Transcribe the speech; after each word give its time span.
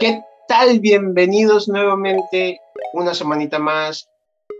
¿Qué 0.00 0.24
tal? 0.48 0.80
Bienvenidos 0.80 1.68
nuevamente, 1.68 2.58
una 2.94 3.12
semanita 3.12 3.58
más, 3.58 4.08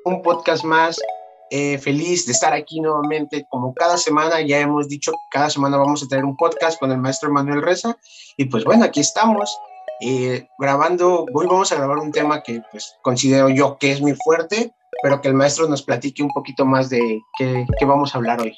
un 0.04 0.20
podcast 0.20 0.64
más. 0.64 1.00
Eh, 1.48 1.78
feliz 1.78 2.26
de 2.26 2.32
estar 2.32 2.52
aquí 2.52 2.78
nuevamente, 2.78 3.46
como 3.48 3.72
cada 3.72 3.96
semana, 3.96 4.42
ya 4.42 4.60
hemos 4.60 4.86
dicho 4.86 5.12
cada 5.30 5.48
semana 5.48 5.78
vamos 5.78 6.02
a 6.02 6.08
tener 6.08 6.26
un 6.26 6.36
podcast 6.36 6.78
con 6.78 6.92
el 6.92 6.98
maestro 6.98 7.32
Manuel 7.32 7.62
Reza. 7.62 7.96
Y 8.36 8.44
pues 8.44 8.64
bueno, 8.64 8.84
aquí 8.84 9.00
estamos 9.00 9.58
eh, 10.02 10.46
grabando, 10.58 11.24
hoy 11.32 11.46
vamos 11.46 11.72
a 11.72 11.76
grabar 11.76 11.96
un 11.96 12.12
tema 12.12 12.42
que 12.42 12.60
pues 12.70 12.94
considero 13.00 13.48
yo 13.48 13.78
que 13.78 13.92
es 13.92 14.02
muy 14.02 14.12
fuerte, 14.22 14.74
pero 15.02 15.22
que 15.22 15.28
el 15.28 15.34
maestro 15.34 15.66
nos 15.68 15.80
platique 15.80 16.22
un 16.22 16.32
poquito 16.32 16.66
más 16.66 16.90
de 16.90 17.18
qué 17.38 17.64
vamos 17.86 18.14
a 18.14 18.18
hablar 18.18 18.42
hoy. 18.42 18.54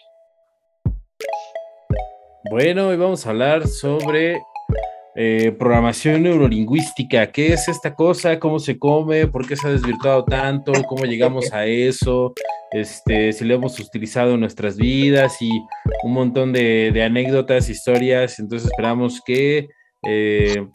Bueno, 2.51 2.89
hoy 2.89 2.97
vamos 2.97 3.25
a 3.25 3.31
hablar 3.31 3.69
sobre 3.69 4.43
eh, 5.15 5.55
programación 5.59 6.23
neurolingüística. 6.23 7.31
¿Qué 7.31 7.53
es 7.53 7.69
esta 7.69 7.95
cosa? 7.95 8.39
¿Cómo 8.39 8.59
se 8.59 8.79
come? 8.79 9.27
¿Por 9.27 9.47
qué 9.47 9.57
se 9.57 9.69
ha 9.69 9.71
desvirtuado 9.71 10.25
tanto? 10.25 10.73
¿Cómo 10.89 11.05
llegamos 11.05 11.53
a 11.53 11.67
eso? 11.67 12.33
Este, 12.71 13.33
si 13.35 13.45
lo 13.45 13.55
hemos 13.55 13.79
utilizado 13.79 14.35
en 14.35 14.41
nuestras 14.41 14.77
vidas 14.79 15.37
y 15.43 15.51
un 16.03 16.13
montón 16.15 16.53
de, 16.53 17.03
anécdotas, 17.05 17.69
historias. 17.69 18.39
Entonces 18.39 18.71
esperamos 18.71 19.21
que 19.21 19.69
eh, 20.07 20.67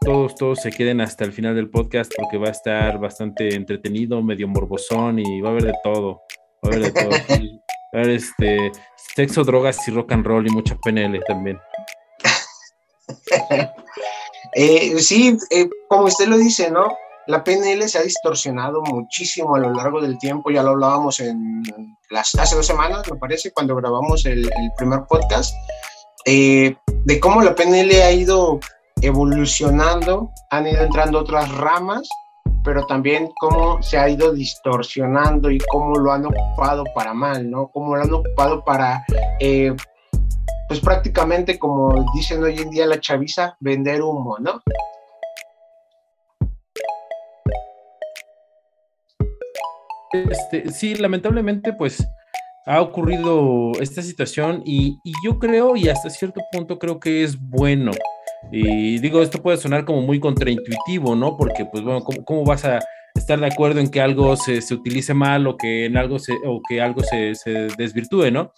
todos, 0.00 0.34
todos 0.34 0.60
se 0.60 0.70
queden 0.70 1.00
hasta 1.00 1.24
el 1.24 1.32
final 1.32 1.54
del 1.54 1.70
podcast 1.70 2.12
porque 2.16 2.38
va 2.38 2.48
a 2.48 2.52
estar 2.52 2.98
bastante 2.98 3.54
entretenido, 3.54 4.20
medio 4.20 4.48
morbosón 4.48 5.20
y 5.20 5.40
va 5.40 5.50
a 5.50 5.52
haber 5.52 5.66
de 5.66 5.74
todo. 5.84 6.22
Va 6.64 6.70
a 6.70 6.74
haber 6.74 6.92
de 6.92 6.92
todo. 6.92 7.10
Va 7.92 7.98
a 7.98 8.02
haber 8.04 8.14
este, 8.14 8.70
sexo, 9.16 9.42
drogas 9.42 9.88
y 9.88 9.90
rock 9.90 10.12
and 10.12 10.24
roll 10.24 10.46
y 10.46 10.50
mucha 10.50 10.76
PNL 10.76 11.18
también. 11.26 11.58
Eh, 14.52 14.98
sí, 14.98 15.38
eh, 15.50 15.68
como 15.88 16.06
usted 16.06 16.26
lo 16.26 16.36
dice, 16.36 16.70
¿no? 16.70 16.92
La 17.26 17.44
PNL 17.44 17.88
se 17.88 17.98
ha 17.98 18.02
distorsionado 18.02 18.82
muchísimo 18.82 19.54
a 19.54 19.60
lo 19.60 19.72
largo 19.72 20.00
del 20.00 20.18
tiempo, 20.18 20.50
ya 20.50 20.62
lo 20.62 20.70
hablábamos 20.70 21.20
en 21.20 21.62
las, 22.10 22.34
hace 22.34 22.56
dos 22.56 22.66
semanas, 22.66 23.08
me 23.08 23.16
parece, 23.16 23.52
cuando 23.52 23.76
grabamos 23.76 24.26
el, 24.26 24.50
primer 24.76 25.04
podcast, 25.08 25.54
eh, 26.26 26.74
de 27.04 27.20
cómo 27.20 27.42
la 27.42 27.54
PNL 27.54 28.02
ha 28.02 28.10
ido 28.10 28.58
evolucionando, 29.02 30.30
han 30.50 30.66
ido 30.66 30.82
entrando 30.82 31.20
otras 31.20 31.48
ramas, 31.52 32.08
pero 32.64 32.84
también 32.86 33.30
cómo 33.40 33.80
se 33.82 33.98
ha 33.98 34.08
ido 34.08 34.32
distorsionando 34.32 35.50
y 35.50 35.58
cómo 35.70 35.96
lo 35.96 36.12
han 36.12 36.26
ocupado 36.26 36.84
para 36.94 37.14
mal, 37.14 37.48
¿no? 37.48 37.68
Cómo 37.68 37.96
lo 37.96 38.02
han 38.02 38.12
ocupado 38.12 38.64
para 38.64 39.04
pues 40.70 40.78
prácticamente 40.78 41.58
como 41.58 42.06
dicen 42.14 42.44
hoy 42.44 42.56
en 42.58 42.70
día 42.70 42.86
la 42.86 43.00
chaviza, 43.00 43.56
vender 43.58 44.02
humo, 44.02 44.38
¿no? 44.38 44.62
Este, 50.12 50.70
sí, 50.70 50.94
lamentablemente, 50.94 51.72
pues 51.72 52.06
ha 52.66 52.80
ocurrido 52.80 53.72
esta 53.80 54.00
situación 54.00 54.62
y, 54.64 54.96
yo 55.24 55.40
creo, 55.40 55.74
y 55.74 55.88
hasta 55.88 56.08
cierto 56.08 56.40
punto 56.52 56.78
creo 56.78 57.00
que 57.00 57.24
es 57.24 57.36
bueno. 57.36 57.90
Y 58.52 59.00
digo, 59.00 59.22
esto 59.22 59.42
puede 59.42 59.56
sonar 59.56 59.84
como 59.84 60.02
muy 60.02 60.20
contraintuitivo, 60.20 61.16
¿no? 61.16 61.36
Porque, 61.36 61.64
pues 61.64 61.82
bueno, 61.82 62.04
¿cómo, 62.24 62.44
vas 62.44 62.64
a 62.64 62.78
estar 63.16 63.40
de 63.40 63.46
acuerdo 63.48 63.80
en 63.80 63.90
que 63.90 64.00
algo 64.00 64.36
se, 64.36 64.60
utilice 64.72 65.14
mal 65.14 65.48
o 65.48 65.56
que 65.56 65.86
en 65.86 65.96
algo 65.96 66.20
se, 66.20 66.34
o 66.46 66.60
que 66.68 66.80
algo 66.80 67.02
se, 67.02 67.34
se 67.34 67.66
desvirtúe, 67.76 68.30
¿no? 68.30 68.52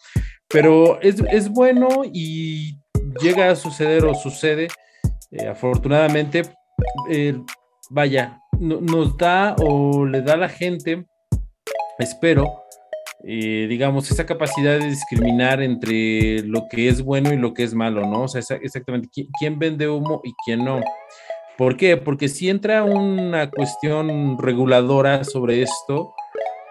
Pero 0.53 1.00
es, 1.00 1.48
bueno 1.48 2.03
y 2.05 2.78
llega 3.22 3.50
a 3.50 3.56
suceder 3.56 4.05
o 4.05 4.14
sucede, 4.14 4.69
eh, 5.31 5.48
afortunadamente, 5.48 6.42
eh, 7.11 7.34
vaya, 7.91 8.39
nos 8.58 9.17
da 9.17 9.56
o 9.58 10.05
le 10.05 10.20
da 10.20 10.34
a 10.34 10.36
la 10.36 10.48
gente, 10.48 11.06
espero, 11.98 12.62
eh, 13.25 13.67
digamos, 13.69 14.11
esa 14.11 14.27
capacidad 14.27 14.79
de 14.79 14.86
discriminar 14.86 15.62
entre 15.62 16.41
lo 16.41 16.67
que 16.68 16.89
es 16.89 17.02
bueno 17.02 17.33
y 17.33 17.36
lo 17.36 17.55
que 17.55 17.62
es 17.62 17.73
malo, 17.73 18.02
¿no? 18.02 18.23
O 18.23 18.29
sea, 18.29 18.42
exactamente, 18.61 19.08
¿quién, 19.39 19.58
vende 19.58 19.89
humo 19.89 20.20
y 20.24 20.33
quién 20.45 20.64
no? 20.64 20.80
¿Por 21.57 21.77
qué? 21.77 21.96
Porque 21.96 22.29
si 22.29 22.51
entra 22.51 22.85
una 22.85 23.48
cuestión 23.51 24.39
reguladora 24.39 25.23
sobre 25.23 25.62
esto, 25.62 26.14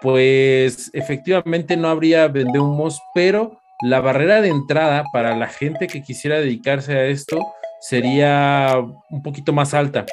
pues 0.01 0.89
efectivamente 0.93 1.77
no 1.77 1.87
habría 1.87 2.27
vende 2.27 2.59
humos, 2.59 3.01
pero 3.13 3.60
la 3.81 3.99
barrera 3.99 4.41
de 4.41 4.49
entrada 4.49 5.03
para 5.11 5.35
la 5.35 5.47
gente 5.47 5.87
que 5.87 6.03
quisiera 6.03 6.39
dedicarse 6.39 6.93
a 6.93 7.05
esto 7.05 7.39
sería 7.79 8.77
un 9.09 9.23
poquito 9.23 9.53
más 9.53 9.73
alta, 9.73 10.05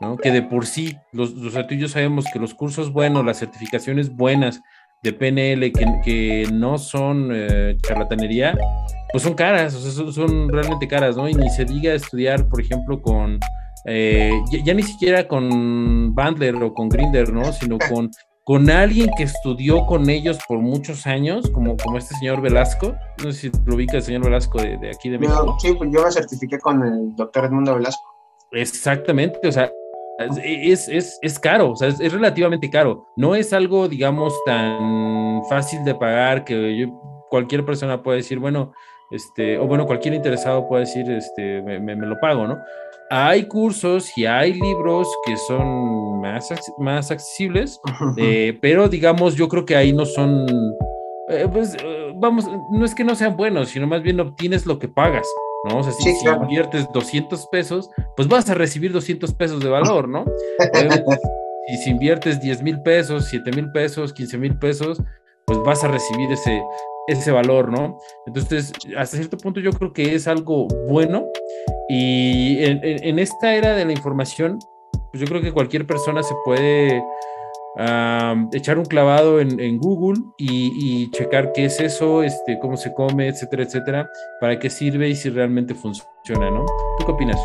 ¿no? 0.00 0.16
Que 0.16 0.30
de 0.30 0.42
por 0.42 0.66
sí, 0.66 0.96
los, 1.12 1.32
los 1.34 1.54
sabemos 1.92 2.24
que 2.32 2.38
los 2.38 2.54
cursos 2.54 2.92
buenos, 2.92 3.24
las 3.24 3.38
certificaciones 3.38 4.14
buenas 4.14 4.60
de 5.02 5.12
PNL 5.12 5.72
que, 6.02 6.46
no 6.52 6.78
son 6.78 7.30
eh, 7.32 7.76
charlatanería, 7.82 8.56
pues 9.12 9.22
son 9.22 9.34
caras, 9.34 9.74
o 9.74 9.80
sea, 9.80 10.12
son, 10.12 10.48
realmente 10.48 10.88
caras, 10.88 11.16
¿no? 11.16 11.28
Y 11.28 11.34
ni 11.34 11.48
se 11.50 11.64
diga 11.64 11.94
estudiar, 11.94 12.48
por 12.48 12.60
ejemplo, 12.60 13.00
con, 13.00 13.38
eh, 13.86 14.32
ya, 14.50 14.58
ya, 14.64 14.74
ni 14.74 14.82
siquiera 14.82 15.26
con 15.26 16.14
Bandler 16.14 16.54
o 16.56 16.72
con 16.74 16.88
Grinder, 16.88 17.32
¿no? 17.32 17.52
Sino 17.52 17.78
con 17.92 18.10
con 18.50 18.68
alguien 18.68 19.08
que 19.16 19.22
estudió 19.22 19.86
con 19.86 20.10
ellos 20.10 20.36
por 20.48 20.58
muchos 20.58 21.06
años, 21.06 21.48
como, 21.50 21.76
como 21.76 21.98
este 21.98 22.16
señor 22.16 22.40
Velasco. 22.40 22.96
No 23.22 23.30
sé 23.30 23.42
si 23.42 23.52
lo 23.64 23.76
ubica 23.76 23.98
el 23.98 24.02
señor 24.02 24.24
Velasco 24.24 24.60
de, 24.60 24.90
aquí 24.92 25.08
de 25.08 25.20
México. 25.20 25.56
sí, 25.60 25.72
pues 25.74 25.88
yo 25.92 26.02
me 26.02 26.10
certifiqué 26.10 26.58
con 26.58 26.82
el 26.82 27.14
doctor 27.14 27.44
Edmundo 27.44 27.76
Velasco. 27.76 28.02
Exactamente, 28.50 29.46
o 29.46 29.52
sea, 29.52 29.70
es, 30.42 30.88
es, 30.88 31.16
es 31.22 31.38
caro, 31.38 31.70
o 31.70 31.76
sea, 31.76 31.90
es, 31.90 32.12
relativamente 32.12 32.68
caro. 32.68 33.06
No 33.14 33.36
es 33.36 33.52
algo, 33.52 33.86
digamos, 33.86 34.34
tan 34.44 35.44
fácil 35.48 35.84
de 35.84 35.94
pagar 35.94 36.44
que 36.44 36.90
cualquier 37.28 37.64
persona 37.64 38.02
puede 38.02 38.16
decir, 38.16 38.40
bueno, 38.40 38.72
este, 39.12 39.60
o 39.60 39.68
bueno, 39.68 39.86
cualquier 39.86 40.14
interesado 40.14 40.66
puede 40.66 40.86
decir, 40.86 41.08
este, 41.08 41.62
me, 41.62 41.78
me 41.78 41.94
lo 42.04 42.18
pago, 42.18 42.48
¿no? 42.48 42.58
Hay 43.10 43.42
cursos 43.48 44.16
y 44.16 44.24
hay 44.24 44.52
libros 44.54 45.08
que 45.24 45.36
son 45.36 46.20
más, 46.20 46.48
más 46.78 47.10
accesibles, 47.10 47.80
eh, 48.16 48.56
pero 48.62 48.88
digamos, 48.88 49.34
yo 49.34 49.48
creo 49.48 49.64
que 49.64 49.74
ahí 49.74 49.92
no 49.92 50.06
son, 50.06 50.46
eh, 51.28 51.48
pues, 51.52 51.74
eh, 51.74 52.12
vamos, 52.14 52.48
no 52.70 52.84
es 52.84 52.94
que 52.94 53.02
no 53.02 53.16
sean 53.16 53.36
buenos, 53.36 53.70
sino 53.70 53.88
más 53.88 54.02
bien 54.02 54.20
obtienes 54.20 54.64
lo 54.64 54.78
que 54.78 54.86
pagas, 54.86 55.26
¿no? 55.68 55.78
O 55.78 55.82
sea, 55.82 55.92
si, 55.92 56.08
inviertes 56.24 56.86
200 56.94 57.48
pesos, 57.48 57.90
pues 58.14 58.28
vas 58.28 58.48
a 58.48 58.54
recibir 58.54 58.92
200 58.92 59.34
pesos 59.34 59.60
de 59.60 59.68
valor, 59.68 60.08
¿no? 60.08 60.24
y 61.68 61.76
si 61.78 61.90
inviertes 61.90 62.40
10 62.40 62.62
mil 62.62 62.80
pesos, 62.82 63.26
7 63.28 63.50
mil 63.56 63.72
pesos, 63.72 64.12
15 64.12 64.38
mil 64.38 64.56
pesos, 64.56 65.02
pues 65.46 65.58
vas 65.64 65.82
a 65.82 65.88
recibir 65.88 66.30
ese, 66.30 66.62
ese 67.08 67.32
valor, 67.32 67.72
¿no? 67.72 67.98
Entonces, 68.28 68.72
hasta 68.96 69.16
cierto 69.16 69.36
punto 69.36 69.58
yo 69.58 69.72
creo 69.72 69.92
que 69.92 70.14
es 70.14 70.28
algo 70.28 70.68
bueno 70.88 71.26
y 71.88 72.64
en, 72.64 73.18
esta 73.18 73.54
era 73.54 73.74
de 73.74 73.84
la 73.84 73.92
información, 73.92 74.58
pues 75.10 75.20
yo 75.20 75.26
creo 75.26 75.42
que 75.42 75.52
cualquier 75.52 75.86
persona 75.86 76.22
se 76.22 76.34
puede 76.44 77.02
echar 78.52 78.78
un 78.78 78.84
clavado 78.84 79.40
en, 79.40 79.78
Google 79.78 80.20
y, 80.38 81.10
checar 81.10 81.52
qué 81.52 81.66
es 81.66 81.80
eso, 81.80 82.22
este, 82.22 82.58
cómo 82.60 82.76
se 82.76 82.92
come, 82.94 83.28
etcétera, 83.28 83.64
etcétera, 83.64 84.08
para 84.40 84.58
qué 84.58 84.70
sirve 84.70 85.08
y 85.08 85.16
si 85.16 85.30
realmente 85.30 85.74
funciona, 85.74 86.50
¿no? 86.50 86.64
¿Tú 86.98 87.06
qué 87.06 87.12
opinas? 87.12 87.40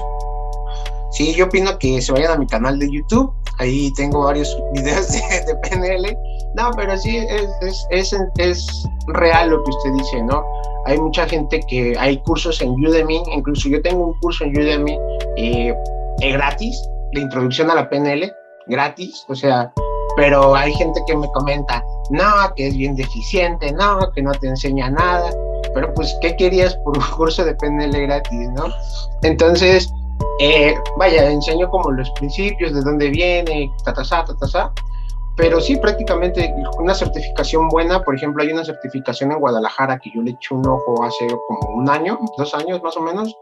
Sí, 1.12 1.34
yo 1.34 1.46
opino 1.46 1.80
que 1.80 2.02
se 2.02 2.12
vayan 2.12 2.32
a 2.32 2.38
mi 2.38 2.46
canal 2.46 2.78
de 2.78 2.92
YouTube. 2.92 3.34
Ahí 3.60 3.92
tengo 3.94 4.26
varios 4.26 4.56
videos 4.74 5.12
de, 5.14 5.56
PNL. 5.64 6.18
No, 6.56 6.72
pero 6.76 6.98
sí, 6.98 7.18
es, 7.18 7.50
es, 7.62 7.88
es, 7.90 8.16
es 8.38 8.88
real 9.08 9.50
lo 9.50 9.64
que 9.64 9.72
usted 9.72 9.92
dice, 9.94 10.24
¿no? 10.24 10.44
Hay 10.86 11.00
mucha 11.00 11.28
gente 11.28 11.60
que 11.68 11.96
hay 11.98 12.18
cursos 12.24 12.62
en 12.62 12.70
Udemy, 12.70 13.22
incluso 13.34 13.70
yo 13.70 13.82
tengo 13.82 14.08
un 14.08 14.20
curso 14.20 14.44
en 14.44 14.58
Udemy 14.58 14.98
eh, 15.38 15.74
gratis, 16.22 16.82
de 17.14 17.22
introducción 17.22 17.72
a 17.72 17.76
la 17.76 17.90
PNL, 17.90 18.32
gratis, 18.68 19.26
o 19.28 19.36
sea, 19.36 19.72
pero 20.16 20.56
hay 20.56 20.74
gente 20.74 21.02
que 21.08 21.16
me 21.16 21.28
comenta, 21.32 21.84
no, 22.12 22.54
que 22.56 22.68
es 22.68 22.78
bien 22.78 22.96
deficiente, 22.96 23.72
no, 23.74 24.12
que 24.14 24.22
no 24.22 24.32
te 24.34 24.48
enseña 24.48 24.90
nada, 24.90 25.32
pero 25.74 25.94
pues, 25.94 26.16
¿qué 26.22 26.36
querías 26.36 26.76
por 26.78 26.98
un 26.98 27.04
curso 27.16 27.44
de 27.44 27.56
PNL 27.56 28.02
gratis, 28.02 28.50
no? 28.56 28.66
Entonces, 29.24 29.92
eh, 30.40 30.76
vaya, 30.98 31.30
enseño 31.30 31.70
como 31.70 31.92
los 31.92 32.10
principios, 32.12 32.74
de 32.74 32.82
dónde 32.82 33.10
viene, 33.10 33.72
ta, 33.84 33.94
ta, 33.94 34.04
pero 35.38 35.60
sí, 35.60 35.76
prácticamente 35.76 36.54
una 36.80 36.94
certificación 36.94 37.68
buena, 37.68 38.02
por 38.04 38.16
ejemplo, 38.16 38.42
hay 38.42 38.52
una 38.52 38.64
certificación 38.64 39.32
en 39.32 39.40
Guadalajara 39.40 40.00
que 40.00 40.12
yo 40.14 40.22
le 40.22 40.32
eché 40.32 40.54
un 40.54 40.66
ojo 40.66 41.04
hace 41.04 41.28
como 41.48 41.76
un 41.76 41.90
año, 41.90 42.20
dos 42.38 42.54
años 42.54 42.82
más 42.82 42.96
o 42.96 43.02
menos, 43.02 43.36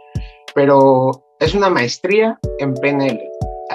pero 0.55 1.11
es 1.39 1.53
una 1.53 1.69
maestría 1.69 2.39
en 2.59 2.73
PNL, 2.73 3.21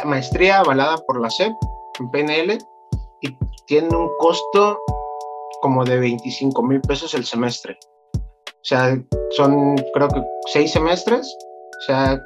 maestría 0.04 0.60
avalada 0.60 0.96
por 0.98 1.20
la 1.20 1.30
SEP 1.30 1.52
en 2.00 2.10
PNL 2.10 2.58
y 3.20 3.36
tiene 3.66 3.96
un 3.96 4.10
costo 4.18 4.78
como 5.60 5.84
de 5.84 5.98
25 5.98 6.62
mil 6.62 6.80
pesos 6.80 7.14
el 7.14 7.24
semestre. 7.24 7.76
O 8.14 8.64
sea, 8.68 9.00
son 9.30 9.76
creo 9.94 10.08
que 10.08 10.22
seis 10.52 10.72
semestres, 10.72 11.36
o 11.82 11.86
sea, 11.86 12.20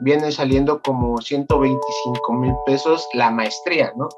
viene 0.00 0.32
saliendo 0.32 0.80
como 0.82 1.20
125 1.20 2.32
mil 2.34 2.54
pesos 2.66 3.06
la 3.14 3.30
maestría, 3.30 3.92
¿no? 3.96 4.08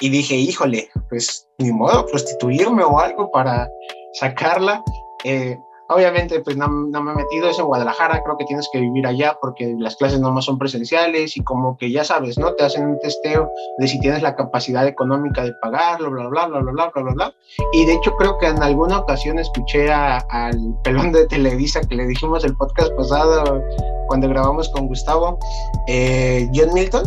Y 0.00 0.10
dije, 0.10 0.34
híjole, 0.34 0.88
pues 1.08 1.48
ni 1.58 1.72
modo, 1.72 2.06
prostituirme 2.06 2.84
o 2.84 2.98
algo 2.98 3.30
para 3.30 3.68
sacarla. 4.14 4.82
Eh, 5.24 5.58
Obviamente, 5.88 6.40
pues 6.40 6.56
no, 6.56 6.68
me 6.68 7.12
he 7.12 7.14
metido, 7.14 7.48
es 7.48 7.58
en 7.58 7.66
Guadalajara, 7.66 8.22
creo 8.24 8.36
que 8.36 8.44
tienes 8.44 8.68
que 8.72 8.80
vivir 8.80 9.06
allá 9.06 9.36
porque 9.40 9.74
las 9.78 9.96
clases 9.96 10.20
no 10.20 10.32
más 10.32 10.44
son 10.44 10.58
presenciales 10.58 11.36
y 11.36 11.44
como 11.44 11.76
que 11.76 11.90
ya 11.92 12.02
sabes, 12.02 12.38
¿no? 12.38 12.54
Te 12.54 12.64
hacen 12.64 12.86
un 12.86 12.98
testeo 12.98 13.50
de 13.78 13.86
si 13.86 14.00
tienes 14.00 14.22
la 14.22 14.34
capacidad 14.34 14.86
económica 14.86 15.44
de 15.44 15.52
pagarlo, 15.62 16.10
bla, 16.10 16.26
bla, 16.28 16.46
bla, 16.46 16.60
bla, 16.60 16.72
bla, 16.72 16.90
bla, 16.92 17.02
bla, 17.02 17.12
bla. 17.12 17.34
Y 17.72 17.84
de 17.84 17.94
hecho 17.94 18.14
creo 18.16 18.36
que 18.38 18.46
en 18.46 18.62
alguna 18.62 18.98
ocasión 18.98 19.38
escuché 19.38 19.92
al 19.92 20.74
pelón 20.82 21.12
de 21.12 21.26
Televisa 21.26 21.80
que 21.80 21.94
le 21.94 22.06
dijimos 22.06 22.44
el 22.44 22.56
podcast 22.56 22.92
pasado 22.94 23.62
cuando 24.08 24.28
grabamos 24.28 24.68
con 24.70 24.88
Gustavo, 24.88 25.38
eh, 25.86 26.48
John 26.54 26.72
Milton, 26.74 27.04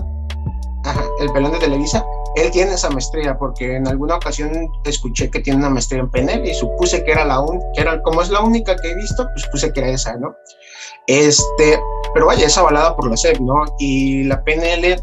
el 1.20 1.32
pelón 1.32 1.52
de 1.52 1.60
Televisa, 1.60 2.06
él 2.41 2.51
tiene 2.51 2.74
esa 2.74 2.89
maestría 2.89 3.38
porque 3.38 3.75
en 3.75 3.88
alguna 3.88 4.15
ocasión 4.15 4.51
escuché 4.86 5.30
que 5.30 5.39
tiene 5.39 5.59
una 5.59 5.69
maestría 5.69 6.01
en 6.01 6.09
PNL 6.09 6.47
y 6.47 6.53
supuse 6.53 7.03
que 7.03 7.12
era 7.12 7.25
la 7.25 7.39
un, 7.39 7.62
que 7.74 7.81
era 7.81 8.01
como 8.03 8.21
es 8.21 8.30
la 8.30 8.41
única 8.41 8.75
que 8.75 8.91
he 8.91 8.95
visto, 8.95 9.27
pues 9.33 9.47
puse 9.51 9.71
que 9.74 9.80
era 9.80 9.89
esa, 9.89 10.15
¿no? 10.18 10.36
Este, 11.07 11.80
pero 12.13 12.27
vaya, 12.27 12.45
es 12.45 12.57
avalada 12.57 12.95
por 12.95 13.09
la 13.09 13.18
SEP, 13.18 13.39
¿no? 13.39 13.65
Y 13.80 14.24
la 14.24 14.44
PNL, 14.44 15.01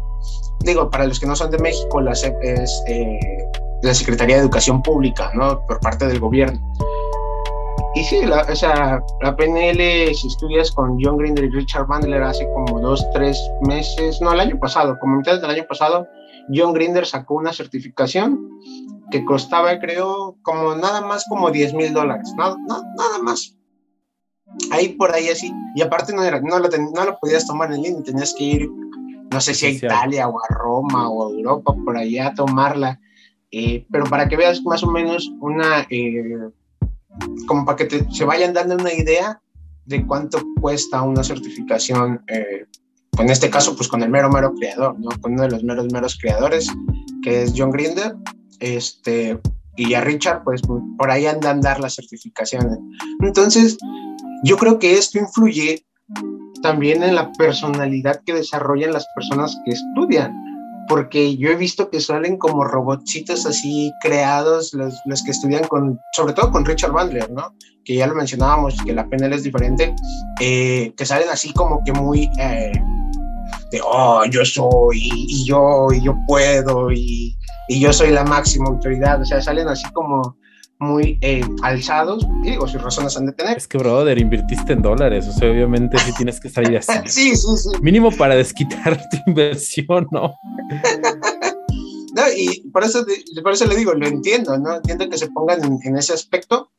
digo, 0.61 0.89
para 0.89 1.05
los 1.05 1.19
que 1.19 1.25
no 1.25 1.35
son 1.35 1.51
de 1.51 1.57
México, 1.57 2.01
la 2.01 2.15
SEP 2.15 2.35
es 2.43 2.83
eh, 2.87 3.19
la 3.81 3.93
Secretaría 3.93 4.37
de 4.37 4.41
Educación 4.43 4.81
Pública, 4.81 5.31
¿no? 5.33 5.65
Por 5.65 5.79
parte 5.79 6.07
del 6.07 6.19
gobierno. 6.19 6.59
Y 7.95 8.03
sí, 8.03 8.25
la, 8.25 8.41
o 8.41 8.55
sea, 8.55 9.01
la 9.21 9.35
PNL, 9.35 10.13
si 10.13 10.27
estudias 10.27 10.71
con 10.71 10.97
John 11.01 11.17
Grinder 11.17 11.45
y 11.45 11.49
Richard 11.49 11.87
Bandler 11.87 12.21
hace 12.21 12.47
como 12.53 12.79
dos, 12.79 13.03
tres 13.13 13.39
meses, 13.61 14.21
no, 14.21 14.33
el 14.33 14.39
año 14.39 14.59
pasado, 14.59 14.99
como 14.99 15.17
mitad 15.17 15.41
del 15.41 15.49
año 15.49 15.65
pasado, 15.67 16.07
John 16.53 16.73
Grinder 16.73 17.05
sacó 17.05 17.35
una 17.35 17.53
certificación 17.53 18.59
que 19.11 19.23
costaba, 19.23 19.79
creo, 19.79 20.37
como 20.41 20.75
nada 20.75 21.01
más 21.01 21.25
como 21.29 21.51
10 21.51 21.73
mil 21.73 21.93
dólares, 21.93 22.33
nada, 22.37 22.57
nada, 22.67 23.19
más. 23.23 23.55
Ahí 24.71 24.89
por 24.89 25.13
ahí 25.13 25.29
así. 25.29 25.53
Y 25.75 25.81
aparte 25.81 26.13
no, 26.13 26.23
era, 26.23 26.41
no, 26.41 26.59
lo, 26.59 26.69
no 26.69 27.05
lo 27.05 27.17
podías 27.19 27.45
tomar 27.45 27.71
en 27.71 27.81
línea, 27.81 28.03
tenías 28.03 28.33
que 28.37 28.43
ir, 28.43 28.69
no 29.31 29.41
sé 29.41 29.53
si 29.53 29.65
a 29.65 29.69
Italia 29.69 30.27
o 30.27 30.37
a 30.39 30.47
Roma 30.49 31.09
o 31.09 31.27
a 31.27 31.31
Europa, 31.31 31.75
por 31.85 31.97
allá 31.97 32.27
a 32.27 32.33
tomarla. 32.33 32.99
Eh, 33.51 33.85
pero 33.89 34.05
para 34.05 34.27
que 34.27 34.35
veas 34.35 34.61
más 34.63 34.83
o 34.83 34.91
menos 34.91 35.31
una, 35.39 35.87
eh, 35.89 36.49
como 37.47 37.65
para 37.65 37.77
que 37.77 38.05
se 38.11 38.25
vayan 38.25 38.53
dando 38.53 38.75
una 38.75 38.93
idea 38.93 39.41
de 39.85 40.05
cuánto 40.05 40.39
cuesta 40.59 41.01
una 41.01 41.23
certificación 41.23 42.23
eh, 42.27 42.65
en 43.19 43.29
este 43.29 43.49
caso, 43.49 43.75
pues 43.75 43.87
con 43.87 44.03
el 44.03 44.09
mero, 44.09 44.29
mero 44.29 44.53
creador, 44.53 44.99
¿no? 44.99 45.09
Con 45.21 45.33
uno 45.33 45.43
de 45.43 45.49
los 45.49 45.63
meros, 45.63 45.91
meros 45.91 46.17
creadores, 46.19 46.67
que 47.23 47.43
es 47.43 47.53
John 47.55 47.71
Grinder, 47.71 48.15
este, 48.59 49.39
y 49.75 49.93
a 49.93 50.01
Richard, 50.01 50.43
pues 50.43 50.61
por 50.97 51.11
ahí 51.11 51.25
andan 51.25 51.61
dar 51.61 51.79
las 51.79 51.95
certificaciones. 51.95 52.77
Entonces, 53.21 53.77
yo 54.43 54.57
creo 54.57 54.79
que 54.79 54.93
esto 54.93 55.19
influye 55.19 55.85
también 56.61 57.03
en 57.03 57.15
la 57.15 57.31
personalidad 57.33 58.21
que 58.25 58.33
desarrollan 58.33 58.93
las 58.93 59.05
personas 59.15 59.57
que 59.65 59.71
estudian, 59.71 60.33
porque 60.87 61.37
yo 61.37 61.49
he 61.49 61.55
visto 61.55 61.89
que 61.89 61.99
salen 61.99 62.37
como 62.37 62.63
robotcitos 62.63 63.45
así 63.45 63.91
creados, 64.01 64.73
los, 64.73 64.95
los 65.05 65.23
que 65.23 65.31
estudian 65.31 65.63
con, 65.65 65.99
sobre 66.13 66.33
todo 66.33 66.51
con 66.51 66.65
Richard 66.65 66.91
Bandler, 66.91 67.29
¿no? 67.31 67.53
Que 67.83 67.95
ya 67.95 68.07
lo 68.07 68.15
mencionábamos, 68.15 68.75
que 68.85 68.93
la 68.93 69.07
PNL 69.07 69.33
es 69.33 69.43
diferente, 69.43 69.93
eh, 70.39 70.93
que 70.95 71.05
salen 71.05 71.29
así 71.29 71.53
como 71.53 71.83
que 71.83 71.93
muy... 71.93 72.29
Eh, 72.39 72.71
de, 73.71 73.81
oh, 73.83 74.23
yo 74.29 74.45
soy, 74.45 75.09
y 75.13 75.45
yo, 75.45 75.87
y 75.91 76.03
yo 76.03 76.15
puedo, 76.27 76.91
y, 76.91 77.37
y 77.67 77.79
yo 77.79 77.91
soy 77.93 78.11
la 78.11 78.23
máxima 78.23 78.69
autoridad. 78.69 79.21
O 79.21 79.25
sea, 79.25 79.41
salen 79.41 79.67
así 79.67 79.85
como 79.93 80.37
muy 80.79 81.17
eh, 81.21 81.41
alzados, 81.63 82.27
digo, 82.43 82.67
sus 82.67 82.81
razones 82.81 83.17
han 83.17 83.25
de 83.25 83.33
tener. 83.33 83.57
Es 83.57 83.67
que, 83.67 83.77
brother, 83.77 84.17
invertiste 84.19 84.73
en 84.73 84.81
dólares, 84.81 85.27
o 85.27 85.33
sea, 85.33 85.49
obviamente 85.49 85.97
sí 85.97 86.11
tienes 86.15 86.39
que 86.39 86.49
salir 86.49 86.77
así. 86.77 86.91
sí, 87.05 87.35
sí, 87.35 87.57
sí. 87.57 87.69
Mínimo 87.81 88.11
para 88.11 88.35
desquitar 88.35 88.97
tu 89.09 89.17
inversión, 89.27 90.07
¿no? 90.11 90.35
no, 92.13 92.23
y 92.35 92.69
por 92.71 92.83
eso, 92.83 93.05
por 93.41 93.53
eso 93.53 93.65
le 93.65 93.75
digo, 93.75 93.93
lo 93.93 94.07
entiendo, 94.07 94.57
¿no? 94.57 94.75
Entiendo 94.75 95.09
que 95.09 95.17
se 95.17 95.29
pongan 95.31 95.63
en, 95.63 95.79
en 95.83 95.97
ese 95.97 96.13
aspecto, 96.13 96.71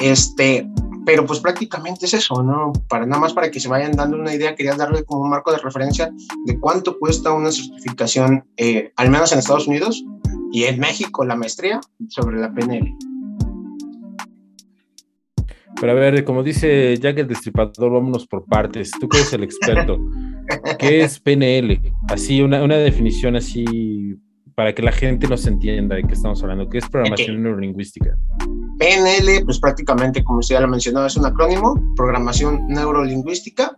este, 0.00 0.68
pero 1.04 1.26
pues 1.26 1.40
prácticamente 1.40 2.06
es 2.06 2.14
eso, 2.14 2.42
¿no? 2.42 2.72
Para 2.88 3.06
nada 3.06 3.20
más 3.20 3.32
para 3.32 3.50
que 3.50 3.60
se 3.60 3.68
vayan 3.68 3.92
dando 3.92 4.16
una 4.16 4.34
idea, 4.34 4.54
quería 4.54 4.74
darle 4.74 5.04
como 5.04 5.22
un 5.22 5.30
marco 5.30 5.52
de 5.52 5.58
referencia 5.58 6.10
de 6.46 6.58
cuánto 6.58 6.98
cuesta 6.98 7.32
una 7.32 7.52
certificación, 7.52 8.44
eh, 8.56 8.92
al 8.96 9.10
menos 9.10 9.32
en 9.32 9.38
Estados 9.38 9.66
Unidos 9.66 10.04
y 10.52 10.64
en 10.64 10.78
México, 10.78 11.24
la 11.24 11.36
maestría 11.36 11.80
sobre 12.08 12.38
la 12.38 12.52
PNL. 12.52 12.94
Pero 15.80 15.92
a 15.92 15.96
ver, 15.96 16.24
como 16.24 16.42
dice 16.42 16.96
Jack 16.96 17.18
el 17.18 17.28
Destripador, 17.28 17.92
vámonos 17.92 18.26
por 18.26 18.44
partes. 18.44 18.90
Tú 19.00 19.08
que 19.08 19.18
eres 19.18 19.32
el 19.32 19.42
experto. 19.42 19.98
¿Qué 20.78 21.02
es 21.02 21.18
PNL? 21.18 21.80
Así, 22.08 22.40
una, 22.40 22.62
una 22.62 22.76
definición 22.76 23.36
así 23.36 24.16
para 24.54 24.74
que 24.74 24.82
la 24.82 24.92
gente 24.92 25.26
nos 25.26 25.46
entienda 25.46 25.96
de 25.96 26.04
qué 26.04 26.14
estamos 26.14 26.42
hablando. 26.42 26.68
¿Qué 26.68 26.78
es 26.78 26.88
programación 26.88 27.42
neurolingüística? 27.42 28.16
PNL, 28.78 29.44
pues 29.44 29.58
prácticamente, 29.58 30.22
como 30.22 30.38
usted 30.38 30.56
ya 30.56 30.60
lo 30.60 30.68
mencionó, 30.68 31.04
es 31.04 31.16
un 31.16 31.26
acrónimo, 31.26 31.74
programación 31.96 32.66
neurolingüística. 32.68 33.76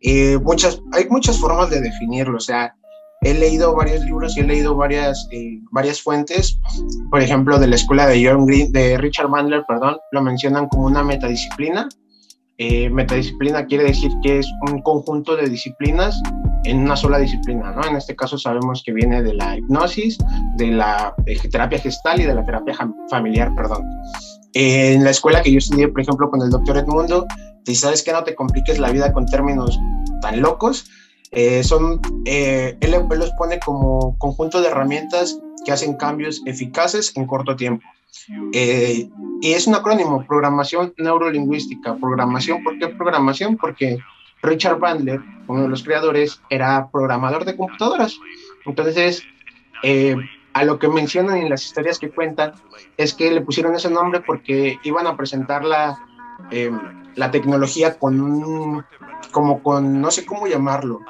Eh, 0.00 0.38
muchas, 0.42 0.82
hay 0.92 1.08
muchas 1.08 1.38
formas 1.38 1.70
de 1.70 1.80
definirlo, 1.80 2.36
o 2.36 2.40
sea, 2.40 2.74
he 3.22 3.34
leído 3.34 3.74
varios 3.74 4.04
libros 4.04 4.36
y 4.36 4.40
he 4.40 4.44
leído 4.44 4.76
varias, 4.76 5.28
eh, 5.32 5.58
varias 5.72 6.00
fuentes, 6.00 6.58
por 7.10 7.20
ejemplo, 7.20 7.58
de 7.58 7.66
la 7.66 7.76
escuela 7.76 8.06
de, 8.06 8.24
John 8.24 8.46
Green, 8.46 8.70
de 8.70 8.96
Richard 8.98 9.28
Bandler, 9.28 9.64
perdón, 9.66 9.96
lo 10.12 10.22
mencionan 10.22 10.68
como 10.68 10.86
una 10.86 11.02
metadisciplina. 11.02 11.88
Eh, 12.58 12.90
metadisciplina 12.90 13.66
quiere 13.66 13.84
decir 13.84 14.10
que 14.22 14.40
es 14.40 14.46
un 14.70 14.82
conjunto 14.82 15.36
de 15.36 15.48
disciplinas 15.48 16.20
en 16.68 16.78
una 16.78 16.96
sola 16.96 17.18
disciplina, 17.18 17.72
¿no? 17.72 17.84
En 17.86 17.96
este 17.96 18.14
caso 18.14 18.38
sabemos 18.38 18.82
que 18.84 18.92
viene 18.92 19.22
de 19.22 19.34
la 19.34 19.56
hipnosis, 19.56 20.18
de 20.56 20.68
la 20.68 21.14
terapia 21.50 21.78
gestal 21.78 22.20
y 22.20 22.24
de 22.24 22.34
la 22.34 22.44
terapia 22.44 22.74
familiar, 23.10 23.54
perdón 23.54 23.82
en 24.54 25.04
la 25.04 25.10
escuela 25.10 25.42
que 25.42 25.52
yo 25.52 25.58
estudié, 25.58 25.88
por 25.88 26.00
ejemplo, 26.00 26.30
con 26.30 26.42
el 26.42 26.50
doctor 26.50 26.76
Edmundo, 26.76 27.26
te 27.64 27.74
sabes 27.74 28.02
que 28.02 28.12
no 28.12 28.24
te 28.24 28.34
compliques 28.34 28.78
la 28.78 28.90
vida 28.90 29.12
con 29.12 29.26
términos 29.26 29.78
tan 30.20 30.40
locos. 30.40 30.90
Eh, 31.30 31.62
son, 31.62 32.00
eh, 32.24 32.76
él, 32.80 32.90
los 32.90 33.30
pone 33.32 33.58
como 33.60 34.16
conjunto 34.18 34.60
de 34.60 34.68
herramientas 34.68 35.38
que 35.64 35.72
hacen 35.72 35.94
cambios 35.94 36.42
eficaces 36.46 37.12
en 37.16 37.26
corto 37.26 37.56
tiempo. 37.56 37.84
Eh, 38.52 39.08
y 39.42 39.52
es 39.52 39.66
un 39.66 39.74
acrónimo, 39.74 40.24
programación 40.26 40.94
neurolingüística. 40.96 41.96
Programación, 41.96 42.64
¿por 42.64 42.78
qué 42.78 42.88
programación? 42.88 43.56
Porque 43.58 43.98
Richard 44.42 44.78
Bandler, 44.78 45.20
uno 45.46 45.62
de 45.62 45.68
los 45.68 45.82
creadores, 45.82 46.40
era 46.50 46.88
programador 46.90 47.44
de 47.44 47.56
computadoras. 47.56 48.18
Entonces, 48.66 49.24
a 50.52 50.64
lo 50.64 50.78
que 50.78 50.88
mencionan 50.88 51.38
en 51.38 51.50
las 51.50 51.64
historias 51.64 51.98
que 51.98 52.10
cuentan 52.10 52.52
es 52.96 53.14
que 53.14 53.30
le 53.30 53.40
pusieron 53.40 53.74
ese 53.74 53.90
nombre 53.90 54.20
porque 54.20 54.78
iban 54.82 55.06
a 55.06 55.16
presentar 55.16 55.64
la, 55.64 55.98
em, 56.50 56.78
la 57.14 57.30
tecnología 57.30 57.98
con 57.98 58.20
un, 58.20 58.84
como 59.32 59.62
con, 59.62 60.00
no 60.00 60.10
sé 60.10 60.24
cómo 60.24 60.46
llamarlo, 60.46 61.00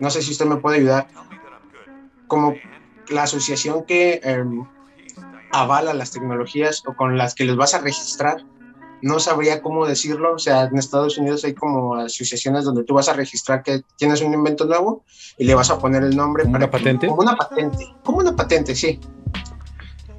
no 0.00 0.10
sé 0.10 0.22
si 0.22 0.32
usted 0.32 0.46
me 0.46 0.56
puede 0.56 0.78
ayudar, 0.78 1.08
como 2.26 2.54
la 3.08 3.24
asociación 3.24 3.84
que 3.84 4.20
em, 4.24 4.64
avala 5.52 5.94
las 5.94 6.10
tecnologías 6.10 6.82
o 6.86 6.94
con 6.94 7.16
las 7.16 7.34
que 7.34 7.44
les 7.44 7.56
vas 7.56 7.74
a 7.74 7.80
registrar 7.80 8.44
no 9.04 9.20
sabría 9.20 9.60
cómo 9.60 9.84
decirlo, 9.86 10.32
o 10.32 10.38
sea, 10.38 10.62
en 10.62 10.78
Estados 10.78 11.18
Unidos 11.18 11.44
hay 11.44 11.52
como 11.52 11.94
asociaciones 11.94 12.64
donde 12.64 12.84
tú 12.84 12.94
vas 12.94 13.10
a 13.10 13.12
registrar 13.12 13.62
que 13.62 13.82
tienes 13.98 14.22
un 14.22 14.32
invento 14.32 14.64
nuevo 14.64 15.04
y 15.36 15.44
le 15.44 15.54
vas 15.54 15.68
a 15.68 15.78
poner 15.78 16.02
el 16.04 16.16
nombre. 16.16 16.44
¿Como 16.44 16.56
una 16.56 16.70
patente? 16.70 17.06
como 17.08 17.20
una 17.20 17.36
patente, 17.36 17.94
como 18.02 18.18
una 18.20 18.34
patente, 18.34 18.74
sí. 18.74 18.98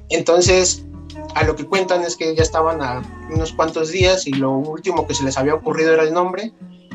Entonces, 0.08 0.86
a 1.34 1.42
lo 1.42 1.56
que 1.56 1.66
cuentan 1.66 2.02
es 2.02 2.16
que 2.16 2.36
ya 2.36 2.44
estaban 2.44 2.80
a 2.80 3.02
unos 3.28 3.52
cuantos 3.54 3.90
días 3.90 4.28
y 4.28 4.34
lo 4.34 4.52
último 4.52 5.04
que 5.08 5.14
se 5.14 5.24
les 5.24 5.36
había 5.36 5.54
ocurrido 5.54 5.92
era 5.92 6.04
el 6.04 6.14
nombre 6.14 6.52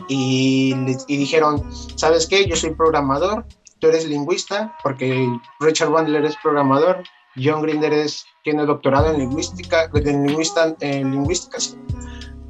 y, 0.07 0.73
y 1.09 1.17
dijeron, 1.17 1.61
¿sabes 1.97 2.25
qué? 2.25 2.47
Yo 2.47 2.55
soy 2.55 2.73
programador, 2.73 3.45
tú 3.79 3.87
eres 3.87 4.07
lingüista, 4.07 4.77
porque 4.81 5.27
Richard 5.59 5.89
Bandler 5.89 6.23
es 6.23 6.37
programador, 6.41 7.03
John 7.35 7.63
Grinder 7.63 7.91
es, 7.91 8.23
tiene 8.43 8.65
doctorado 8.65 9.11
en 9.11 9.19
lingüística, 9.19 9.89
en, 9.93 10.27
lingüista, 10.27 10.75
en 10.79 11.11
lingüísticas, 11.11 11.77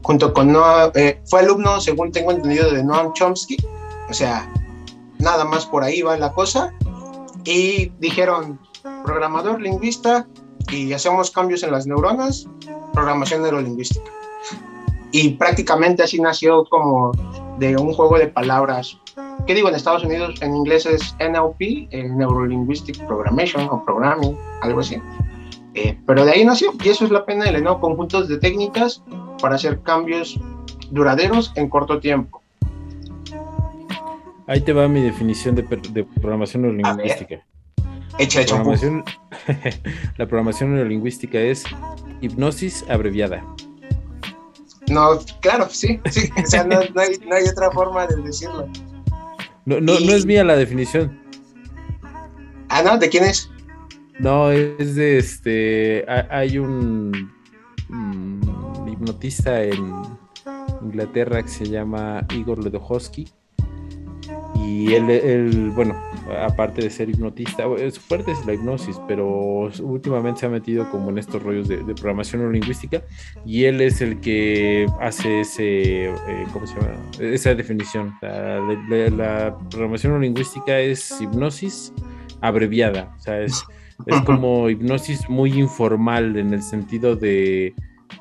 junto 0.04 0.34
con 0.34 0.52
Noah, 0.52 0.92
eh, 0.96 1.22
fue 1.26 1.42
alumno, 1.42 1.80
según 1.80 2.12
tengo 2.12 2.32
entendido, 2.32 2.72
de 2.72 2.84
Noam 2.84 3.14
Chomsky, 3.14 3.58
o 4.10 4.14
sea, 4.14 4.52
nada 5.20 5.46
más 5.46 5.66
por 5.66 5.84
ahí 5.84 6.02
va 6.02 6.18
la 6.18 6.34
cosa, 6.34 6.74
y 7.44 7.90
dijeron, 8.00 8.60
programador 9.04 9.62
lingüista, 9.62 10.28
y 10.72 10.94
hacemos 10.94 11.32
cambios 11.32 11.64
en 11.64 11.72
las 11.72 11.88
neuronas, 11.88 12.48
programación 12.94 13.42
neurolingüística. 13.42 14.10
Y 15.12 15.32
prácticamente 15.32 16.04
así 16.04 16.22
nació 16.22 16.64
como 16.66 17.12
de 17.60 17.76
un 17.76 17.94
juego 17.94 18.18
de 18.18 18.28
palabras 18.28 18.98
¿qué 19.46 19.56
digo? 19.56 19.70
En 19.70 19.76
Estados 19.76 20.04
Unidos 20.04 20.36
en 20.42 20.56
inglés 20.56 20.86
es 20.86 21.16
NLP, 21.20 21.90
el 21.92 22.18
Neurolinguistic 22.18 23.06
Programmation 23.06 23.68
o 23.70 23.84
Programming, 23.84 24.38
algo 24.62 24.80
así. 24.80 25.02
Eh, 25.74 25.98
pero 26.06 26.26
de 26.26 26.32
ahí 26.32 26.46
nació, 26.46 26.74
y 26.84 26.90
eso 26.90 27.06
es 27.06 27.12
la 27.12 27.26
PNL, 27.26 27.64
¿no? 27.64 27.80
Conjuntos 27.80 28.28
de 28.28 28.38
técnicas 28.38 29.04
para 29.42 29.56
hacer 29.56 29.82
cambios 29.82 30.40
duraderos 30.90 31.54
en 31.56 31.70
corto 31.70 32.00
tiempo. 32.00 32.42
Ahí 34.48 34.62
te 34.62 34.74
va 34.74 34.88
mi 34.88 35.02
definición 35.02 35.56
de, 35.56 35.64
programación 35.64 36.64
neurolingüística. 36.64 37.42
Echa, 38.18 38.42
echa 38.42 38.56
programación, 38.56 39.06
La 40.18 40.28
programación 40.28 40.76
neurolingüística 40.76 41.40
es 41.40 41.64
hipnosis 42.20 42.86
abreviada. 42.90 43.46
No, 44.90 45.20
claro, 45.40 45.70
sí, 45.70 46.02
sí. 46.10 46.30
O 46.44 46.46
sea, 46.46 46.66
no, 46.66 46.80
hay, 46.80 47.48
otra 47.50 47.72
forma 47.72 48.08
de 48.08 48.22
decirlo. 48.24 48.68
No, 49.66 49.80
no, 49.80 50.00
no 50.00 50.12
es 50.12 50.26
mía 50.26 50.44
la 50.44 50.58
definición. 50.58 51.18
Ah, 52.68 52.82
no, 52.84 52.98
¿de 52.98 53.10
quién 53.10 53.24
es? 53.24 53.50
No, 54.22 54.52
es 54.52 54.94
de 54.94 55.18
este. 55.18 56.06
Hay 56.30 56.60
un, 56.60 57.32
mm, 57.90 58.88
hipnotista 58.88 59.64
en 59.64 59.94
Inglaterra 60.84 61.42
que 61.42 61.48
se 61.48 61.68
llama 61.68 62.24
Igor 62.36 62.64
Ledochowski. 62.64 63.28
Y 64.64 64.94
él, 64.94 65.10
él, 65.10 65.72
bueno, 65.72 66.00
aparte 66.40 66.84
de 66.84 66.92
ser 66.92 67.10
hipnotista, 67.10 67.64
su 67.92 68.00
fuerte 68.00 68.32
es 68.32 68.46
la 68.46 68.54
hipnosis, 68.54 69.02
pero 69.08 69.72
últimamente 69.82 70.42
se 70.42 70.46
ha 70.46 70.50
metido 70.50 70.88
como 70.92 71.10
en 71.10 71.18
estos 71.18 71.42
rollos 71.42 71.68
de, 71.68 71.78
programación 71.96 72.42
neurolingüística 72.42 73.02
y 73.44 73.64
él 73.64 73.82
es 73.82 74.02
el 74.02 74.20
que 74.22 74.86
hace 75.00 75.42
ese, 75.42 76.06
eh, 76.06 76.46
¿cómo 76.54 76.68
se 76.68 76.76
llama? 76.76 76.94
Esa 77.20 77.56
definición. 77.56 78.14
La, 78.22 78.60
la 79.10 79.58
programación 79.72 80.12
neurolingüística 80.12 80.80
es 80.80 81.20
hipnosis 81.20 81.92
abreviada, 82.40 83.16
o 83.18 83.20
sea, 83.20 83.42
es 83.42 83.64
es 84.06 84.22
como 84.22 84.70
hipnosis 84.70 85.30
muy 85.30 85.54
informal 85.60 86.38
en 86.38 86.54
el 86.54 86.62
sentido 86.62 87.16
de, 87.16 87.74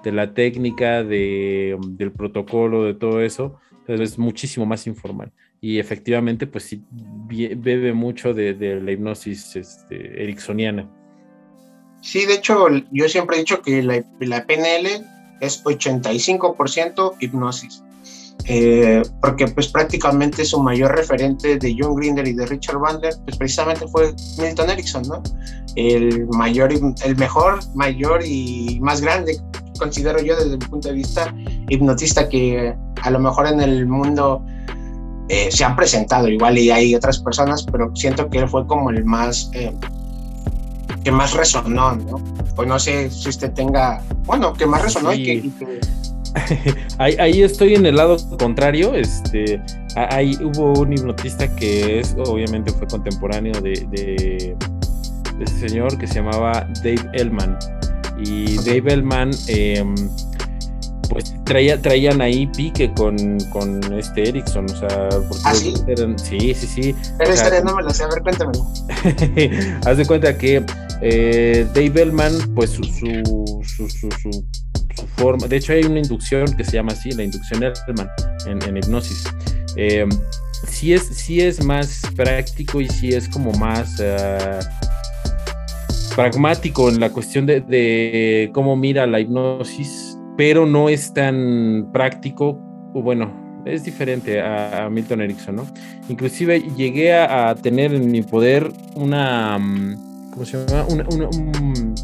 la 0.05 0.35
técnica, 0.35 1.03
de, 1.03 1.79
del 1.89 2.13
protocolo, 2.13 2.85
de 2.85 2.95
todo 2.95 3.21
eso. 3.21 3.59
Entonces 3.81 4.13
es 4.13 4.19
muchísimo 4.19 4.67
más 4.67 4.87
informal. 4.87 5.33
Y 5.61 5.79
efectivamente, 5.79 6.47
pues 6.47 6.65
sí, 6.65 6.83
bebe 6.91 7.93
mucho 7.93 8.33
de, 8.33 8.81
la 8.81 8.93
hipnosis 8.93 9.57
este, 9.57 10.23
ericksoniana. 10.23 10.89
Sí, 12.01 12.25
de 12.25 12.35
hecho, 12.35 12.67
yo 12.91 13.09
siempre 13.09 13.37
he 13.37 13.41
dicho 13.41 13.61
que 13.61 13.83
la, 13.83 14.03
la 14.21 14.47
PNL 14.47 15.05
es 15.41 15.63
85% 15.65 17.17
hipnosis. 17.21 17.83
Eh, 18.47 19.03
porque 19.21 19.47
pues 19.49 19.69
prácticamente 19.69 20.45
su 20.45 20.61
mayor 20.61 20.97
referente 20.97 21.59
de 21.59 21.77
John 21.79 21.95
Grinder 21.95 22.27
y 22.27 22.33
de 22.33 22.47
Richard 22.47 22.79
Bandler, 22.79 23.15
pues 23.25 23.37
precisamente 23.37 23.87
fue 23.89 24.15
Milton 24.39 24.71
Erickson, 24.71 25.03
¿no? 25.03 25.23
El 25.77 26.27
mayor, 26.29 26.73
el 26.73 27.17
mejor, 27.17 27.61
mayor 27.75 28.23
y 28.25 28.79
más 28.81 29.01
grande, 29.01 29.39
considero 29.79 30.21
yo 30.21 30.37
desde 30.37 30.57
mi 30.57 30.67
punto 30.67 30.89
de 30.89 30.95
vista, 30.95 31.35
hipnotista 31.69 32.29
que 32.29 32.75
a 33.03 33.11
lo 33.11 33.19
mejor 33.19 33.47
en 33.47 33.61
el 33.61 33.87
mundo 33.87 34.45
eh, 35.29 35.49
se 35.51 35.65
han 35.65 35.77
presentado, 35.77 36.29
igual 36.29 36.59
y 36.59 36.71
hay 36.71 36.95
otras 36.95 37.19
personas, 37.19 37.65
pero 37.71 37.95
siento 37.95 38.29
que 38.29 38.39
él 38.39 38.49
fue 38.49 38.67
como 38.67 38.91
el 38.91 39.05
más... 39.05 39.51
Eh, 39.55 39.73
que 41.05 41.11
más 41.11 41.33
resonó, 41.33 41.95
¿no? 41.97 42.19
Pues 42.55 42.69
no 42.69 42.79
sé 42.79 43.11
si 43.11 43.31
usted 43.31 43.53
tenga, 43.53 44.03
bueno, 44.27 44.53
que 44.53 44.67
más 44.67 44.83
resonó 44.83 45.15
y 45.15 45.25
que 45.25 45.51
ahí, 46.99 47.43
estoy 47.43 47.75
en 47.75 47.87
el 47.87 47.97
lado 47.97 48.17
contrario. 48.39 48.95
Este, 48.95 49.61
ahí 49.97 50.37
hubo 50.43 50.81
un 50.81 50.93
hipnotista 50.93 51.55
que 51.57 52.01
es, 52.01 52.15
obviamente 52.19 52.73
fue 52.73 52.87
contemporáneo 52.87 53.61
de, 53.61 53.87
de, 53.91 54.57
ese 55.41 55.69
señor 55.69 55.97
que 55.99 56.07
se 56.07 56.17
llamaba 56.17 56.69
Dave 56.83 57.03
Ellman. 57.15 57.59
Y 58.23 58.57
Dave 58.59 58.93
Ellman, 58.93 59.31
em, 59.49 59.95
pues 61.09 61.35
traía, 61.45 61.81
traían 61.81 62.21
ahí 62.21 62.47
pique 62.47 62.93
con, 62.93 63.17
con 63.51 63.81
este 63.95 64.29
Erickson, 64.29 64.67
o 64.67 64.77
sea, 64.77 65.09
porque 65.09 65.43
¿Ah, 65.45 65.55
sí? 65.55 65.75
sí, 66.17 66.55
sí, 66.55 66.67
sí. 66.67 66.95
Pero 67.19 67.33
historia 67.33 67.63
no 67.63 67.75
me 67.75 67.83
la 67.83 67.91
sé, 67.91 68.05
a 68.05 68.09
ver, 68.09 68.23
cuéntame. 68.23 68.53
Haz 69.87 69.97
de 69.97 70.07
cuenta 70.07 70.37
que 70.37 70.63
eh, 71.01 71.67
Dave 71.75 72.03
Ellman, 72.03 72.55
pues 72.55 72.71
su, 72.71 72.85
su, 72.85 73.89
su 73.89 74.45
De 75.49 75.57
hecho, 75.57 75.73
hay 75.73 75.85
una 75.85 75.99
inducción 75.99 76.47
que 76.57 76.65
se 76.65 76.73
llama 76.73 76.93
así, 76.93 77.11
la 77.13 77.25
inducción 77.25 77.63
Edelman 77.63 78.09
en, 78.47 78.77
hipnosis. 78.77 79.25
Eh, 79.77 80.07
sí, 80.67 80.93
es, 80.93 81.07
sí 81.07 81.41
es 81.41 81.63
más 81.65 82.03
práctico 82.17 82.81
y 82.81 82.89
sí 82.89 83.11
es 83.11 83.29
como 83.29 83.53
más 83.53 84.01
eh, 84.01 84.61
pragmático 86.15 86.89
en 86.89 87.01
la 87.01 87.11
cuestión 87.11 87.47
de, 87.47 88.51
cómo 88.53 88.77
mira 88.77 89.07
la 89.07 89.21
hipnosis, 89.21 90.19
pero 90.37 90.67
no 90.67 90.89
es 90.89 91.13
tan 91.13 91.91
práctico, 91.93 92.59
bueno, 92.95 93.63
es 93.65 93.85
diferente 93.85 94.41
a, 94.41 94.89
Milton 94.91 95.21
Erickson, 95.21 95.57
¿no? 95.57 95.67
Inclusive 96.09 96.61
llegué 96.77 97.15
a, 97.15 97.55
tener 97.55 97.95
en 97.95 98.11
mi 98.11 98.23
poder 98.23 98.73
una, 98.95 99.59
mm, 99.59 100.31
¿cómo 100.31 100.45
se 100.45 100.65
llama? 100.67 100.87
un, 100.89 101.95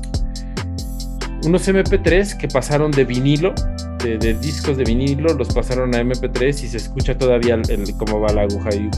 unos 1.44 1.68
MP3 1.68 2.36
que 2.36 2.48
pasaron 2.48 2.90
de 2.90 3.04
vinilo, 3.04 3.54
de, 4.02 4.34
discos 4.34 4.76
de 4.76 4.84
vinilo, 4.84 5.34
los 5.34 5.52
pasaron 5.52 5.94
a 5.94 6.02
MP3 6.02 6.48
y 6.48 6.68
se 6.68 6.76
escucha 6.76 7.16
todavía 7.16 7.54
el, 7.68 7.96
cómo 7.96 8.20
va 8.20 8.32
la 8.32 8.42
aguja 8.42 8.70
y 8.74 8.90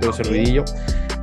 todo 0.00 0.10
ese 0.10 0.22
ruidillo. 0.24 0.64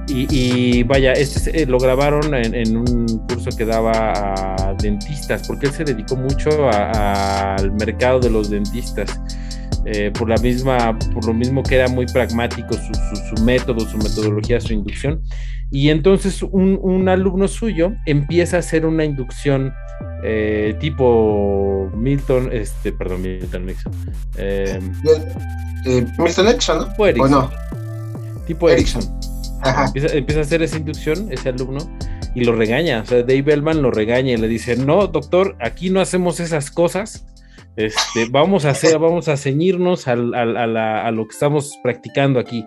Y, 0.10 0.84
vaya, 0.84 1.12
este 1.12 1.66
lo 1.66 1.80
grabaron 1.80 2.34
en, 2.34 2.78
un 2.78 3.06
curso 3.28 3.50
que 3.58 3.66
daba 3.66 4.24
a 4.56 4.74
dentistas, 4.76 5.46
porque 5.46 5.68
él 5.68 5.74
se 5.74 5.84
dedicó 5.84 6.16
mucho 6.16 6.70
al 6.70 7.72
mercado 7.74 8.20
de 8.20 8.30
los 8.30 8.50
dentistas. 8.50 9.20
Eh, 9.86 10.12
por 10.18 10.28
la 10.28 10.36
misma, 10.38 10.98
por 11.14 11.26
lo 11.26 11.34
mismo 11.34 11.64
que 11.64 11.76
era 11.76 11.88
muy 11.88 12.06
pragmático 12.08 12.74
su, 12.74 13.36
su, 13.36 13.44
método, 13.44 13.82
su 13.82 13.98
metodología, 13.98 14.60
su 14.60 14.74
inducción. 14.74 15.22
Y 15.70 15.90
entonces 15.90 16.44
un, 16.44 16.80
un, 16.82 17.10
alumno 17.10 17.48
suyo 17.48 17.92
empieza 18.06 18.58
a 18.58 18.60
hacer 18.60 18.86
una 18.86 19.04
inducción 19.04 19.74
eh, 20.24 20.76
tipo 20.80 21.92
Milton, 21.94 22.50
este, 22.52 22.92
perdón, 22.92 23.22
Milton 23.22 23.66
Nixon. 23.66 23.94
Eh, 24.38 24.80
eh, 25.86 26.06
Milton 26.18 26.46
Nixon, 26.46 26.80
¿no? 26.80 27.24
¿O 27.24 27.28
no? 27.28 27.52
Tipo 28.46 28.70
Erickson. 28.70 29.04
Empieza, 29.84 30.40
a 30.40 30.44
hacer 30.44 30.62
esa 30.62 30.78
inducción, 30.78 31.32
ese 31.32 31.50
alumno, 31.50 31.80
y 32.36 32.44
lo 32.46 32.56
regaña. 32.56 33.02
O 33.02 33.06
sea, 33.06 33.20
Dave 33.20 33.42
Bellman 33.42 33.82
lo 33.82 33.92
regaña 33.92 34.34
y 34.34 34.38
le 34.38 34.48
dice: 34.48 34.78
No, 34.78 35.08
doctor, 35.08 35.56
aquí 35.60 35.90
no 35.90 36.00
hacemos 36.00 36.40
esas 36.40 36.72
cosas. 36.72 37.26
Este, 37.76 38.28
vamos 38.30 38.66
a 38.66 38.72
hacer, 38.72 38.98
vamos 38.98 39.28
a 39.28 39.38
ceñirnos 39.38 40.08
a, 40.08 40.14
a, 40.14 41.12
lo 41.12 41.28
que 41.28 41.34
estamos 41.34 41.78
practicando 41.84 42.40
aquí. 42.40 42.66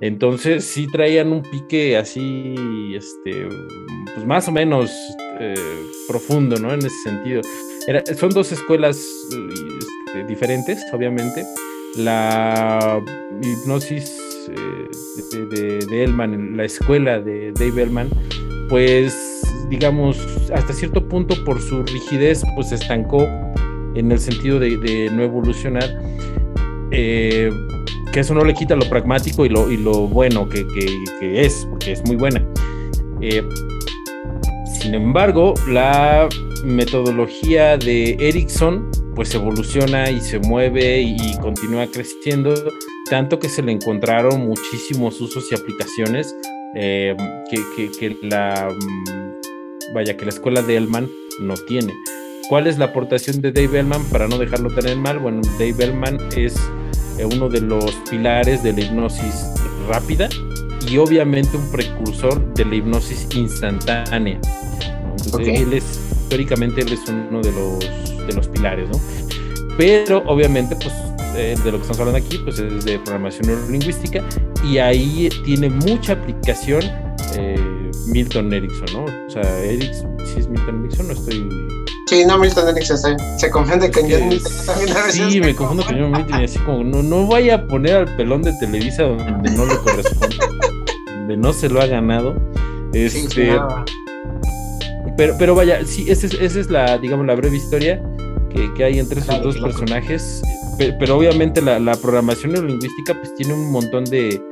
Entonces 0.00 0.64
sí 0.64 0.86
traían 0.86 1.32
un 1.32 1.42
pique 1.42 1.96
así, 1.96 2.54
este, 2.94 3.48
pues 4.14 4.26
más 4.26 4.48
o 4.48 4.52
menos 4.52 4.90
eh, 5.38 5.54
profundo, 6.08 6.56
¿no? 6.56 6.72
En 6.72 6.80
ese 6.80 6.96
sentido. 7.04 7.42
son 8.16 8.30
dos 8.30 8.52
escuelas 8.52 8.96
este, 8.96 10.24
diferentes, 10.26 10.82
obviamente. 10.92 11.44
La 11.96 13.02
hipnosis 13.42 14.16
eh, 14.48 15.46
de, 15.50 15.78
de, 15.86 16.04
Elman, 16.04 16.56
la 16.56 16.64
escuela 16.64 17.20
de 17.20 17.52
Dave 17.52 17.82
Elman, 17.82 18.08
pues 18.68 19.14
digamos, 19.68 20.18
hasta 20.52 20.72
cierto 20.72 21.08
punto 21.08 21.44
por 21.44 21.60
su 21.60 21.82
rigidez, 21.84 22.42
pues 22.54 22.68
se 22.70 22.74
estancó 22.74 23.28
en 23.94 24.12
el 24.12 24.18
sentido 24.18 24.58
de, 24.58 25.10
no 25.12 25.22
evolucionar. 25.22 25.88
Eh, 26.90 27.50
que 28.12 28.20
eso 28.20 28.34
no 28.34 28.44
le 28.44 28.54
quita 28.54 28.76
lo 28.76 28.88
pragmático 28.88 29.44
y 29.46 29.48
lo, 29.48 29.70
y 29.70 29.76
lo 29.76 30.08
bueno 30.08 30.48
que, 30.48 30.66
es, 31.20 31.66
porque 31.68 31.92
es 31.92 32.04
muy 32.04 32.16
buena. 32.16 32.44
Eh, 33.20 33.42
sin 34.80 34.94
embargo, 34.94 35.54
la 35.68 36.28
metodología 36.64 37.76
de 37.76 38.16
Ericsson 38.18 38.90
pues 39.14 39.34
evoluciona 39.34 40.10
y 40.10 40.20
se 40.20 40.38
mueve 40.38 41.02
y, 41.02 41.36
continúa 41.40 41.86
creciendo, 41.86 42.54
tanto 43.10 43.38
que 43.38 43.48
se 43.48 43.62
le 43.62 43.72
encontraron 43.72 44.46
muchísimos 44.46 45.20
usos 45.20 45.44
y 45.50 45.54
aplicaciones 45.54 46.34
eh, 46.74 47.14
que, 47.50 48.16
la 48.22 48.68
mm, 48.70 49.94
vaya 49.94 50.16
que 50.16 50.24
la 50.24 50.30
escuela 50.30 50.62
de 50.62 50.76
Elman 50.76 51.08
no 51.42 51.54
tiene. 51.54 51.92
¿Cuál 52.48 52.66
es 52.66 52.78
la 52.78 52.86
aportación 52.86 53.40
de 53.42 53.52
Dave 53.52 53.80
Elman 53.80 54.02
para 54.06 54.26
no 54.26 54.38
dejarlo 54.38 54.74
tener 54.74 54.96
mal? 54.96 55.18
Bueno, 55.18 55.42
Dave 55.58 55.84
Elman 55.84 56.18
es 56.36 56.54
uno 57.24 57.48
de 57.48 57.60
los 57.60 57.94
pilares 58.10 58.62
de 58.62 58.72
la 58.72 58.80
hipnosis 58.80 59.52
rápida 59.88 60.28
y 60.88 60.98
obviamente 60.98 61.56
un 61.56 61.70
precursor 61.70 62.54
de 62.54 62.64
la 62.64 62.74
hipnosis 62.76 63.26
instantánea. 63.34 64.40
Entonces, 65.24 65.60
él 65.60 65.72
es, 65.72 66.00
teóricamente, 66.28 66.80
él 66.80 66.92
es 66.92 67.00
uno 67.08 67.40
de 67.42 67.52
los, 67.52 68.26
de 68.26 68.32
los 68.34 68.48
pilares, 68.48 68.88
¿no? 68.88 68.98
Pero 69.76 70.22
obviamente, 70.26 70.74
pues 70.76 70.92
eh, 71.36 71.54
de 71.62 71.72
lo 71.72 71.78
que 71.78 71.82
estamos 71.82 72.00
hablando 72.00 72.18
aquí, 72.18 72.38
pues 72.38 72.58
es 72.58 72.84
de 72.84 72.98
programación 72.98 73.46
neurolingüística 73.46 74.22
y 74.64 74.78
ahí 74.78 75.28
tiene 75.44 75.70
mucha 75.70 76.14
aplicación 76.14 76.82
eh, 77.36 77.90
Milton 78.08 78.52
Erickson, 78.52 78.86
¿no? 78.92 79.04
O 79.26 79.30
sea, 79.30 79.64
Erickson, 79.64 80.16
si 80.24 80.40
es 80.40 80.48
Milton 80.48 80.80
Erickson, 80.80 81.06
no 81.06 81.12
estoy... 81.12 81.79
Sí, 82.10 82.24
no, 82.24 82.38
Milton 82.38 82.68
Erickson 82.70 83.16
se 83.38 83.50
confunde 83.50 83.88
con 83.88 84.10
John 84.10 84.26
Milton 84.26 84.52
también 84.66 84.96
a 84.96 85.06
veces. 85.06 85.32
Sí, 85.32 85.40
me 85.40 85.54
confundo 85.54 85.84
con 85.84 85.96
John 85.96 86.10
Milton 86.10 86.40
y 86.40 86.44
así 86.44 86.58
como, 86.58 86.82
no, 86.82 87.04
no 87.04 87.24
vaya 87.28 87.54
a 87.54 87.66
poner 87.68 87.94
al 87.94 88.16
pelón 88.16 88.42
de 88.42 88.52
Televisa 88.58 89.04
donde 89.04 89.48
no 89.52 89.64
le 89.64 89.76
corresponde, 89.76 90.36
donde 91.06 91.36
no 91.36 91.52
se 91.52 91.68
lo 91.68 91.80
ha 91.80 91.86
ganado. 91.86 92.34
Este, 92.92 93.28
sí, 93.28 93.48
pero, 95.16 95.36
pero 95.38 95.54
vaya, 95.54 95.86
sí, 95.86 96.06
esa 96.08 96.26
es, 96.26 96.34
esa 96.34 96.58
es 96.58 96.68
la, 96.68 96.98
digamos, 96.98 97.24
la 97.26 97.36
breve 97.36 97.56
historia 97.56 98.02
que, 98.52 98.74
que 98.74 98.82
hay 98.82 98.98
entre 98.98 99.20
esos 99.20 99.40
dos 99.44 99.58
personajes. 99.58 100.42
Pero, 100.78 101.16
obviamente 101.16 101.62
la, 101.62 101.78
la, 101.78 101.94
programación 101.94 102.54
neurolingüística 102.54 103.14
pues 103.14 103.36
tiene 103.36 103.52
un 103.52 103.70
montón 103.70 104.04
de, 104.06 104.42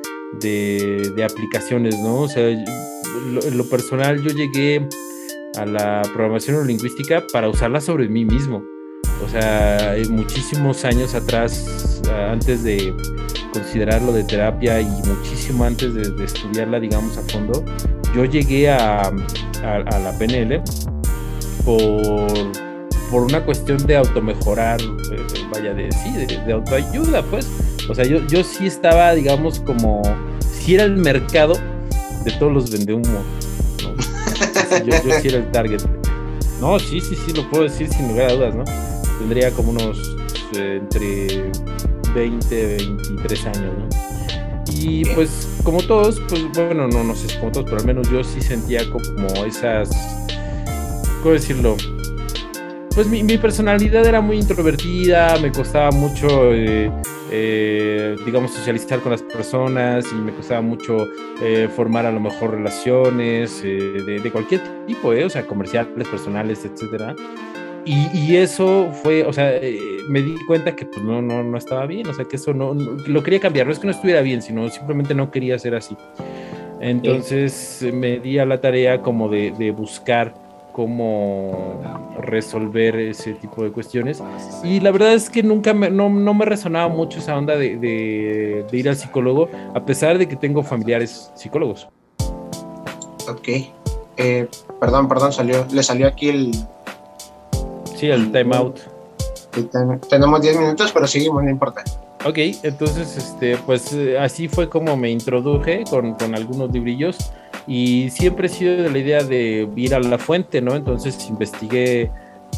de, 0.41 1.11
de 1.17 1.25
aplicaciones, 1.25 1.99
¿no? 1.99 2.21
O 2.21 2.29
sea, 2.29 2.51
en 2.51 3.59
lo 3.59 3.69
personal 3.69 4.23
yo 4.23 4.31
llegué 4.31 4.87
a 5.59 5.67
la 5.67 6.03
programación 6.13 6.57
neurolingüística 6.57 7.27
para 7.33 7.49
usarla 7.49 7.81
sobre 7.81 8.09
mí 8.09 8.25
mismo. 8.25 8.63
O 9.25 9.29
sea, 9.29 9.97
muchísimos 10.11 10.85
años 10.85 11.15
atrás, 11.15 12.03
antes 12.31 12.63
de 12.63 12.95
considerarlo 13.53 14.13
de 14.13 14.25
terapia 14.25 14.81
y 14.81 14.87
muchísimo 14.87 15.65
antes 15.65 15.95
de, 15.95 16.11
de 16.11 16.25
estudiarla, 16.25 16.79
digamos, 16.79 17.17
a 17.19 17.23
fondo, 17.23 17.65
yo 18.15 18.25
llegué 18.25 18.71
a, 18.71 19.13
la 19.63 20.17
PNL 20.19 20.63
por, 21.65 22.53
por 23.11 23.23
una 23.23 23.45
cuestión 23.45 23.79
de 23.87 23.97
automejorar, 23.97 24.81
eh, 24.81 25.47
vaya, 25.53 25.75
de 25.75 25.91
sí, 25.93 26.13
de, 26.13 26.53
autoayuda, 26.53 27.23
pues. 27.25 27.49
O 27.89 27.95
sea, 27.95 28.05
yo, 28.05 28.27
yo 28.27 28.45
sí 28.45 28.67
estaba, 28.67 29.13
digamos, 29.15 29.61
como 29.61 30.03
si 30.41 30.75
era 30.75 30.85
el 30.85 30.97
mercado 30.97 31.55
de 32.25 32.31
todos 32.39 32.53
los 32.53 32.71
vendehumos. 32.71 33.25
Yo, 34.85 35.03
yo 35.03 35.21
sí 35.21 35.29
era 35.29 35.39
el 35.39 35.51
target. 35.51 35.81
No, 36.61 36.79
sí, 36.79 37.01
sí, 37.01 37.15
sí, 37.15 37.33
lo 37.33 37.49
puedo 37.51 37.65
decir 37.65 37.89
sin 37.89 38.09
lugar 38.09 38.31
a 38.31 38.35
dudas, 38.35 38.55
¿no? 38.55 38.65
Tendría 39.19 39.51
como 39.53 39.71
unos 39.71 40.17
eh, 40.57 40.81
entre 40.81 41.51
20, 42.15 42.67
23 42.67 43.47
años, 43.47 43.75
¿no? 43.79 43.89
Y 44.73 45.05
pues 45.15 45.49
como 45.65 45.83
todos, 45.83 46.21
pues 46.29 46.45
bueno, 46.55 46.89
no, 46.89 47.03
no 47.03 47.15
sé 47.15 47.39
como 47.39 47.51
todos, 47.51 47.67
pero 47.67 47.79
al 47.79 47.87
menos 47.87 48.11
yo 48.11 48.23
sí 48.23 48.41
sentía 48.41 48.81
como 48.91 49.45
esas, 49.45 49.91
¿cómo 51.23 51.35
decirlo? 51.35 51.77
Pues 52.95 53.07
mi, 53.07 53.39
personalidad 53.39 54.07
era 54.07 54.21
muy 54.21 54.39
introvertida, 54.39 55.39
me 55.39 55.53
costaba 55.53 55.91
mucho, 55.91 56.53
eh, 56.53 56.91
eh, 57.31 58.17
digamos, 58.25 58.53
socializar 58.53 59.01
con 59.01 59.13
las 59.13 59.23
personas 59.23 60.07
y 60.13 60.15
me 60.15 60.33
costaba 60.33 60.61
mucho 60.61 61.09
eh, 61.43 61.69
formar 61.75 62.07
a 62.07 62.13
lo 62.13 62.21
mejor 62.21 62.53
relaciones 62.53 63.63
de, 63.63 64.21
de, 64.23 64.31
cualquier 64.31 64.61
tipo, 64.87 65.09
o 65.09 65.31
sea, 65.31 65.47
comerciales, 65.47 66.09
personales, 66.09 66.65
etcétera. 66.65 67.15
Y, 67.85 68.37
eso 68.37 68.91
fue, 69.03 69.25
o 69.25 69.33
sea, 69.33 69.57
eh, 69.57 69.79
me 70.11 70.21
di 70.21 70.35
cuenta 70.47 70.77
que 70.77 70.85
pues 70.85 71.03
no, 71.03 71.23
no, 71.23 71.43
no 71.43 71.57
estaba 71.57 71.87
bien, 71.87 72.07
o 72.07 72.13
sea, 72.13 72.27
que 72.27 72.37
eso 72.37 72.53
no, 72.53 72.75
lo 72.75 73.23
quería 73.23 73.41
cambiar, 73.41 73.67
no 73.67 73.73
es 73.73 73.79
que 73.79 73.87
no 73.87 73.93
estuviera 73.93 74.21
bien, 74.21 74.43
sino 74.43 74.69
simplemente 74.69 75.15
no 75.15 75.31
quería 75.31 75.59
ser 75.59 75.75
así. 75.75 75.97
Entonces 76.81 77.87
me 77.93 78.21
di 78.21 78.39
a 78.39 78.45
la 78.45 78.61
tarea 78.61 79.01
como 79.01 79.31
de, 79.31 79.53
de 79.59 79.71
buscar 79.71 80.35
cómo 80.79 82.15
resolver 82.21 82.95
ese 82.95 83.33
tipo 83.33 83.65
de 83.65 83.73
cuestiones. 83.73 84.23
Y 84.63 84.79
la 84.79 84.93
verdad 84.93 85.13
es 85.13 85.29
que 85.29 85.43
nunca 85.43 85.75
me, 85.75 85.91
no, 85.91 86.09
no 86.09 86.35
me 86.35 86.45
resonaba 86.45 86.87
mucho 86.87 87.19
esa 87.19 87.37
onda 87.37 87.57
de, 87.57 87.77
de, 87.79 88.65
de, 88.71 88.79
ir 88.79 88.89
al 88.89 88.95
psicólogo, 88.95 89.49
a 89.75 89.85
pesar 89.85 90.19
de 90.19 90.29
que 90.29 90.37
tengo 90.37 90.63
familiares 90.63 91.33
psicólogos. 91.35 91.89
Ok. 93.29 93.49
Eh, 94.19 94.47
perdón, 94.79 95.09
perdón, 95.09 95.33
salió, 95.33 95.67
le 95.73 95.83
salió 95.83 96.07
aquí 96.07 96.29
el, 96.29 96.53
Sí, 97.97 98.07
el 98.07 98.31
timeout. 98.31 98.79
tenemos 100.09 100.41
10 100.41 100.61
minutos, 100.61 100.93
pero 100.93 101.09
seguimos, 101.09 101.43
no 101.43 101.51
importa. 101.51 101.83
Ok, 102.25 102.39
entonces, 102.63 103.17
este, 103.17 103.57
pues 103.67 103.93
eh, 103.93 104.17
así 104.17 104.47
fue 104.47 104.69
como 104.69 104.97
me 104.97 105.11
introduje 105.11 105.83
con, 105.91 106.15
con, 106.15 106.37
algunos 106.37 106.71
librillos 106.71 107.33
y 107.69 108.11
siempre 108.11 108.47
he 108.47 108.51
sido 108.51 108.83
de 108.83 108.91
la 108.91 108.99
idea 108.99 109.23
de 109.23 109.69
ir 109.77 109.95
a 109.95 110.01
la 110.01 110.19
fuente, 110.19 110.61
¿no? 110.61 110.75
Entonces 110.75 111.29
investigué 111.29 112.11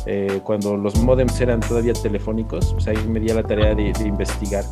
eh, 0.07 0.41
cuando 0.45 0.77
los 0.77 0.97
modems 1.03 1.41
eran 1.41 1.61
todavía 1.61 1.93
telefónicos, 1.93 2.73
pues 2.73 2.87
ahí 2.89 2.97
me 3.09 3.21
di 3.21 3.29
la 3.29 3.43
tarea 3.43 3.75
de, 3.75 3.93
de 3.93 4.05
investigar 4.07 4.65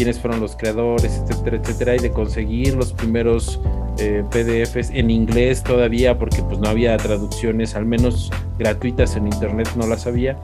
quiénes 0.00 0.18
fueron 0.18 0.40
los 0.40 0.56
creadores, 0.56 1.18
etcétera, 1.18 1.58
etcétera, 1.58 1.96
y 1.96 1.98
de 1.98 2.10
conseguir 2.10 2.74
los 2.74 2.92
primeros 2.92 3.60
eh, 3.98 4.24
PDFs 4.30 4.90
en 4.94 5.10
inglés 5.10 5.62
todavía, 5.62 6.18
porque 6.18 6.42
pues 6.42 6.58
no 6.58 6.70
había 6.70 6.96
traducciones, 6.96 7.74
al 7.74 7.84
menos 7.84 8.30
gratuitas 8.58 9.16
en 9.16 9.26
internet, 9.26 9.68
no 9.76 9.86
las 9.86 10.06
había. 10.06 10.38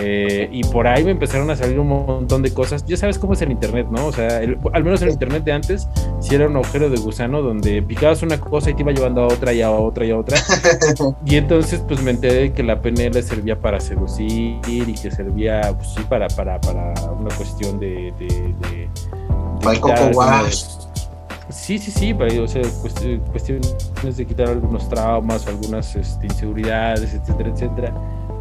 Eh, 0.00 0.48
y 0.52 0.62
por 0.64 0.86
ahí 0.86 1.04
me 1.04 1.10
empezaron 1.10 1.50
a 1.50 1.56
salir 1.56 1.78
un 1.78 1.88
montón 1.88 2.42
de 2.42 2.52
cosas. 2.52 2.84
Ya 2.86 2.96
sabes 2.96 3.18
cómo 3.18 3.32
es 3.32 3.42
el 3.42 3.50
internet, 3.50 3.88
¿no? 3.90 4.06
O 4.06 4.12
sea, 4.12 4.40
al 4.72 4.84
menos 4.84 5.02
el 5.02 5.10
internet 5.10 5.44
de 5.44 5.52
antes, 5.52 5.88
si 6.20 6.34
era 6.34 6.46
un 6.46 6.56
agujero 6.56 6.90
de 6.90 6.98
gusano 6.98 7.42
donde 7.42 7.82
picabas 7.82 8.22
una 8.22 8.38
cosa 8.38 8.70
y 8.70 8.74
te 8.74 8.82
iba 8.82 8.92
llevando 8.92 9.22
a 9.22 9.26
otra 9.26 9.52
y 9.52 9.62
a 9.62 9.70
otra 9.70 10.04
y 10.04 10.10
a 10.10 10.18
otra. 10.18 10.38
y 11.24 11.36
entonces, 11.36 11.82
pues 11.86 12.02
me 12.02 12.12
enteré 12.12 12.52
que 12.52 12.62
la 12.62 12.80
PNL 12.80 13.22
servía 13.22 13.58
para 13.58 13.80
seducir 13.80 14.60
y 14.66 14.94
que 14.94 15.10
servía, 15.10 15.72
pues 15.76 15.88
sí, 15.94 16.02
para, 16.08 16.28
para, 16.28 16.60
para 16.60 16.94
una 17.12 17.34
cuestión 17.34 17.78
de. 17.80 18.12
de, 18.18 18.26
de, 18.26 18.88
Sí, 21.50 21.78
sí, 21.78 21.90
sí, 21.90 22.12
para, 22.12 22.42
o 22.42 22.46
sea, 22.46 22.62
cuestiones 22.80 24.16
de 24.16 24.26
quitar 24.26 24.48
algunos 24.48 24.86
traumas 24.88 25.46
algunas 25.46 25.96
este, 25.96 26.26
inseguridades, 26.26 27.14
etcétera, 27.14 27.48
etcétera 27.48 27.94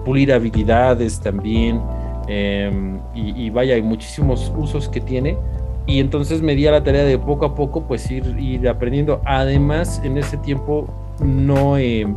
pulir 0.07 0.31
habilidades 0.31 1.19
también. 1.19 1.81
Em, 2.29 2.97
y, 3.13 3.49
vaya, 3.49 3.75
hay 3.75 3.81
muchísimos 3.81 4.51
usos 4.57 4.87
que 4.87 5.01
tiene. 5.01 5.37
Y 5.85 5.99
entonces 5.99 6.41
me 6.41 6.55
di 6.55 6.65
a 6.65 6.71
la 6.71 6.81
tarea 6.81 7.03
de 7.03 7.19
poco 7.19 7.45
a 7.45 7.53
poco, 7.53 7.83
pues 7.83 8.09
ir, 8.09 8.23
ir 8.39 8.69
aprendiendo. 8.69 9.21
Además, 9.25 10.01
en 10.05 10.17
ese 10.17 10.37
tiempo 10.37 10.87
no, 11.19 11.77
eh, 11.77 12.07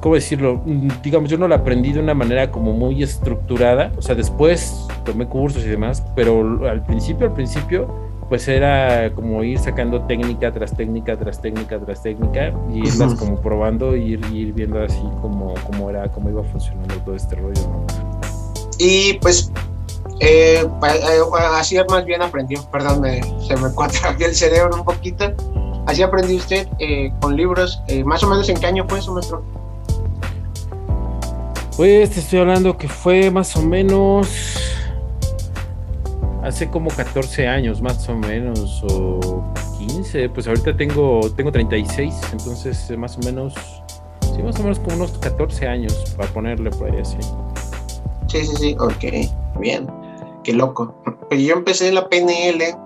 ¿cómo 0.00 0.16
decirlo? 0.16 0.60
Digamos, 1.04 1.30
yo 1.30 1.38
no 1.38 1.46
lo 1.46 1.54
aprendí 1.54 1.92
de 1.92 2.00
una 2.00 2.14
manera 2.14 2.50
como 2.50 2.72
muy 2.72 3.04
estructurada. 3.04 3.92
O 3.96 4.02
sea, 4.02 4.16
después 4.16 4.88
tomé 5.04 5.26
cursos 5.26 5.64
y 5.64 5.68
demás, 5.68 6.04
pero 6.16 6.68
al 6.68 6.84
principio, 6.84 7.28
al 7.28 7.34
principio, 7.34 7.86
pues 8.28 8.48
era 8.48 9.12
como 9.14 9.44
ir 9.44 9.58
sacando 9.58 10.02
técnica 10.02 10.52
tras 10.52 10.74
técnica, 10.76 11.16
tras 11.16 11.40
técnica, 11.40 11.78
tras 11.78 12.02
técnica, 12.02 12.52
y 12.72 12.86
irlas 12.86 13.14
como 13.14 13.40
probando 13.40 13.94
y 13.96 14.14
ir, 14.14 14.20
ir, 14.32 14.52
viendo 14.52 14.82
así 14.82 15.02
como, 15.20 15.54
cómo 15.66 15.90
era, 15.90 16.10
cómo 16.10 16.30
iba 16.30 16.42
funcionando 16.44 16.94
todo 17.04 17.14
este 17.14 17.36
rollo, 17.36 17.60
Y 18.78 19.14
pues 19.14 19.52
eh, 20.20 20.64
eh, 20.64 21.20
así 21.52 21.76
más 21.88 22.04
bien 22.04 22.22
aprendió, 22.22 22.62
perdón, 22.70 23.00
me, 23.00 23.22
se 23.46 23.56
me 23.56 23.68
aquí 24.08 24.24
el 24.24 24.34
cerebro 24.34 24.76
un 24.76 24.84
poquito. 24.84 25.32
Así 25.86 26.02
aprendió 26.02 26.36
usted 26.36 26.66
eh, 26.78 27.12
con 27.20 27.36
libros, 27.36 27.82
más 28.06 28.22
o 28.22 28.28
menos 28.28 28.48
en 28.48 28.56
qué 28.56 28.66
año 28.66 28.86
fue 28.88 29.00
eso, 29.00 29.12
maestro. 29.12 29.44
Pues 31.76 32.10
te 32.10 32.20
estoy 32.20 32.38
hablando 32.38 32.78
que 32.78 32.88
fue 32.88 33.30
más 33.30 33.54
o 33.56 33.62
menos 33.62 34.73
hace 36.44 36.68
como 36.70 36.90
14 36.90 37.48
años 37.48 37.80
más 37.80 38.08
o 38.08 38.14
menos, 38.14 38.84
o 38.84 39.42
15, 39.78 40.28
pues 40.28 40.46
ahorita 40.46 40.76
tengo, 40.76 41.20
tengo 41.36 41.50
36, 41.50 42.14
entonces 42.32 42.90
eh, 42.90 42.96
más 42.96 43.16
o 43.16 43.20
menos, 43.20 43.54
sí, 44.20 44.42
más 44.42 44.58
o 44.60 44.62
menos 44.62 44.78
como 44.78 44.96
unos 44.96 45.12
14 45.18 45.66
años 45.66 46.14
para 46.16 46.30
ponerle 46.32 46.70
por 46.70 46.90
ahí 46.90 47.00
así. 47.00 47.16
Sí, 48.26 48.44
sí, 48.46 48.56
sí, 48.56 48.76
ok, 48.78 49.58
bien, 49.58 49.86
qué 50.42 50.52
loco. 50.52 50.94
Pues 51.28 51.42
yo 51.42 51.54
empecé 51.54 51.90
la 51.92 52.08
PNL 52.08 52.76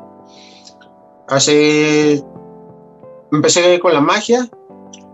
hace, 1.27 2.23
empecé 3.33 3.81
con 3.81 3.93
la 3.93 4.01
magia, 4.01 4.49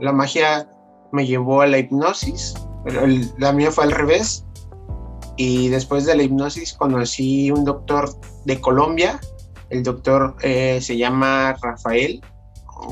la 0.01 0.13
magia 0.13 0.69
me 1.13 1.27
llevó 1.27 1.63
a 1.63 1.67
la 1.67 1.79
hipnosis, 1.79 2.55
pero 2.85 3.07
la 3.39 3.53
mía 3.53 3.71
fue 3.71 3.85
al 3.85 3.93
revés 3.93 4.45
y 5.37 5.69
después 5.69 6.07
de 6.07 6.17
la 6.17 6.23
hipnosis 6.23 6.73
conocí 6.75 7.51
un 7.51 7.65
doctor 7.65 8.11
de 8.45 8.61
Colombia, 8.61 9.21
el 9.71 9.83
doctor 9.83 10.37
eh, 10.43 10.81
se 10.81 10.97
llama 10.97 11.57
Rafael, 11.63 12.21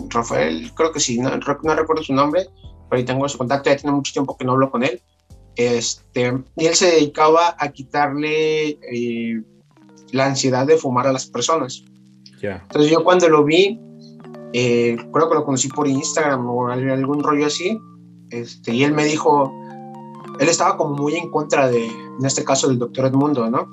Rafael 0.09 0.73
creo 0.75 0.93
que 0.93 1.01
sí, 1.01 1.19
no, 1.19 1.31
recuerdo 1.31 2.03
su 2.03 2.15
nombre, 2.15 2.47
pero 2.89 2.99
ahí 2.99 3.05
tengo 3.05 3.29
su 3.29 3.39
contacto, 3.39 3.71
ya 3.71 3.77
tiene 3.77 3.95
mucho 3.95 4.13
tiempo 4.13 4.37
que 4.37 4.45
no 4.45 4.53
hablo 4.53 4.71
con 4.71 4.83
él, 4.83 5.01
este, 5.57 6.33
y 6.57 6.67
él 6.67 6.75
se 6.75 6.87
dedicaba 6.87 7.55
a 7.59 7.69
quitarle 7.69 8.79
eh, 8.91 9.43
la 10.13 10.27
ansiedad 10.27 10.67
de 10.67 10.77
fumar 10.77 11.07
a 11.07 11.13
las 11.13 11.27
personas. 11.27 11.85
Entonces 12.43 12.91
yo 12.91 13.05
cuando 13.05 13.29
lo 13.29 13.45
vi, 13.45 13.81
eh, 14.53 14.97
creo 15.13 15.29
que 15.29 15.35
lo 15.35 15.45
conocí 15.45 15.69
por 15.69 15.87
Instagram 15.87 16.49
o 16.49 16.69
algún 16.69 17.23
rollo 17.23 17.47
así, 17.47 17.79
este, 18.31 18.75
y 18.75 18.83
él 18.83 18.93
me 18.93 19.05
dijo, 19.05 19.53
él 20.39 20.49
estaba 20.49 20.77
como 20.77 20.95
muy 20.95 21.17
en 21.17 21.31
contra 21.31 21.69
de, 21.69 21.87
en 21.87 22.25
este 22.25 22.45
caso, 22.45 22.69
del 22.69 22.79
doctor 22.79 23.07
Edmundo, 23.07 23.49
¿no? 23.51 23.69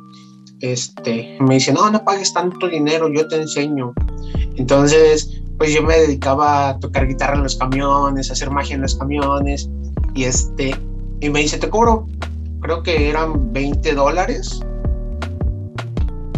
este, 0.62 1.38
me 1.42 1.56
dice, 1.56 1.72
no, 1.72 1.90
no 1.90 2.04
pagues 2.04 2.34
tanto 2.34 2.68
dinero, 2.68 3.10
yo 3.10 3.28
te 3.28 3.38
enseño. 3.38 3.94
Entonces, 4.56 5.42
pues 5.58 5.74
yo 5.74 5.82
me 5.84 5.98
dedicaba 5.98 6.70
a 6.70 6.80
tocar 6.80 7.08
guitarra 7.08 7.36
en 7.36 7.44
los 7.44 7.56
camiones, 7.56 8.32
hacer 8.32 8.50
magia 8.50 8.76
en 8.76 8.82
los 8.82 8.96
camiones, 8.96 9.70
y 10.14 10.24
este, 10.26 10.76
y 11.22 11.30
me 11.30 11.40
dice, 11.40 11.58
te 11.58 11.70
cobro, 11.70 12.08
creo 12.62 12.84
que 12.84 13.10
eran 13.10 13.54
20 13.54 13.94
dólares, 13.94 14.62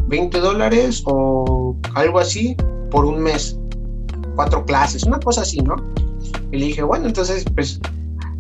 20 0.08 0.40
dólares 0.40 1.04
o 1.06 1.76
algo 1.96 2.20
así 2.20 2.56
por 2.90 3.06
un 3.06 3.20
mes, 3.20 3.58
cuatro 4.36 4.66
clases, 4.66 5.04
una 5.04 5.20
cosa 5.20 5.42
así, 5.42 5.62
¿no? 5.62 5.76
Y 6.52 6.58
le 6.58 6.66
dije, 6.66 6.84
bueno, 6.84 7.08
entonces, 7.08 7.46
pues 7.56 7.80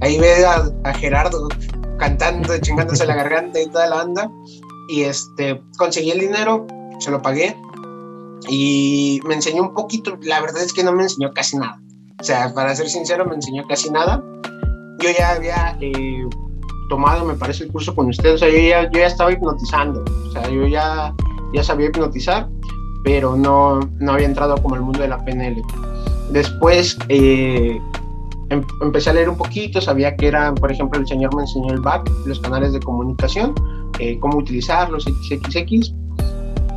ahí 0.02 0.20
ve 0.20 0.46
a, 0.46 0.94
Gerardo 0.94 1.48
cantando, 1.98 2.58
chingándose 2.58 3.06
la 3.06 3.16
garganta 3.16 3.60
y 3.62 3.68
toda 3.68 3.88
la 3.88 3.96
banda. 3.98 4.32
Y 4.90 5.04
este, 5.04 5.62
conseguí 5.78 6.12
el 6.12 6.20
dinero, 6.20 6.68
se 7.00 7.12
lo 7.12 7.22
pagué 7.22 7.56
y 8.50 9.22
me 9.26 9.36
enseñó 9.36 9.62
un 9.64 9.74
poquito. 9.74 10.18
La 10.22 10.42
verdad 10.42 10.62
es 10.64 10.74
que 10.74 10.84
no 10.84 10.92
me 10.92 11.04
enseñó 11.04 11.32
casi 11.34 11.58
nada. 11.58 11.80
O 12.20 12.24
sea, 12.24 12.54
para 12.54 12.76
ser 12.76 12.90
sincero, 12.90 13.26
me 13.26 13.36
enseñó 13.36 13.66
casi 13.68 13.90
nada. 13.90 14.24
Yo 15.00 15.10
ya 15.18 15.32
había 15.32 15.78
eh, 15.82 16.26
tomado, 16.90 17.26
me 17.26 17.36
parece, 17.36 17.64
el 17.64 17.72
curso 17.72 17.96
con 17.96 18.10
ustedes. 18.10 18.36
O 18.36 18.38
sea, 18.38 18.50
yo 18.50 18.58
ya, 18.58 18.84
yo 18.92 19.00
ya 19.00 19.08
estaba 19.08 19.32
hipnotizando. 19.32 20.04
O 20.28 20.32
sea, 20.32 20.50
yo 20.50 20.68
ya, 20.68 21.14
ya 21.54 21.64
sabía 21.64 21.88
hipnotizar, 21.88 22.50
pero 23.04 23.36
no, 23.36 23.80
no 24.00 24.14
había 24.14 24.28
entrado 24.28 24.56
como 24.62 24.76
al 24.76 24.82
mundo 24.82 25.00
de 25.02 25.08
la 25.08 25.24
PNL. 25.24 25.62
Después, 26.32 26.98
eh, 27.10 27.80
Em, 28.52 28.62
empecé 28.82 29.10
a 29.10 29.14
leer 29.14 29.30
un 29.30 29.38
poquito, 29.38 29.80
sabía 29.80 30.14
que 30.18 30.28
era, 30.28 30.54
por 30.54 30.70
ejemplo, 30.70 31.00
el 31.00 31.08
señor 31.08 31.34
me 31.34 31.44
enseñó 31.44 31.74
el 31.74 31.80
back, 31.80 32.10
los 32.26 32.38
canales 32.42 32.74
de 32.74 32.82
comunicación, 32.82 33.56
eh, 33.98 34.20
cómo 34.20 34.38
utilizarlos, 34.40 35.06
XXX. 35.06 35.94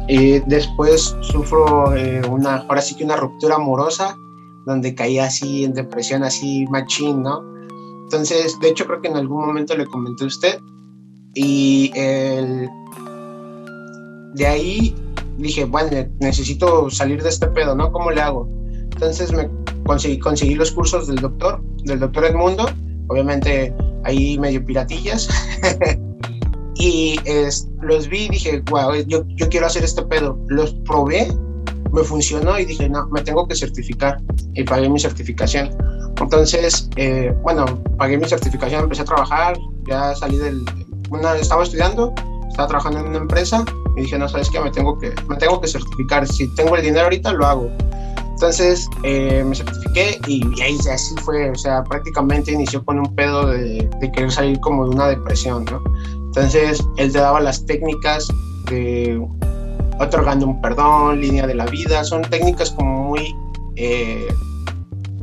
Eh, 0.06 0.40
después 0.46 1.16
sufro 1.22 1.92
eh, 1.96 2.22
una, 2.30 2.58
ahora 2.68 2.80
sí 2.80 2.94
que 2.94 3.04
una 3.04 3.16
ruptura 3.16 3.56
amorosa, 3.56 4.16
donde 4.66 4.94
caí 4.94 5.18
así 5.18 5.64
en 5.64 5.74
depresión, 5.74 6.22
así 6.22 6.64
machín, 6.70 7.22
¿no? 7.22 7.42
Entonces, 8.04 8.56
de 8.60 8.68
hecho, 8.68 8.87
creo 8.87 9.02
que 9.02 9.08
en 9.08 9.16
algún 9.16 9.44
momento 9.44 9.76
le 9.76 9.84
comenté 9.87 10.24
a 10.24 10.26
usted. 10.28 10.60
Y 11.34 11.90
el, 11.96 12.68
de 14.34 14.46
ahí 14.46 14.94
dije, 15.38 15.64
bueno, 15.64 15.90
necesito 16.20 16.88
salir 16.88 17.20
de 17.20 17.30
este 17.30 17.48
pedo, 17.48 17.74
¿no? 17.74 17.90
¿Cómo 17.90 18.12
le 18.12 18.20
hago? 18.20 18.48
Entonces 18.92 19.32
me 19.32 19.48
conseguí, 19.85 20.18
conseguí 20.18 20.55
los 20.55 20.73
cursos 20.73 21.07
del 21.07 21.16
doctor, 21.16 21.62
del 21.85 22.01
doctor 22.01 22.25
Edmundo, 22.25 22.68
obviamente 23.09 23.75
ahí 24.05 24.38
medio 24.38 24.64
piratillas. 24.64 25.29
y 26.77 27.18
los 27.83 28.09
vi 28.09 28.25
y 28.25 28.29
dije, 28.31 28.62
wow, 28.70 28.94
yo, 29.07 29.25
yo 29.37 29.49
quiero 29.49 29.66
hacer 29.66 29.85
este 29.85 30.03
pedo. 30.03 30.38
Los 30.49 30.75
probé, 30.87 31.29
me 31.92 32.03
funcionó 32.03 32.59
y 32.59 32.64
dije, 32.64 32.88
no, 32.88 33.07
me 33.09 33.23
tengo 33.23 33.47
que 33.47 33.55
certificar. 33.55 34.20
Y 34.55 34.64
pagué 34.64 34.88
mi 34.88 34.99
certificación. 34.99 35.70
Entonces, 36.20 36.88
eh, 36.97 37.35
bueno, 37.42 37.64
pagué 37.99 38.18
mi 38.18 38.27
certificación, 38.27 38.85
empecé 38.85 39.03
a 39.03 39.07
trabajar, 39.07 39.57
ya 39.88 40.14
salí 40.14 40.37
del... 40.37 40.64
Una, 41.11 41.37
estaba 41.37 41.62
estudiando, 41.62 42.12
estaba 42.49 42.68
trabajando 42.68 43.01
en 43.01 43.07
una 43.09 43.18
empresa 43.18 43.64
y 43.97 44.03
dije, 44.03 44.18
no, 44.18 44.29
sabes 44.29 44.49
qué, 44.51 44.61
me 44.61 44.70
tengo 44.70 44.99
que, 44.99 45.12
me 45.29 45.37
tengo 45.37 45.61
que 45.61 45.68
certificar. 45.68 46.27
Si 46.27 46.53
tengo 46.55 46.77
el 46.77 46.83
dinero 46.83 47.05
ahorita, 47.05 47.33
lo 47.33 47.47
hago. 47.47 47.70
Entonces 48.44 48.90
eh, 49.04 49.42
me 49.42 49.57
certifiqué 49.57 50.20
y, 50.26 50.44
ahí 50.61 50.76
así 50.92 51.14
fue, 51.24 51.50
o 51.50 51.54
sea, 51.54 51.83
prácticamente 51.83 52.52
inició 52.52 52.85
con 52.85 52.98
un 52.98 53.14
pedo 53.14 53.46
de, 53.46 53.88
querer 54.12 54.30
salir 54.30 54.61
como 54.61 54.85
de 54.85 54.90
una 54.94 55.09
depresión, 55.09 55.64
¿no? 55.64 55.83
Entonces 56.26 56.85
él 56.98 57.11
te 57.11 57.20
daba 57.20 57.40
las 57.40 57.64
técnicas 57.64 58.28
de 58.68 59.18
otorgando 59.98 60.46
un 60.46 60.61
perdón, 60.61 61.22
línea 61.22 61.46
de 61.46 61.54
la 61.54 61.64
vida, 61.64 62.04
son 62.04 62.20
técnicas 62.20 62.70
como 62.72 63.04
muy 63.04 63.35
eh, 63.76 64.28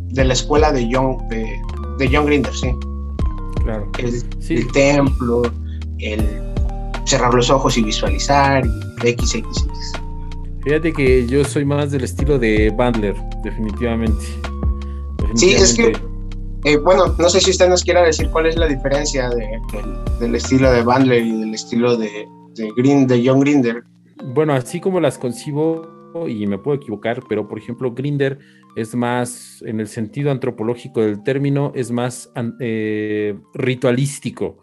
de 0.10 0.26
la 0.26 0.34
escuela 0.34 0.72
de 0.72 0.90
John, 0.92 1.20
de, 1.30 1.46
de 2.00 2.10
John 2.12 2.26
Grinder, 2.26 2.56
sí. 2.56 2.74
Claro. 3.64 3.88
El, 4.00 4.24
el 4.50 4.72
templo, 4.72 5.44
el 6.00 6.28
cerrar 7.06 7.36
los 7.36 7.52
ojos 7.52 7.78
y 7.78 7.84
visualizar, 7.84 8.66
y 8.66 9.14
XXX. 9.14 10.02
Fíjate 10.64 10.94
que 10.94 11.26
yo 11.28 11.44
soy 11.44 11.66
más 11.66 11.92
del 11.92 12.04
estilo 12.04 12.38
de 12.38 12.70
Bandler, 12.70 13.16
definitivamente. 13.44 14.24
Sí, 15.34 15.54
es 15.54 15.74
que, 15.74 15.94
eh, 16.66 16.78
bueno, 16.78 17.16
no 17.18 17.30
sé 17.30 17.42
si 17.42 17.50
usted 17.50 17.68
nos 17.68 17.84
quiera 17.84 18.04
decir 18.04 18.30
cuál 18.30 18.46
es 18.46 18.56
la 18.56 18.68
diferencia 18.68 19.30
del 20.20 20.36
estilo 20.36 20.72
de 20.72 20.84
Bandler 20.84 21.26
y 21.26 21.38
del 21.38 21.54
estilo 21.56 21.98
de, 21.98 22.28
Green, 22.78 23.08
de 23.08 23.24
John 23.26 23.40
Grinder. 23.40 23.84
Bueno, 24.24 24.54
así 24.54 24.80
como 24.80 25.00
las 25.00 25.18
concibo, 25.18 25.88
y 26.28 26.46
me 26.46 26.60
puedo 26.60 26.78
equivocar, 26.78 27.24
pero 27.28 27.48
por 27.48 27.58
ejemplo, 27.58 27.94
Grinder 27.94 28.38
es 28.76 28.94
más, 28.94 29.64
en 29.66 29.80
el 29.80 29.88
sentido 29.88 30.30
antropológico 30.30 31.02
del 31.02 31.24
término, 31.24 31.72
es 31.74 31.90
más 31.92 32.32
eh, 32.60 33.36
ritualístico. 33.56 34.60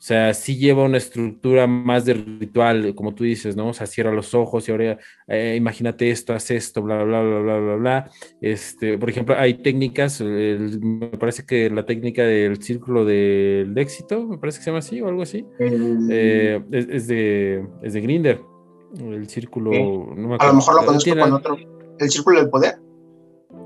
O 0.00 0.02
sea, 0.02 0.32
sí 0.32 0.56
lleva 0.56 0.84
una 0.84 0.96
estructura 0.96 1.66
más 1.66 2.06
de 2.06 2.14
ritual, 2.14 2.94
como 2.94 3.14
tú 3.14 3.24
dices, 3.24 3.54
¿no? 3.54 3.68
O 3.68 3.74
sea, 3.74 3.86
cierra 3.86 4.10
los 4.10 4.32
ojos 4.32 4.66
y 4.66 4.72
ahora 4.72 4.98
eh, 5.28 5.56
imagínate 5.58 6.10
esto, 6.10 6.32
haz 6.32 6.50
esto, 6.50 6.80
bla, 6.80 7.04
bla, 7.04 7.20
bla, 7.20 7.40
bla, 7.40 7.58
bla, 7.58 7.74
bla. 7.74 8.10
Este, 8.40 8.96
por 8.96 9.10
ejemplo, 9.10 9.34
hay 9.36 9.58
técnicas, 9.62 10.22
me 10.22 11.08
parece 11.18 11.44
que 11.44 11.68
la 11.68 11.84
técnica 11.84 12.22
del 12.22 12.62
círculo 12.62 13.04
del 13.04 13.76
éxito, 13.76 14.26
me 14.26 14.38
parece 14.38 14.60
que 14.60 14.64
se 14.64 14.70
llama 14.70 14.78
así 14.78 15.02
o 15.02 15.08
algo 15.08 15.20
así, 15.20 15.44
eh, 15.58 16.62
es, 16.72 17.06
de, 17.06 17.66
es 17.82 17.92
de 17.92 18.00
Grinder. 18.00 18.40
El 18.98 19.28
círculo, 19.28 19.70
no 19.70 20.28
me 20.28 20.34
acuerdo. 20.36 20.44
A 20.44 20.46
lo 20.46 20.54
mejor 20.54 20.74
lo 20.76 20.86
conozco 20.86 21.14
con 21.14 21.32
otro. 21.34 21.58
¿El 21.98 22.08
círculo 22.08 22.40
del 22.40 22.48
poder? 22.48 22.76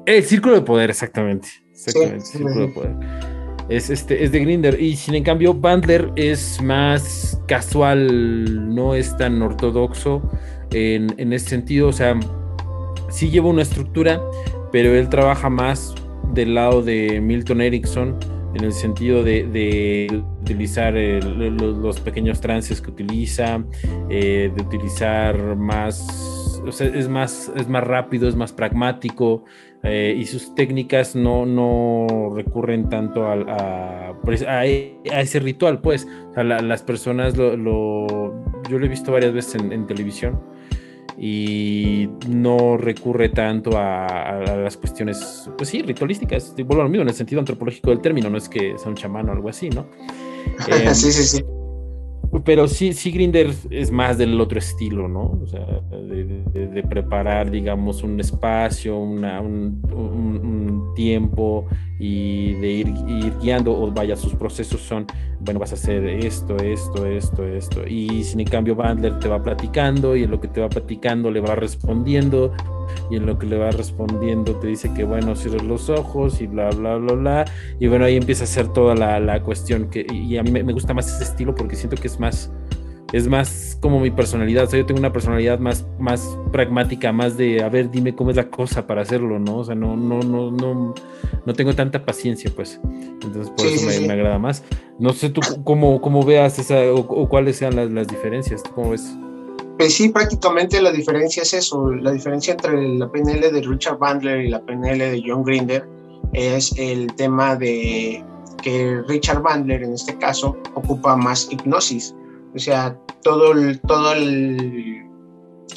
El 0.04 0.24
círculo 0.24 0.56
del 0.56 0.64
poder, 0.64 0.90
exactamente. 0.90 1.46
Exactamente, 1.70 2.16
el 2.16 2.22
círculo 2.22 2.60
del 2.60 2.72
poder 2.72 3.43
es, 3.68 3.90
este, 3.90 4.24
es 4.24 4.32
de 4.32 4.40
Grinder. 4.40 4.80
Y 4.80 4.96
sin 4.96 5.14
en 5.14 5.24
cambio, 5.24 5.54
Bandler 5.54 6.10
es 6.16 6.60
más 6.62 7.40
casual, 7.46 8.74
no 8.74 8.94
es 8.94 9.16
tan 9.16 9.40
ortodoxo 9.42 10.22
en, 10.70 11.14
en 11.18 11.32
ese 11.32 11.50
sentido. 11.50 11.88
O 11.88 11.92
sea, 11.92 12.18
sí 13.10 13.30
lleva 13.30 13.48
una 13.48 13.62
estructura, 13.62 14.20
pero 14.72 14.94
él 14.94 15.08
trabaja 15.08 15.48
más 15.48 15.94
del 16.32 16.54
lado 16.54 16.82
de 16.82 17.20
Milton 17.20 17.60
Erickson 17.60 18.18
en 18.54 18.64
el 18.64 18.72
sentido 18.72 19.22
de, 19.22 20.22
utilizar 20.42 20.94
los, 20.94 22.00
pequeños 22.00 22.40
trances 22.40 22.80
que 22.80 22.90
utiliza, 22.90 23.64
eh, 24.08 24.52
de 24.54 24.62
utilizar 24.62 25.56
más, 25.56 26.06
o 26.66 26.72
sea, 26.72 26.86
es 26.86 27.08
más, 27.08 27.52
es 27.56 27.68
más 27.68 27.84
rápido, 27.84 28.28
es 28.28 28.36
más 28.36 28.52
pragmático, 28.52 29.44
eh, 29.82 30.14
y 30.16 30.24
sus 30.24 30.54
técnicas 30.54 31.14
no, 31.14 31.44
no 31.44 32.32
recurren 32.34 32.88
tanto 32.88 33.26
a, 33.26 33.34
a, 33.34 34.14
a, 34.48 34.64
ese 34.64 35.40
ritual, 35.40 35.80
pues. 35.82 36.08
O 36.30 36.34
sea, 36.34 36.42
las 36.42 36.82
personas 36.82 37.36
lo, 37.36 38.06
Yo 38.70 38.78
lo 38.78 38.86
he 38.86 38.88
visto 38.88 39.12
varias 39.12 39.34
veces 39.34 39.56
en, 39.56 39.86
televisión 39.86 40.40
y 41.18 42.08
no 42.28 42.78
recurre 42.78 43.28
tanto 43.28 43.72
a, 43.76 44.42
las 44.56 44.78
cuestiones, 44.78 45.50
pues 45.58 45.68
sí, 45.68 45.82
ritualísticas. 45.82 46.54
Vuelvo 46.56 46.80
a 46.80 46.84
lo 46.84 46.88
mismo 46.88 47.02
en 47.02 47.08
el 47.08 47.14
sentido 47.14 47.40
antropológico 47.40 47.90
del 47.90 48.00
término, 48.00 48.30
no 48.30 48.38
es 48.38 48.48
que 48.48 48.78
sea 48.78 48.88
un 48.88 48.96
chamán 48.96 49.28
o 49.28 49.32
algo 49.32 49.50
así, 49.50 49.68
¿no? 49.68 49.86
sí, 50.94 51.12
sí, 51.12 51.24
sí. 51.24 51.44
Pero 52.42 52.66
sí, 52.66 52.92
sí, 52.92 53.12
Grinder 53.12 53.52
es 53.70 53.90
más 53.90 54.18
del 54.18 54.40
otro 54.40 54.58
estilo, 54.58 55.06
¿no? 55.08 55.38
O 55.42 55.46
sea, 55.46 55.64
de, 55.64 56.82
preparar, 56.82 57.50
digamos, 57.50 58.02
un 58.02 58.18
espacio, 58.18 58.98
una, 58.98 59.40
un, 59.40 60.92
tiempo 60.94 61.66
y 61.98 62.54
de 62.54 62.70
ir, 62.70 62.94
guiando, 63.40 63.72
o 63.72 63.90
vaya, 63.90 64.16
sus 64.16 64.34
procesos 64.34 64.80
son, 64.80 65.06
bueno, 65.40 65.58
vas 65.58 65.72
a 65.72 65.74
hacer 65.74 66.06
esto, 66.06 66.56
esto, 66.56 67.06
esto, 67.06 67.44
esto. 67.44 67.86
Y 67.86 68.22
sin 68.22 68.44
cambio, 68.44 68.74
Bandler 68.74 69.18
te 69.18 69.28
va 69.28 69.42
platicando 69.42 70.16
y 70.16 70.24
en 70.24 70.30
lo 70.30 70.40
que 70.40 70.48
te 70.48 70.60
va 70.60 70.68
platicando 70.68 71.30
le 71.30 71.40
va 71.40 71.54
respondiendo 71.54 72.52
y 73.10 73.16
en 73.16 73.26
lo 73.26 73.38
que 73.38 73.46
le 73.46 73.58
va 73.58 73.70
respondiendo 73.70 74.54
te 74.56 74.68
dice 74.68 74.92
que 74.94 75.04
bueno, 75.04 75.36
cierres 75.36 75.62
los 75.62 75.90
ojos 75.90 76.40
y 76.40 76.46
bla, 76.46 76.70
bla, 76.70 76.96
bla, 76.96 77.14
bla. 77.14 77.44
Y 77.78 77.86
bueno, 77.86 78.04
ahí 78.04 78.16
empieza 78.16 78.44
a 78.44 78.46
ser 78.46 78.68
toda 78.72 78.94
la, 78.94 79.20
la 79.20 79.42
cuestión 79.42 79.88
que, 79.90 80.06
y 80.12 80.36
a 80.36 80.42
mí 80.42 80.50
me, 80.50 80.72
gusta 80.72 80.94
más 80.94 81.08
ese 81.08 81.24
estilo 81.24 81.54
porque 81.54 81.76
siento 81.76 81.96
que 81.96 82.08
es 82.08 82.18
más, 82.18 82.50
es 83.12 83.28
más 83.28 83.78
como 83.80 84.00
mi 84.00 84.10
personalidad. 84.10 84.64
O 84.64 84.66
sea, 84.66 84.78
yo 84.78 84.86
tengo 84.86 84.98
una 84.98 85.12
personalidad 85.12 85.58
más, 85.58 85.86
más 85.98 86.38
pragmática, 86.52 87.12
más 87.12 87.36
de, 87.36 87.62
a 87.62 87.68
ver, 87.68 87.90
dime 87.90 88.14
cómo 88.14 88.30
es 88.30 88.36
la 88.36 88.48
cosa 88.48 88.86
para 88.86 89.02
hacerlo, 89.02 89.38
¿no? 89.38 89.58
O 89.58 89.64
sea, 89.64 89.74
no, 89.74 89.96
no, 89.96 90.20
no, 90.20 90.50
no, 90.50 90.94
no 91.44 91.52
tengo 91.54 91.74
tanta 91.74 92.04
paciencia, 92.04 92.50
pues. 92.54 92.80
Entonces, 93.22 93.50
por 93.50 93.66
eso 93.66 93.86
me, 93.86 94.06
me, 94.06 94.12
agrada 94.12 94.38
más. 94.38 94.64
No 94.98 95.12
sé 95.12 95.30
tú 95.30 95.40
cómo, 95.64 96.00
cómo 96.00 96.24
veas 96.24 96.58
esa, 96.58 96.92
o, 96.92 97.00
o 97.00 97.28
cuáles 97.28 97.56
sean 97.56 97.76
las, 97.76 97.90
las 97.90 98.08
diferencias, 98.08 98.62
¿cómo 98.74 98.90
ves? 98.90 99.16
Pues 99.78 99.94
sí, 99.94 100.08
prácticamente 100.08 100.80
la 100.80 100.92
diferencia 100.92 101.42
es 101.42 101.52
eso. 101.52 101.90
La 101.90 102.12
diferencia 102.12 102.52
entre 102.52 102.96
la 102.96 103.10
PNL 103.10 103.40
de 103.52 103.62
Richard 103.62 103.98
Bandler 103.98 104.44
y 104.44 104.50
la 104.50 104.60
PNL 104.60 104.98
de 104.98 105.22
John 105.26 105.42
Grinder 105.42 105.86
es 106.32 106.72
el 106.78 107.12
tema 107.14 107.56
de 107.56 108.24
que 108.62 109.02
Richard 109.08 109.42
Bandler 109.42 109.82
en 109.82 109.94
este 109.94 110.16
caso 110.18 110.56
ocupa 110.74 111.16
más 111.16 111.48
hipnosis. 111.50 112.14
O 112.54 112.58
sea, 112.58 112.96
todo, 113.22 113.52
todo 113.86 114.14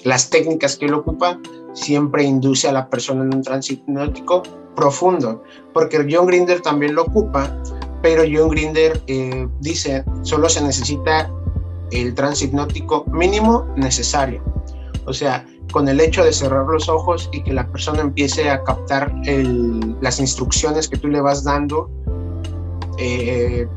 las 0.04 0.30
técnicas 0.30 0.78
que 0.78 0.86
él 0.86 0.94
ocupa 0.94 1.40
siempre 1.74 2.24
induce 2.24 2.68
a 2.68 2.74
la 2.74 2.90
persona 2.90 3.24
en 3.24 3.34
un 3.34 3.42
trance 3.42 3.74
hipnótico 3.74 4.44
profundo, 4.76 5.44
porque 5.74 6.06
John 6.10 6.28
Grinder 6.28 6.62
también 6.62 6.94
lo 6.96 7.04
ocupa, 7.04 7.52
pero 8.02 8.24
John 8.32 8.50
Grinder 8.50 9.02
eh, 9.08 9.48
dice, 9.60 10.04
solo 10.22 10.48
se 10.50 10.62
necesita 10.62 11.32
el 11.92 12.14
trance 12.14 12.46
hipnótico 12.46 13.06
mínimo 13.08 13.66
necesario. 13.76 14.44
O 15.06 15.14
sea, 15.14 15.46
con 15.72 15.88
el 15.88 16.00
hecho 16.00 16.24
de 16.24 16.34
cerrar 16.34 16.66
los 16.66 16.90
ojos 16.90 17.30
y 17.32 17.44
que 17.44 17.54
la 17.54 17.68
persona 17.72 18.02
empiece 18.02 18.50
a 18.50 18.64
captar 18.64 19.14
las 20.02 20.20
instrucciones 20.20 20.88
que 20.88 20.98
tú 20.98 21.08
le 21.08 21.22
vas 21.22 21.44
dando, 21.44 21.90
eh, 22.98 23.68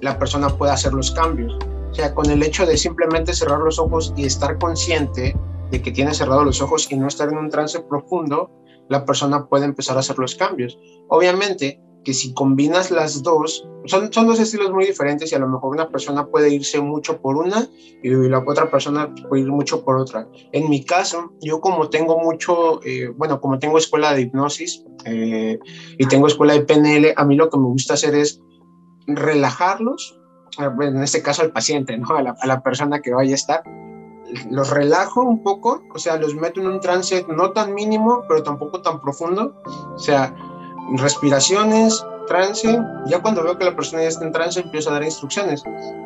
la 0.00 0.18
persona 0.18 0.48
puede 0.48 0.72
hacer 0.72 0.92
los 0.92 1.10
cambios. 1.10 1.56
O 1.90 1.94
sea, 1.94 2.14
con 2.14 2.30
el 2.30 2.42
hecho 2.42 2.66
de 2.66 2.76
simplemente 2.76 3.32
cerrar 3.32 3.60
los 3.60 3.78
ojos 3.78 4.12
y 4.16 4.26
estar 4.26 4.58
consciente 4.58 5.36
de 5.70 5.82
que 5.82 5.90
tiene 5.90 6.14
cerrados 6.14 6.44
los 6.44 6.60
ojos 6.60 6.86
y 6.90 6.96
no 6.96 7.08
estar 7.08 7.28
en 7.28 7.38
un 7.38 7.50
trance 7.50 7.80
profundo, 7.80 8.50
la 8.88 9.04
persona 9.04 9.46
puede 9.46 9.64
empezar 9.64 9.96
a 9.96 10.00
hacer 10.00 10.18
los 10.18 10.34
cambios. 10.34 10.78
Obviamente 11.08 11.80
que 12.06 12.14
si 12.14 12.32
combinas 12.34 12.92
las 12.92 13.24
dos, 13.24 13.66
son, 13.86 14.12
son 14.12 14.28
dos 14.28 14.38
estilos 14.38 14.70
muy 14.70 14.86
diferentes 14.86 15.32
y 15.32 15.34
a 15.34 15.40
lo 15.40 15.48
mejor 15.48 15.72
una 15.72 15.88
persona 15.88 16.24
puede 16.24 16.54
irse 16.54 16.80
mucho 16.80 17.20
por 17.20 17.36
una 17.36 17.68
y 18.00 18.10
la 18.10 18.38
otra 18.46 18.70
persona 18.70 19.12
puede 19.28 19.42
ir 19.42 19.48
mucho 19.48 19.84
por 19.84 19.96
otra. 19.96 20.28
En 20.52 20.70
mi 20.70 20.84
caso, 20.84 21.32
yo 21.40 21.60
como 21.60 21.90
tengo 21.90 22.20
mucho, 22.20 22.80
eh, 22.84 23.08
bueno, 23.08 23.40
como 23.40 23.58
tengo 23.58 23.76
escuela 23.76 24.14
de 24.14 24.20
hipnosis 24.20 24.84
eh, 25.04 25.58
y 25.98 26.06
tengo 26.06 26.28
escuela 26.28 26.52
de 26.52 26.60
PNL, 26.60 27.12
a 27.16 27.24
mí 27.24 27.34
lo 27.34 27.50
que 27.50 27.58
me 27.58 27.64
gusta 27.64 27.94
hacer 27.94 28.14
es 28.14 28.40
relajarlos, 29.08 30.16
en 30.60 31.02
este 31.02 31.22
caso 31.22 31.42
al 31.42 31.50
paciente, 31.50 31.98
¿no? 31.98 32.14
a, 32.14 32.22
la, 32.22 32.36
a 32.40 32.46
la 32.46 32.62
persona 32.62 33.00
que 33.02 33.12
vaya 33.12 33.32
a 33.32 33.34
estar, 33.34 33.64
los 34.50 34.70
relajo 34.70 35.22
un 35.22 35.42
poco, 35.42 35.82
o 35.92 35.98
sea, 35.98 36.18
los 36.18 36.36
meto 36.36 36.60
en 36.60 36.68
un 36.68 36.80
trance 36.80 37.26
no 37.28 37.50
tan 37.50 37.74
mínimo, 37.74 38.22
pero 38.28 38.44
tampoco 38.44 38.80
tan 38.80 39.00
profundo, 39.00 39.60
o 39.94 39.98
sea, 39.98 40.34
respiraciones, 40.96 42.04
trance, 42.26 42.80
ya 43.06 43.20
cuando 43.20 43.42
veo 43.42 43.58
que 43.58 43.64
la 43.64 43.74
persona 43.74 44.02
ya 44.02 44.08
está 44.08 44.24
en 44.24 44.32
trance 44.32 44.60
empiezo 44.60 44.90
a 44.90 44.94
dar 44.94 45.04
instrucciones, 45.04 45.62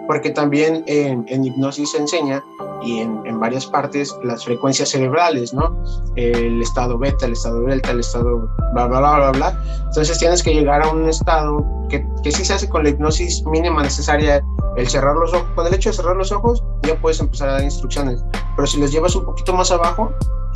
porque 0.07 0.31
también 0.31 0.85
en, 0.87 1.45
hipnosis 1.45 1.93
se 1.93 1.99
enseña 1.99 2.43
y 2.83 2.99
en, 2.99 3.41
varias 3.41 3.67
partes 3.67 4.15
las 4.23 4.45
frecuencias 4.45 4.91
cerebrales, 4.91 5.55
¿no? 5.55 5.83
El 6.17 6.61
estado 6.61 6.99
beta, 6.99 7.25
el 7.25 7.33
estado 7.33 7.63
delta, 7.63 7.91
el 7.91 8.01
estado 8.01 8.51
bla, 8.75 8.87
bla, 8.87 9.01
bla, 9.01 9.17
bla, 9.17 9.31
bla. 9.31 9.65
Entonces 9.87 10.19
tienes 10.19 10.43
que 10.43 10.53
llegar 10.53 10.83
a 10.83 10.91
un 10.91 11.09
estado 11.09 11.65
que, 11.89 12.07
que 12.23 12.31
sí 12.31 12.45
se 12.45 12.53
hace 12.53 12.69
con 12.69 12.85
la 12.85 12.91
hipnosis 12.91 13.43
mínima 13.47 13.83
necesaria, 13.83 14.45
el 14.77 14.89
cerrar 14.89 15.17
los 15.17 15.33
ojos, 15.33 15.49
con 15.55 15.67
el 15.67 15.75
hecho 15.75 15.89
de 15.89 15.97
cerrar 15.97 16.17
los 16.17 16.33
ojos 16.33 16.63
ya 16.83 17.01
puedes 17.01 17.21
empezar 17.21 17.49
a 17.49 17.53
dar 17.53 17.65
instrucciones, 17.65 18.23
pero 18.57 18.67
si 18.67 18.79
los 18.79 18.93
llevas 18.93 19.15
un 19.17 19.25
poquito 19.25 19.53
más 19.53 19.71
abajo, 19.71 20.13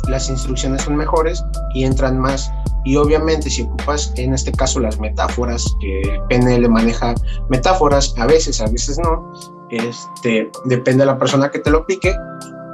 las 0.07 0.29
instrucciones 0.29 0.83
son 0.83 0.95
mejores 0.95 1.43
y 1.73 1.83
entran 1.83 2.19
más. 2.19 2.51
Y 2.83 2.97
obviamente 2.97 3.49
si 3.49 3.63
ocupas 3.63 4.13
en 4.15 4.33
este 4.33 4.51
caso 4.51 4.79
las 4.79 4.99
metáforas, 4.99 5.75
que 5.79 6.19
PNL 6.29 6.69
maneja 6.69 7.15
metáforas, 7.49 8.13
a 8.17 8.25
veces, 8.27 8.61
a 8.61 8.67
veces 8.67 8.99
no, 8.99 9.31
este, 9.69 10.49
depende 10.65 11.03
de 11.03 11.07
la 11.07 11.17
persona 11.17 11.49
que 11.49 11.59
te 11.59 11.71
lo 11.71 11.85
pique, 11.85 12.15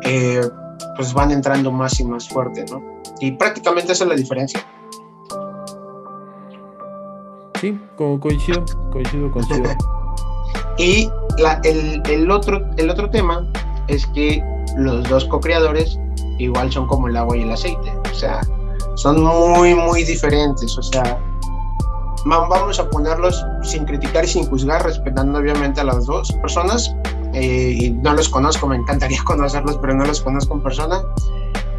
eh, 0.04 0.42
pues 0.96 1.14
van 1.14 1.32
entrando 1.32 1.72
más 1.72 2.00
y 2.00 2.06
más 2.06 2.28
fuerte, 2.28 2.66
¿no? 2.70 2.82
Y 3.20 3.32
prácticamente 3.34 3.94
esa 3.94 4.04
es 4.04 4.10
la 4.10 4.16
diferencia. 4.16 4.66
Sí, 7.62 7.80
coincido, 7.96 8.66
coincido, 8.92 9.32
coincido. 9.32 9.70
y 10.78 11.10
la, 11.38 11.62
el, 11.64 12.02
el, 12.10 12.32
otro, 12.32 12.66
el 12.78 12.90
otro 12.90 13.10
tema 13.12 13.48
es 13.88 14.06
que 14.08 14.44
los 14.78 15.08
dos 15.10 15.26
co-creadores 15.26 16.00
igual 16.38 16.72
son 16.72 16.88
como 16.88 17.08
el 17.08 17.18
agua 17.18 17.38
y 17.38 17.42
el 17.42 17.52
aceite, 17.52 17.92
o 18.12 18.16
sea, 18.16 18.42
son 18.96 19.24
muy, 19.24 19.74
muy 19.74 20.04
diferentes, 20.04 20.78
o 20.78 20.84
sea, 20.84 21.20
vamos 22.26 22.80
a 22.80 22.90
ponerlos 22.90 23.46
sin 23.64 23.86
criticar 23.86 24.26
y 24.26 24.28
sin 24.28 24.46
juzgar, 24.48 24.84
respetando 24.84 25.40
obviamente 25.40 25.82
a 25.82 25.84
las 25.84 26.06
dos 26.06 26.32
personas, 26.34 26.94
eh, 27.34 27.78
y 27.80 27.92
no 27.92 28.14
los 28.14 28.30
conozco, 28.30 28.68
me 28.68 28.76
encantaría 28.76 29.22
conocerlos, 29.26 29.78
pero 29.78 29.94
no 29.94 30.06
los 30.06 30.22
conozco 30.22 30.56
en 30.56 30.64
persona. 30.64 31.02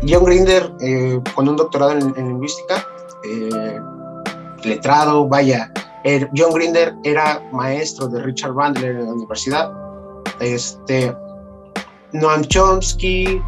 John 0.08 0.24
Grinder, 0.24 0.72
eh, 0.80 1.20
con 1.34 1.48
un 1.48 1.56
doctorado 1.56 1.92
en, 1.92 2.14
lingüística, 2.14 2.86
eh, 3.24 3.80
letrado, 4.64 5.28
vaya, 5.28 5.72
John 6.36 6.52
Grinder 6.52 6.94
era 7.04 7.40
maestro 7.52 8.08
de 8.08 8.20
Richard 8.22 8.54
Bandler 8.54 8.96
en 8.96 9.06
la 9.06 9.12
universidad. 9.12 9.72
Este, 10.40 11.14
Noam 12.12 12.42
Chomsky, 12.42 13.40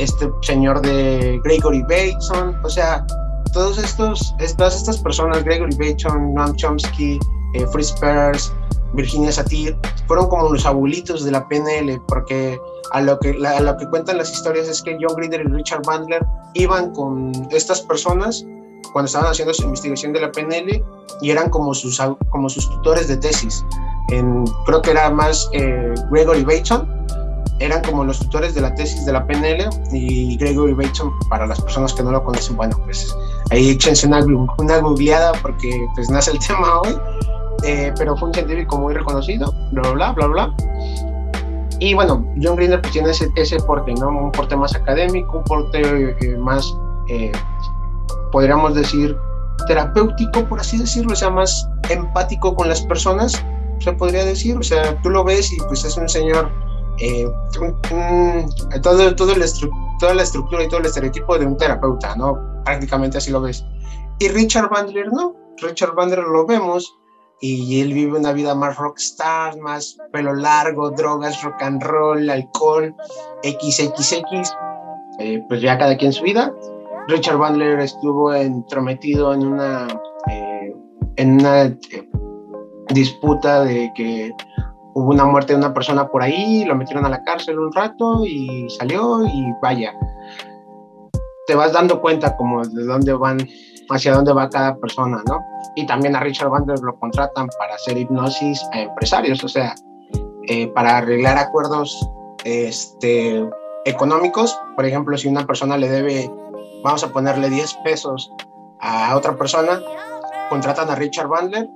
este 0.00 0.30
señor 0.42 0.80
de 0.80 1.40
Gregory 1.44 1.82
Bateson, 1.82 2.56
o 2.64 2.68
sea, 2.68 3.06
todos 3.52 3.78
estos, 3.78 4.34
todas 4.56 4.76
estas 4.76 4.98
personas, 4.98 5.44
Gregory 5.44 5.76
Bateson, 5.76 6.34
Noam 6.34 6.54
Chomsky, 6.56 7.18
eh, 7.54 7.66
Fritz 7.72 7.92
Perls, 8.00 8.52
Virginia 8.94 9.30
Satir, 9.30 9.76
fueron 10.06 10.28
como 10.28 10.52
los 10.52 10.66
abuelitos 10.66 11.24
de 11.24 11.30
la 11.32 11.46
PNL, 11.48 12.00
porque 12.08 12.58
a 12.92 13.00
lo, 13.00 13.18
que, 13.18 13.36
a 13.46 13.60
lo 13.60 13.76
que 13.76 13.86
cuentan 13.88 14.18
las 14.18 14.32
historias 14.32 14.68
es 14.68 14.82
que 14.82 14.96
John 15.00 15.16
Grinder 15.16 15.40
y 15.40 15.44
Richard 15.44 15.82
Bandler 15.86 16.24
iban 16.54 16.92
con 16.92 17.32
estas 17.50 17.80
personas 17.82 18.44
cuando 18.92 19.06
estaban 19.06 19.30
haciendo 19.30 19.54
su 19.54 19.64
investigación 19.64 20.12
de 20.12 20.20
la 20.20 20.32
PNL 20.32 20.82
y 21.20 21.30
eran 21.30 21.50
como 21.50 21.74
sus, 21.74 22.00
como 22.30 22.48
sus 22.48 22.68
tutores 22.70 23.08
de 23.08 23.16
tesis. 23.16 23.64
En, 24.10 24.44
creo 24.66 24.82
que 24.82 24.90
era 24.90 25.10
más 25.10 25.48
eh, 25.52 25.94
Gregory 26.10 26.42
Bateson, 26.42 26.88
eran 27.60 27.82
como 27.82 28.04
los 28.04 28.18
tutores 28.18 28.54
de 28.54 28.62
la 28.62 28.74
tesis 28.74 29.04
de 29.04 29.12
la 29.12 29.26
PNL 29.26 29.68
y 29.92 30.36
Gregory 30.38 30.72
Bateson, 30.72 31.12
para 31.28 31.46
las 31.46 31.60
personas 31.60 31.92
que 31.92 32.02
no 32.02 32.10
lo 32.10 32.24
conocen, 32.24 32.56
bueno, 32.56 32.76
pues 32.84 33.14
ahí 33.50 33.70
échense 33.70 34.06
una, 34.06 34.24
una 34.58 34.78
googleada 34.78 35.32
porque 35.42 35.86
pues 35.94 36.10
nace 36.10 36.32
el 36.32 36.38
tema 36.46 36.80
hoy, 36.80 36.96
eh, 37.64 37.92
pero 37.96 38.16
fue 38.16 38.28
un 38.28 38.34
científico 38.34 38.78
muy 38.78 38.94
reconocido, 38.94 39.54
bla, 39.72 39.90
bla, 39.92 40.12
bla, 40.12 40.26
bla. 40.26 40.54
Y 41.78 41.94
bueno, 41.94 42.26
John 42.42 42.56
Grinder 42.56 42.80
pues 42.80 42.92
tiene 42.92 43.10
ese, 43.10 43.30
ese 43.36 43.58
porte, 43.60 43.92
¿no? 43.94 44.08
Un 44.08 44.32
porte 44.32 44.56
más 44.56 44.74
académico, 44.74 45.38
un 45.38 45.44
porte 45.44 46.16
eh, 46.20 46.36
más, 46.38 46.74
eh, 47.08 47.32
podríamos 48.32 48.74
decir, 48.74 49.16
terapéutico, 49.66 50.44
por 50.46 50.60
así 50.60 50.78
decirlo, 50.78 51.12
o 51.12 51.16
sea, 51.16 51.30
más 51.30 51.68
empático 51.90 52.54
con 52.54 52.68
las 52.68 52.80
personas, 52.82 53.42
se 53.80 53.92
podría 53.92 54.24
decir, 54.24 54.56
o 54.56 54.62
sea, 54.62 55.00
tú 55.02 55.10
lo 55.10 55.24
ves 55.24 55.52
y 55.52 55.56
pues 55.68 55.84
es 55.84 55.96
un 55.96 56.08
señor 56.08 56.50
eh, 57.00 57.26
todo, 58.82 59.16
toda 59.16 59.36
la 60.14 60.22
estructura 60.22 60.64
y 60.64 60.68
todo 60.68 60.80
el 60.80 60.86
estereotipo 60.86 61.38
de 61.38 61.46
un 61.46 61.56
terapeuta, 61.56 62.14
¿no? 62.16 62.38
Prácticamente 62.64 63.18
así 63.18 63.30
lo 63.30 63.40
ves. 63.40 63.64
Y 64.18 64.28
Richard 64.28 64.68
Bandler, 64.68 65.10
no. 65.12 65.34
Richard 65.62 65.94
Bandler 65.94 66.24
lo 66.24 66.46
vemos 66.46 66.94
y 67.40 67.80
él 67.80 67.94
vive 67.94 68.18
una 68.18 68.32
vida 68.32 68.54
más 68.54 68.76
rockstar, 68.76 69.58
más 69.58 69.96
pelo 70.12 70.34
largo, 70.34 70.90
drogas, 70.90 71.42
rock 71.42 71.62
and 71.62 71.82
roll, 71.82 72.28
alcohol, 72.28 72.94
XXX, 73.42 74.52
eh, 75.20 75.42
pues 75.48 75.62
ya 75.62 75.78
cada 75.78 75.96
quien 75.96 76.12
su 76.12 76.22
vida. 76.22 76.54
Richard 77.08 77.38
Bandler 77.38 77.80
estuvo 77.80 78.34
entrometido 78.34 79.32
en 79.32 79.46
una, 79.46 79.88
eh, 80.30 80.76
en 81.16 81.40
una 81.40 81.74
disputa 82.90 83.64
de 83.64 83.90
que 83.94 84.30
hubo 85.00 85.10
una 85.10 85.24
muerte 85.24 85.54
de 85.54 85.58
una 85.58 85.72
persona 85.72 86.08
por 86.08 86.22
ahí, 86.22 86.64
lo 86.66 86.74
metieron 86.76 87.06
a 87.06 87.08
la 87.08 87.22
cárcel 87.22 87.58
un 87.58 87.72
rato 87.72 88.22
y 88.26 88.68
salió 88.68 89.24
y 89.24 89.46
vaya, 89.62 89.94
te 91.46 91.54
vas 91.54 91.72
dando 91.72 92.02
cuenta 92.02 92.36
como 92.36 92.62
de 92.62 92.84
dónde 92.84 93.14
van, 93.14 93.38
hacia 93.88 94.14
dónde 94.14 94.34
va 94.34 94.50
cada 94.50 94.76
persona, 94.76 95.22
¿no? 95.26 95.40
Y 95.74 95.86
también 95.86 96.16
a 96.16 96.20
Richard 96.20 96.50
Bandler 96.50 96.80
lo 96.80 96.98
contratan 96.98 97.48
para 97.58 97.76
hacer 97.76 97.96
hipnosis 97.96 98.62
a 98.72 98.82
empresarios, 98.82 99.42
o 99.42 99.48
sea, 99.48 99.74
eh, 100.48 100.68
para 100.68 100.98
arreglar 100.98 101.38
acuerdos 101.38 101.98
este, 102.44 103.48
económicos, 103.86 104.58
por 104.76 104.84
ejemplo, 104.84 105.16
si 105.16 105.28
una 105.28 105.46
persona 105.46 105.78
le 105.78 105.88
debe, 105.88 106.30
vamos 106.84 107.02
a 107.04 107.08
ponerle 107.08 107.48
10 107.48 107.74
pesos 107.84 108.30
a 108.80 109.16
otra 109.16 109.34
persona, 109.34 109.80
contratan 110.50 110.90
a 110.90 110.94
Richard 110.94 111.28
Bandler 111.28 111.66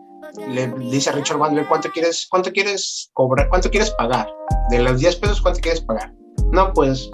le 0.49 0.69
dice 0.91 1.11
a 1.11 1.13
Richard 1.13 1.39
Bandler, 1.39 1.67
¿cuánto 1.67 1.91
quieres, 1.91 2.27
cuánto 2.31 2.53
quieres 2.53 3.11
cobrar? 3.13 3.49
¿Cuánto 3.49 3.71
quieres 3.71 3.91
pagar? 3.91 4.29
De 4.71 4.81
los 4.81 4.99
10 4.99 5.17
pesos, 5.17 5.41
¿cuánto 5.41 5.61
quieres 5.61 5.81
pagar? 5.81 6.13
No, 6.53 6.73
pues 6.73 7.11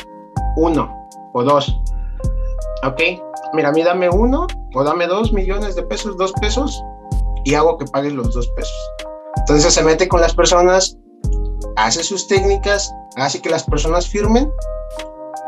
uno 0.57 0.93
o 1.35 1.43
dos. 1.43 1.75
Ok, 2.85 3.01
mira, 3.53 3.69
a 3.69 3.73
mí 3.73 3.83
dame 3.83 4.09
uno 4.09 4.47
o 4.75 4.85
dame 4.85 5.07
dos 5.07 5.33
millones 5.33 5.75
de 5.75 5.83
pesos, 5.83 6.17
dos 6.17 6.33
pesos 6.41 6.83
y 7.45 7.55
hago 7.55 7.77
que 7.79 7.85
paguen 7.87 8.17
los 8.17 8.35
dos 8.35 8.49
pesos. 8.57 8.91
Entonces 9.37 9.73
se 9.73 9.83
mete 9.83 10.09
con 10.09 10.21
las 10.21 10.35
personas, 10.35 10.97
hace 11.77 12.03
sus 12.03 12.27
técnicas, 12.27 12.93
hace 13.17 13.41
que 13.41 13.51
las 13.51 13.65
personas 13.65 14.09
firmen 14.09 14.51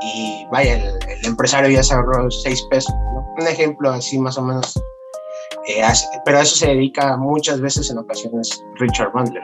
y 0.03 0.47
vaya, 0.51 0.75
el, 0.75 0.99
empresario 1.25 1.71
ya 1.71 1.83
se 1.83 1.95
ahorró 1.95 2.31
seis 2.31 2.63
pesos. 2.71 2.93
Un 3.39 3.47
ejemplo 3.47 3.91
así 3.91 4.19
más 4.19 4.37
o 4.37 4.43
menos 4.43 4.75
eh, 5.69 5.83
pero 6.25 6.39
a 6.39 6.43
eso 6.43 6.57
se 6.57 6.69
dedica 6.69 7.17
muchas 7.17 7.61
veces 7.61 7.91
en 7.91 7.99
ocasiones 7.99 8.65
Richard 8.79 9.13
Bandler. 9.13 9.43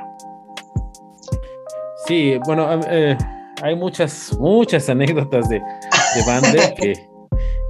Sí, 2.06 2.38
bueno, 2.46 2.80
eh, 2.88 3.16
hay 3.62 3.76
muchas, 3.76 4.36
muchas 4.38 4.88
anécdotas 4.88 5.48
de, 5.48 5.60
de 5.60 6.74
que, 6.80 7.08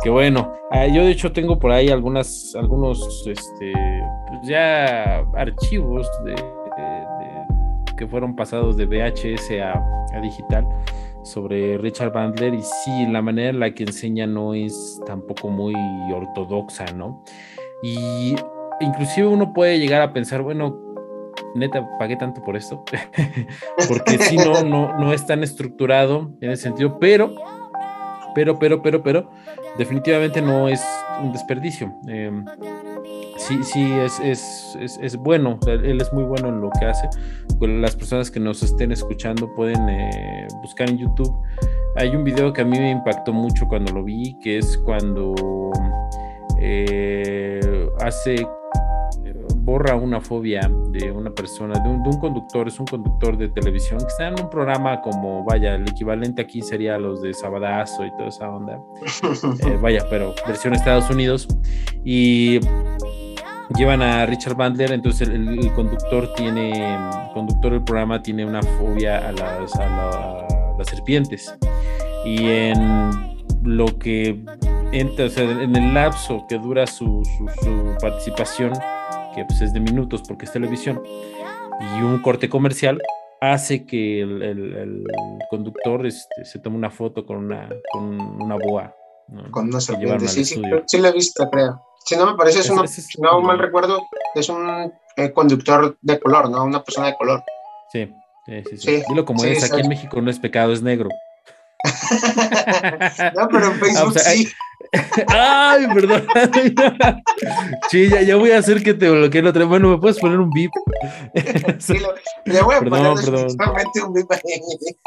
que 0.02 0.10
bueno, 0.10 0.52
ah, 0.70 0.86
yo 0.86 1.04
de 1.04 1.10
hecho 1.10 1.32
tengo 1.32 1.58
por 1.58 1.72
ahí 1.72 1.88
algunas, 1.88 2.54
algunos, 2.54 3.26
este, 3.26 3.72
pues 4.28 4.40
ya 4.44 5.18
archivos 5.34 6.08
de, 6.24 6.34
que 7.98 8.06
fueron 8.06 8.34
pasados 8.34 8.76
de 8.76 8.86
VHS 8.86 9.50
a, 9.60 10.20
digital 10.22 10.66
sobre 11.22 11.76
Richard 11.78 12.12
Bandler 12.12 12.54
y 12.54 12.62
sí, 12.62 13.06
la 13.10 13.20
manera 13.20 13.50
en 13.50 13.60
la 13.60 13.74
que 13.74 13.82
enseña 13.82 14.26
no 14.26 14.54
es 14.54 15.00
tampoco 15.04 15.48
muy 15.48 15.74
ortodoxa, 16.14 16.86
¿no? 16.94 17.22
Y 17.82 18.34
inclusive 18.80 19.26
uno 19.26 19.52
puede 19.52 19.78
llegar 19.78 20.02
a 20.02 20.12
pensar, 20.12 20.42
bueno, 20.42 20.76
neta, 21.54 21.88
pagué 21.98 22.16
tanto 22.16 22.42
por 22.42 22.56
esto, 22.56 22.84
porque 23.88 24.18
si 24.18 24.36
no, 24.36 24.62
no, 24.62 24.98
no 24.98 25.12
es 25.12 25.26
tan 25.26 25.42
estructurado 25.42 26.32
en 26.40 26.50
ese 26.50 26.64
sentido, 26.64 26.98
pero, 26.98 27.34
pero, 28.34 28.58
pero, 28.58 28.82
pero, 28.82 29.02
pero, 29.02 29.30
definitivamente 29.76 30.40
no 30.42 30.68
es 30.68 30.84
un 31.22 31.32
desperdicio. 31.32 31.92
Em, 32.06 32.44
sí, 33.36 33.58
sí, 33.62 33.92
es, 33.92 34.20
es, 34.20 34.98
es, 35.00 35.16
bueno, 35.16 35.58
él 35.66 36.00
es 36.00 36.12
muy 36.12 36.24
bueno 36.24 36.48
en 36.48 36.60
lo 36.60 36.70
que 36.78 36.86
hace. 36.86 37.08
Las 37.60 37.96
personas 37.96 38.30
que 38.30 38.38
nos 38.38 38.62
estén 38.62 38.92
escuchando 38.92 39.52
pueden 39.54 39.88
eh, 39.88 40.46
buscar 40.62 40.88
en 40.88 40.98
YouTube. 40.98 41.34
Hay 41.96 42.14
un 42.14 42.22
video 42.22 42.52
que 42.52 42.60
a 42.60 42.64
mí 42.64 42.78
me 42.78 42.90
impactó 42.90 43.32
mucho 43.32 43.66
cuando 43.66 43.92
lo 43.92 44.04
vi, 44.04 44.36
que 44.40 44.58
es 44.58 44.78
cuando 44.78 45.34
eh, 46.60 47.88
hace 48.00 48.46
borra 49.68 49.96
una 49.96 50.18
fobia 50.18 50.62
de 50.92 51.10
una 51.12 51.30
persona, 51.30 51.78
de 51.78 51.88
un, 51.90 52.02
conductor, 52.18 52.68
es 52.68 52.80
un 52.80 52.86
conductor 52.86 53.36
de 53.36 53.48
televisión 53.48 53.98
que 54.00 54.06
está 54.06 54.28
en 54.28 54.40
un 54.40 54.48
programa 54.48 55.02
como, 55.02 55.44
vaya, 55.44 55.74
el 55.74 55.86
equivalente 55.86 56.40
aquí 56.40 56.62
sería 56.62 56.98
los 56.98 57.20
de 57.20 57.34
Sabadazo 57.34 58.06
y 58.06 58.10
toda 58.12 58.28
esa 58.28 58.48
onda. 58.48 58.80
Eh, 59.68 59.78
vaya, 59.80 60.04
pero 60.08 60.34
versión 60.46 60.74
Estados 60.74 61.10
Unidos. 61.10 61.48
Y 62.04 62.60
llevan 63.76 64.00
a 64.00 64.24
Richard 64.24 64.56
Bandler, 64.56 64.92
entonces 64.92 65.28
el, 65.28 65.72
conductor 65.74 66.32
tiene, 66.34 66.70
el 66.70 67.32
conductor 67.34 67.72
del 67.72 67.84
programa 67.84 68.22
tiene 68.22 68.46
una 68.46 68.62
fobia 68.62 69.28
a 69.28 69.32
las, 69.32 69.72
las 70.78 70.86
serpientes. 70.86 71.54
Y 72.24 72.46
en 72.46 73.10
lo 73.64 73.98
que 73.98 74.42
entra, 74.92 75.26
o 75.26 75.28
sea, 75.28 75.44
en 75.44 75.74
el 75.74 75.94
lapso 75.94 76.44
que 76.48 76.58
dura 76.58 76.86
su, 76.86 77.22
su 77.62 77.96
participación, 78.00 78.72
que 79.34 79.44
pues, 79.44 79.60
es 79.60 79.72
de 79.72 79.80
minutos 79.80 80.22
porque 80.26 80.44
es 80.44 80.52
televisión, 80.52 81.02
y 81.80 82.02
un 82.02 82.20
corte 82.20 82.48
comercial 82.48 83.00
hace 83.40 83.86
que 83.86 84.20
el, 84.20 85.04
conductor 85.50 86.06
este, 86.06 86.44
se 86.44 86.58
tome 86.58 86.76
una 86.76 86.90
foto 86.90 87.24
con 87.24 87.36
una, 87.36 87.68
con 87.92 88.20
una 88.20 88.56
boa. 88.56 88.94
Con 89.50 89.68
una 89.68 89.80
serpiente, 89.80 90.26
sí, 90.28 90.44
sí, 90.44 90.60
sí, 90.86 90.98
la 90.98 91.08
he 91.08 91.12
visto, 91.12 91.48
creo. 91.50 91.82
Si 92.04 92.16
no 92.16 92.26
me 92.26 92.36
parece, 92.36 92.60
es, 92.60 92.66
si 92.66 93.20
no 93.20 93.40
mal 93.42 93.58
recuerdo, 93.58 94.00
es 94.34 94.48
un 94.48 94.92
eh, 95.16 95.32
conductor 95.32 95.98
de 96.00 96.18
color, 96.18 96.50
¿no? 96.50 96.64
Una 96.64 96.82
persona 96.82 97.08
de 97.08 97.16
color. 97.16 97.42
Sí, 97.92 98.10
sí, 98.46 98.76
sí. 98.78 99.02
Dilo 99.08 99.26
como 99.26 99.44
es, 99.44 99.70
aquí 99.70 99.82
en 99.82 99.88
México 99.88 100.20
no 100.20 100.30
es 100.30 100.38
pecado, 100.38 100.72
es 100.72 100.82
negro. 100.82 101.10
no, 103.34 103.48
pero 103.48 103.66
en 103.66 103.72
ah, 103.72 103.78
Facebook 103.78 104.18
sí. 104.18 104.48
Ay, 105.28 105.86
perdón. 105.94 106.26
Sí, 107.90 108.08
ya, 108.08 108.36
voy 108.36 108.50
a 108.50 108.58
hacer 108.58 108.82
que 108.82 108.94
te 108.94 109.08
bloquee 109.08 109.42
la 109.42 109.50
otra. 109.50 109.64
Bueno, 109.64 109.88
¿me 109.90 109.98
puedes 109.98 110.18
poner 110.18 110.38
un 110.38 110.50
beep? 110.50 110.70
Sí, 111.78 111.94
le 112.44 112.62
voy 112.62 112.74
a 112.74 112.80
perdón, 112.80 113.14
poner 113.14 113.24
perdón. 113.24 113.46
un 114.06 114.12
beep 114.14 114.26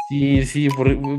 Sí, 0.08 0.46
sí, 0.46 0.68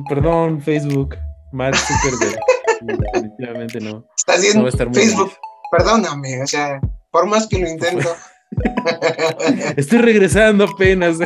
perdón, 0.09 0.61
Facebook. 0.61 1.15
Mark 1.51 1.75
Zuckerberg. 1.77 2.39
Definitivamente 2.81 3.79
no. 3.79 4.05
Está 4.17 4.33
haciendo 4.33 4.69
Facebook. 4.71 5.31
Perdóname, 5.71 6.41
o 6.41 6.47
sea, 6.47 6.81
por 7.11 7.25
más 7.27 7.47
que 7.47 7.59
lo 7.59 7.69
intento. 7.69 8.15
Estoy 9.77 9.99
regresando 9.99 10.65
apenas. 10.65 11.17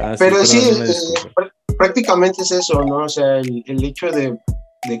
Ah, 0.00 0.14
Pero 0.18 0.44
sí, 0.44 0.58
eh, 0.58 0.92
prácticamente 1.82 2.42
es 2.42 2.52
eso, 2.52 2.80
¿no? 2.84 2.98
O 2.98 3.08
sea, 3.08 3.38
el, 3.38 3.84
hecho 3.84 4.08
de, 4.12 4.38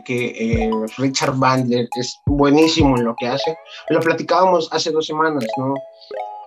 que 0.04 0.64
eh, 0.64 0.70
Richard 0.98 1.36
Bandler 1.36 1.88
es 1.94 2.18
buenísimo 2.26 2.98
en 2.98 3.04
lo 3.04 3.14
que 3.14 3.28
hace. 3.28 3.56
Lo 3.88 4.00
platicábamos 4.00 4.68
hace 4.72 4.90
dos 4.90 5.06
semanas, 5.06 5.46
¿no? 5.56 5.74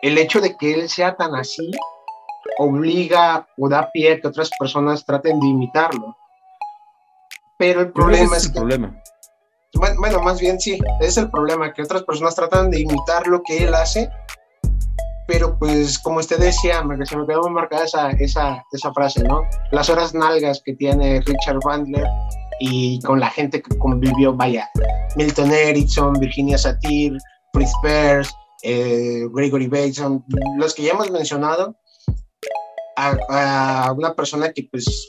El 0.02 0.18
hecho 0.18 0.42
de 0.42 0.54
que 0.58 0.74
él 0.74 0.90
sea 0.90 1.16
tan 1.16 1.34
así 1.36 1.72
obliga 2.58 3.48
o 3.58 3.70
da 3.70 3.90
pie 3.94 4.12
a 4.12 4.20
que 4.20 4.28
otras 4.28 4.50
personas 4.60 5.06
traten 5.06 5.40
de 5.40 5.48
imitarlo. 5.48 6.18
Pero 7.58 7.80
el 7.80 7.94
problema 7.94 8.36
es, 8.36 8.50
que... 8.50 8.60
Problema 8.60 8.94
bueno, 9.98 10.20
más 10.22 10.42
bien 10.42 10.60
sí, 10.60 10.78
es 11.00 11.16
el 11.16 11.32
problema, 11.32 11.74
que 11.74 11.82
otras 11.82 12.04
personas 12.04 12.36
tratan 12.36 12.70
de 12.72 12.82
imitar 12.82 13.26
lo 13.28 13.42
que 13.42 13.64
él 13.64 13.74
hace, 13.74 14.10
pero 15.28 15.58
pues 15.58 15.98
como 16.00 16.20
usted 16.20 16.38
decía, 16.38 16.84
se 17.06 17.18
me 17.18 17.26
quedó 17.26 17.44
muy 17.44 17.52
marcada 17.52 17.86
esa, 17.86 18.12
esa, 18.12 18.64
esa 18.72 18.94
frase, 18.94 19.24
¿no? 19.24 19.42
Las 19.72 19.90
horas 19.90 20.14
nalgas 20.14 20.62
que 20.64 20.74
tiene 20.76 21.22
Richard 21.22 21.60
Bandler 21.64 22.08
y 22.60 23.00
con 23.02 23.20
la 23.20 23.30
gente 23.30 23.62
que 23.62 23.78
convivió, 23.78 24.34
vaya, 24.34 24.70
Milton 25.16 25.52
Erickson, 25.52 26.14
Virginia 26.14 26.58
Satir, 26.58 27.18
Fritz 27.54 27.74
Perls, 27.82 28.34
eh, 28.64 29.26
Gregory 29.34 29.68
Bateson, 29.68 30.24
los 30.58 30.74
que 30.74 30.84
ya 30.84 30.92
hemos 30.92 31.12
mencionado, 31.12 31.76
a, 32.98 33.18
a 33.88 33.92
una 33.92 34.14
persona 34.14 34.54
que 34.54 34.68
pues 34.72 35.06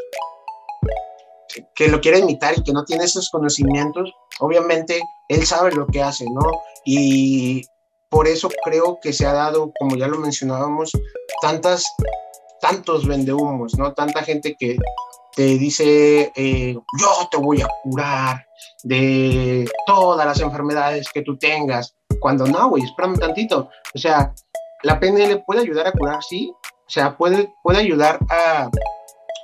que 1.75 1.89
lo 1.89 2.01
quiere 2.01 2.19
imitar 2.19 2.55
y 2.59 2.63
que 2.63 2.73
no 2.73 2.85
tiene 2.85 3.05
esos 3.05 3.31
conocimientos, 3.31 4.13
obviamente 4.41 5.01
él 5.29 5.47
sabe 5.47 5.73
lo 5.73 5.87
que 5.87 6.03
hace, 6.03 6.25
¿no? 6.25 6.43
Y 6.85 7.63
por 8.09 8.29
eso 8.29 8.49
creo 8.65 8.99
que 9.01 9.13
se 9.13 9.27
ha 9.27 9.33
dado, 9.33 9.73
como 9.79 9.97
ya 9.97 10.07
lo 10.09 10.19
mencionábamos, 10.19 10.93
tantas, 11.43 11.85
tantos 12.61 13.07
vendehumos, 13.07 13.77
¿no? 13.77 13.93
Tanta 13.93 14.23
gente 14.23 14.57
que 14.59 14.77
te 15.35 15.59
dice, 15.59 16.33
eh, 16.35 16.75
yo 16.75 17.29
te 17.31 17.37
voy 17.37 17.61
a 17.61 17.69
curar 17.83 18.47
de 18.85 19.69
todas 19.87 20.27
las 20.27 20.41
enfermedades 20.41 21.09
que 21.13 21.23
tú 21.23 21.37
tengas, 21.37 21.95
cuando 22.21 22.47
no, 22.47 22.71
güey, 22.71 22.85
espérame 22.85 23.19
tantito. 23.19 23.69
O 23.95 23.99
sea, 23.99 24.33
la 24.83 24.99
PNL 24.99 25.43
puede 25.45 25.61
ayudar 25.61 25.89
a 25.89 25.93
curar, 25.93 26.23
sí, 26.23 26.53
o 26.65 26.91
sea, 26.91 27.17
puede, 27.17 27.53
puede 27.63 27.79
ayudar 27.79 28.19
a, 28.31 28.71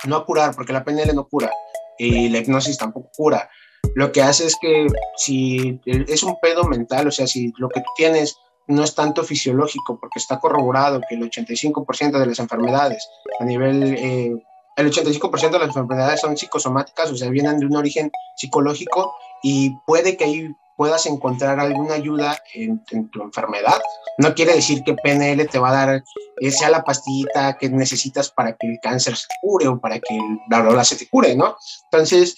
no 0.05 0.15
a 0.15 0.25
curar, 0.25 0.55
porque 0.55 0.73
la 0.73 0.83
PNL 0.83 1.13
no 1.13 1.27
cura, 1.27 1.51
y 1.97 2.29
la 2.29 2.39
hipnosis 2.39 2.77
tampoco 2.77 3.09
cura. 3.15 3.49
Lo 3.95 4.11
que 4.11 4.21
hace 4.23 4.47
es 4.47 4.55
que 4.59 4.87
si 5.17 5.79
es 5.85 6.23
un 6.23 6.39
pedo 6.41 6.63
mental, 6.63 7.07
o 7.07 7.11
sea, 7.11 7.27
si 7.27 7.53
lo 7.57 7.69
que 7.69 7.81
tú 7.81 7.89
tienes 7.95 8.35
no 8.67 8.83
es 8.83 8.95
tanto 8.95 9.23
fisiológico, 9.23 9.99
porque 9.99 10.19
está 10.19 10.39
corroborado 10.39 11.01
que 11.07 11.15
el 11.15 11.29
85% 11.29 12.19
de 12.19 12.25
las 12.25 12.39
enfermedades 12.39 13.07
a 13.39 13.45
nivel, 13.45 13.95
eh, 13.97 14.35
el 14.75 14.91
85% 14.91 15.51
de 15.51 15.59
las 15.59 15.67
enfermedades 15.67 16.21
son 16.21 16.37
psicosomáticas, 16.37 17.11
o 17.11 17.15
sea, 17.15 17.29
vienen 17.29 17.59
de 17.59 17.65
un 17.65 17.75
origen 17.75 18.11
psicológico 18.37 19.13
y 19.43 19.75
puede 19.85 20.17
que 20.17 20.23
ahí 20.23 20.55
puedas 20.75 21.05
encontrar 21.05 21.59
alguna 21.59 21.95
ayuda 21.95 22.37
en, 22.53 22.83
tu 23.11 23.21
enfermedad. 23.21 23.79
No 24.17 24.33
quiere 24.33 24.53
decir 24.53 24.83
que 24.83 24.95
PNL 24.95 25.47
te 25.47 25.59
va 25.59 25.69
a 25.69 25.85
dar, 25.85 26.03
esa 26.37 26.69
la 26.69 26.83
pastillita 26.83 27.57
que 27.57 27.69
necesitas 27.69 28.31
para 28.31 28.53
que 28.53 28.67
el 28.67 28.79
cáncer 28.81 29.15
se 29.15 29.27
cure 29.41 29.67
o 29.67 29.79
para 29.79 29.99
que 29.99 30.19
la 30.49 30.61
rola 30.61 30.83
se 30.83 30.95
te 30.95 31.07
cure, 31.07 31.35
¿no? 31.35 31.55
Entonces, 31.91 32.35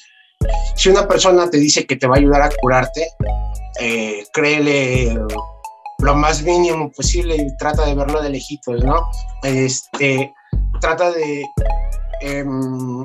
si 0.75 0.89
una 0.89 1.07
persona 1.07 1.49
te 1.49 1.57
dice 1.57 1.85
que 1.85 1.95
te 1.95 2.07
va 2.07 2.15
a 2.15 2.19
ayudar 2.19 2.41
a 2.41 2.49
curarte, 2.61 3.07
eh, 3.79 4.25
créele 4.33 5.17
lo 5.99 6.15
más 6.15 6.41
mínimo 6.43 6.91
posible 6.91 7.35
y 7.35 7.57
trata 7.57 7.85
de 7.85 7.95
verlo 7.95 8.21
de 8.21 8.29
lejitos, 8.29 8.83
¿no? 8.83 9.09
Este, 9.43 10.33
trata 10.81 11.11
de, 11.11 11.45
em, 12.21 13.03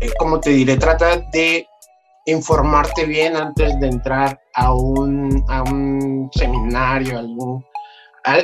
eh, 0.00 0.12
¿cómo 0.18 0.40
te 0.40 0.50
diré? 0.50 0.76
Trata 0.76 1.16
de 1.32 1.66
informarte 2.26 3.04
bien 3.04 3.36
antes 3.36 3.78
de 3.80 3.88
entrar 3.88 4.40
a 4.54 4.74
un, 4.74 5.44
a 5.48 5.62
un 5.62 6.28
seminario, 6.34 7.18
algún, 7.18 7.64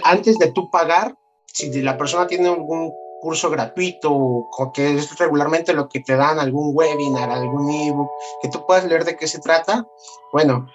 antes 0.05 0.39
de 0.39 0.53
tú 0.53 0.71
pagar, 0.71 1.15
si 1.47 1.83
la 1.83 1.99
persona 1.99 2.27
tiene 2.27 2.49
algún 2.49 2.93
curso 3.21 3.51
gratuito 3.51 4.49
que 4.75 4.95
es 4.95 5.17
regularmente 5.17 5.73
lo 5.73 5.89
que 5.89 6.01
te 6.01 6.17
dan, 6.17 6.41
algún 6.41 6.73
webinar, 6.75 7.31
algún 7.31 7.71
ebook, 7.71 8.11
que 8.41 8.49
tú 8.49 8.67
puedas 8.67 8.85
leer 8.85 9.05
de 9.05 9.17
qué 9.17 9.29
se 9.29 9.41
trata, 9.41 9.87
bueno, 10.33 10.67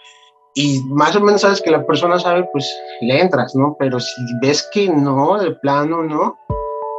y 0.60 0.82
más 0.86 1.16
o 1.16 1.20
menos 1.20 1.41
sabes 1.41 1.62
que 1.62 1.70
la 1.70 1.86
persona 1.86 2.20
sabe, 2.20 2.47
pues 2.51 2.68
le 3.01 3.22
entras, 3.22 3.53
¿no? 3.55 3.76
Pero 3.78 3.99
si 3.99 4.22
ves 4.41 4.68
que 4.74 4.89
no, 4.89 5.38
de 5.38 5.51
plano 5.51 6.01
no, 6.01 6.36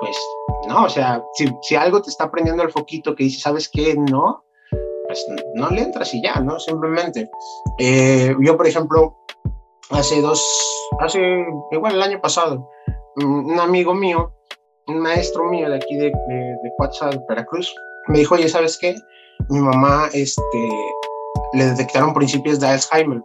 pues 0.00 0.16
no, 0.68 0.84
o 0.84 0.88
sea, 0.88 1.24
si, 1.34 1.48
si 1.62 1.74
algo 1.74 2.00
te 2.00 2.10
está 2.10 2.30
prendiendo 2.30 2.62
el 2.62 2.70
foquito 2.70 3.16
que 3.16 3.24
dice, 3.24 3.40
¿sabes 3.40 3.68
qué? 3.68 3.96
No, 3.96 4.44
pues 5.06 5.26
no 5.54 5.70
le 5.70 5.82
entras 5.82 6.14
y 6.14 6.22
ya, 6.22 6.40
¿no? 6.40 6.60
Simplemente. 6.60 7.28
Eh, 7.80 8.36
yo, 8.40 8.56
por 8.56 8.68
ejemplo, 8.68 9.16
hace 9.90 10.20
dos, 10.20 10.40
hace, 11.00 11.44
igual 11.72 11.94
el 11.96 12.02
año 12.02 12.20
pasado, 12.20 12.70
un 13.16 13.58
amigo 13.58 13.92
mío 13.92 14.32
un 14.88 15.00
maestro 15.00 15.44
mío 15.44 15.68
de 15.68 15.76
aquí 15.76 15.96
de, 15.96 16.10
de, 16.28 16.56
de 16.62 17.24
Veracruz, 17.28 17.74
me 18.08 18.18
dijo, 18.18 18.34
oye, 18.34 18.48
¿sabes 18.48 18.78
qué? 18.78 18.96
Mi 19.50 19.60
mamá, 19.60 20.08
este, 20.12 20.68
le 21.52 21.66
detectaron 21.66 22.14
principios 22.14 22.58
de 22.58 22.68
Alzheimer, 22.68 23.22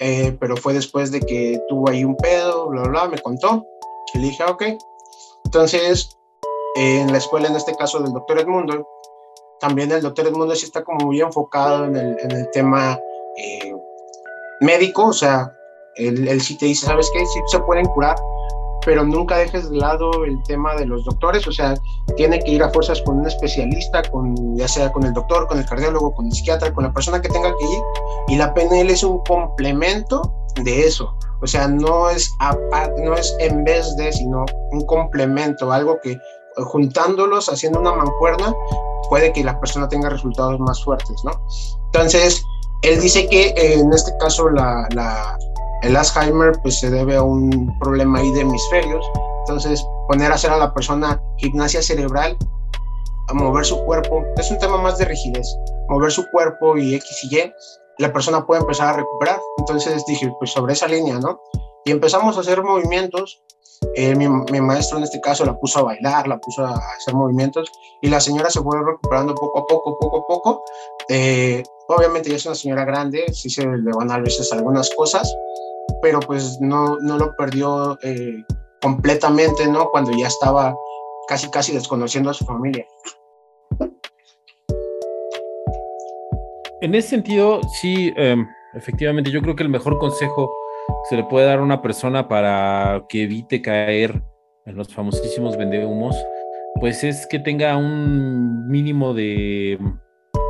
eh, 0.00 0.36
pero 0.40 0.56
fue 0.56 0.72
después 0.72 1.12
de 1.12 1.20
que 1.20 1.60
tuvo 1.68 1.90
ahí 1.90 2.04
un 2.04 2.16
pedo, 2.16 2.68
bla, 2.68 2.82
bla, 2.82 3.08
me 3.08 3.18
contó. 3.18 3.64
Y 4.14 4.18
le 4.18 4.28
dije, 4.28 4.42
ok. 4.44 4.64
Entonces, 5.44 6.16
en 6.76 7.12
la 7.12 7.18
escuela, 7.18 7.48
en 7.48 7.56
este 7.56 7.74
caso 7.74 8.00
del 8.00 8.12
doctor 8.12 8.38
Edmundo, 8.38 8.86
también 9.60 9.92
el 9.92 10.00
doctor 10.00 10.26
Edmundo 10.26 10.54
sí 10.54 10.64
está 10.64 10.82
como 10.82 11.06
muy 11.06 11.20
enfocado 11.20 11.84
en 11.84 11.96
el, 11.96 12.18
en 12.20 12.30
el 12.32 12.50
tema 12.50 12.98
eh, 13.36 13.74
médico, 14.60 15.06
o 15.06 15.12
sea, 15.12 15.52
él, 15.96 16.26
él 16.26 16.40
sí 16.40 16.56
te 16.56 16.66
dice, 16.66 16.86
¿sabes 16.86 17.10
qué? 17.12 17.24
Sí 17.26 17.38
se 17.48 17.60
pueden 17.60 17.84
curar, 17.86 18.16
pero 18.84 19.04
nunca 19.04 19.36
dejes 19.36 19.70
de 19.70 19.76
lado 19.76 20.24
el 20.24 20.42
tema 20.44 20.74
de 20.76 20.86
los 20.86 21.04
doctores, 21.04 21.46
o 21.46 21.52
sea, 21.52 21.74
tiene 22.16 22.40
que 22.40 22.52
ir 22.52 22.62
a 22.62 22.70
fuerzas 22.70 23.02
con 23.02 23.18
un 23.18 23.26
especialista, 23.26 24.02
con, 24.10 24.56
ya 24.56 24.68
sea 24.68 24.90
con 24.92 25.04
el 25.04 25.12
doctor, 25.12 25.46
con 25.46 25.58
el 25.58 25.66
cardiólogo, 25.66 26.12
con 26.12 26.26
el 26.26 26.32
psiquiatra, 26.32 26.72
con 26.72 26.84
la 26.84 26.92
persona 26.92 27.20
que 27.20 27.28
tenga 27.28 27.54
que 27.56 27.64
ir, 27.64 27.82
y 28.28 28.36
la 28.36 28.52
PNL 28.54 28.90
es 28.90 29.02
un 29.02 29.18
complemento 29.24 30.34
de 30.62 30.86
eso, 30.86 31.14
o 31.42 31.46
sea, 31.46 31.68
no 31.68 32.10
es, 32.10 32.34
no 33.02 33.14
es 33.14 33.34
en 33.38 33.64
vez 33.64 33.96
de, 33.96 34.12
sino 34.12 34.44
un 34.72 34.84
complemento, 34.86 35.72
algo 35.72 35.98
que 36.02 36.18
juntándolos, 36.56 37.48
haciendo 37.48 37.80
una 37.80 37.92
mancuerna, 37.92 38.52
puede 39.08 39.32
que 39.32 39.42
la 39.42 39.58
persona 39.58 39.88
tenga 39.88 40.10
resultados 40.10 40.58
más 40.60 40.82
fuertes, 40.84 41.16
¿no? 41.24 41.32
Entonces, 41.86 42.44
él 42.82 43.00
dice 43.00 43.28
que 43.28 43.48
eh, 43.48 43.74
en 43.74 43.92
este 43.92 44.16
caso 44.18 44.48
la, 44.50 44.86
la, 44.94 45.38
el 45.82 45.96
Alzheimer 45.96 46.52
pues 46.62 46.80
se 46.80 46.90
debe 46.90 47.16
a 47.16 47.22
un 47.22 47.76
problema 47.78 48.18
ahí 48.18 48.30
de 48.32 48.40
hemisferios, 48.40 49.04
entonces 49.40 49.84
poner 50.08 50.30
a 50.32 50.34
hacer 50.34 50.50
a 50.50 50.58
la 50.58 50.72
persona 50.74 51.20
gimnasia 51.38 51.82
cerebral, 51.82 52.36
a 53.28 53.34
mover 53.34 53.64
su 53.64 53.82
cuerpo, 53.84 54.24
es 54.36 54.50
un 54.50 54.58
tema 54.58 54.78
más 54.78 54.98
de 54.98 55.04
rigidez, 55.06 55.46
mover 55.88 56.10
su 56.10 56.24
cuerpo 56.30 56.76
y 56.76 56.94
X 56.94 57.24
y 57.24 57.36
Y, 57.36 57.52
la 58.00 58.12
persona 58.12 58.46
puede 58.46 58.62
empezar 58.62 58.88
a 58.88 58.92
recuperar. 58.94 59.40
Entonces 59.58 60.04
dije, 60.06 60.32
pues 60.38 60.50
sobre 60.52 60.72
esa 60.72 60.88
línea, 60.88 61.18
¿no? 61.18 61.40
Y 61.84 61.90
empezamos 61.90 62.36
a 62.36 62.40
hacer 62.40 62.62
movimientos. 62.62 63.42
Eh, 63.94 64.14
mi, 64.14 64.28
mi, 64.28 64.60
maestro 64.60 64.98
en 64.98 65.04
este 65.04 65.20
caso 65.20 65.44
la 65.44 65.58
puso 65.58 65.78
a 65.78 65.82
bailar, 65.82 66.28
la 66.28 66.38
puso 66.38 66.64
a 66.64 66.74
hacer 66.98 67.14
movimientos 67.14 67.72
y 68.02 68.08
la 68.08 68.20
señora 68.20 68.50
se 68.50 68.60
fue 68.60 68.78
recuperando 68.78 69.34
poco 69.34 69.60
a 69.60 69.66
poco, 69.66 69.96
poco 69.98 70.18
a 70.18 70.26
poco. 70.26 70.64
Eh, 71.08 71.62
obviamente 71.88 72.28
ya 72.28 72.36
es 72.36 72.46
una 72.46 72.54
señora 72.54 72.84
grande, 72.84 73.24
sí 73.32 73.48
se 73.48 73.66
le 73.66 73.90
van 73.92 74.10
a 74.10 74.18
veces 74.18 74.52
algunas 74.52 74.90
cosas, 74.90 75.34
pero 76.02 76.20
pues 76.20 76.58
no, 76.60 76.98
no 77.00 77.18
lo 77.18 77.34
perdió 77.36 77.98
eh, 78.02 78.44
completamente, 78.80 79.66
¿no? 79.66 79.90
Cuando 79.90 80.12
ya 80.12 80.26
estaba 80.26 80.74
casi, 81.28 81.50
casi 81.50 81.72
desconociendo 81.72 82.30
a 82.30 82.34
su 82.34 82.44
familia. 82.44 82.86
En 86.80 86.94
ese 86.94 87.08
sentido, 87.08 87.60
sí, 87.80 88.12
em, 88.16 88.46
efectivamente, 88.74 89.30
yo 89.30 89.42
creo 89.42 89.54
que 89.54 89.62
el 89.62 89.68
mejor 89.68 89.98
consejo 89.98 90.50
que 90.86 91.08
se 91.10 91.16
le 91.16 91.24
puede 91.24 91.46
dar 91.46 91.58
a 91.58 91.62
una 91.62 91.82
persona 91.82 92.26
para 92.26 93.04
que 93.08 93.24
evite 93.24 93.60
caer 93.60 94.22
en 94.64 94.76
los 94.76 94.92
famosísimos 94.92 95.56
vendehumos, 95.58 96.16
pues 96.80 97.04
es 97.04 97.26
que 97.26 97.38
tenga 97.38 97.76
un 97.76 98.66
mínimo 98.68 99.12
de 99.12 99.78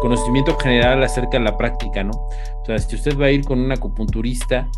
conocimiento 0.01 0.57
general 0.57 1.03
acerca 1.03 1.39
de 1.39 1.45
la 1.45 1.57
práctica, 1.57 2.05
¿no? 2.05 2.13
O 2.13 2.65
sea, 2.65 2.79
si 2.79 2.97
usted 2.97 3.19
va 3.19 3.27
a 3.27 3.31
ir 3.31 3.45
con 3.45 3.59
un 3.59 3.73
acupunturista, 3.73 4.69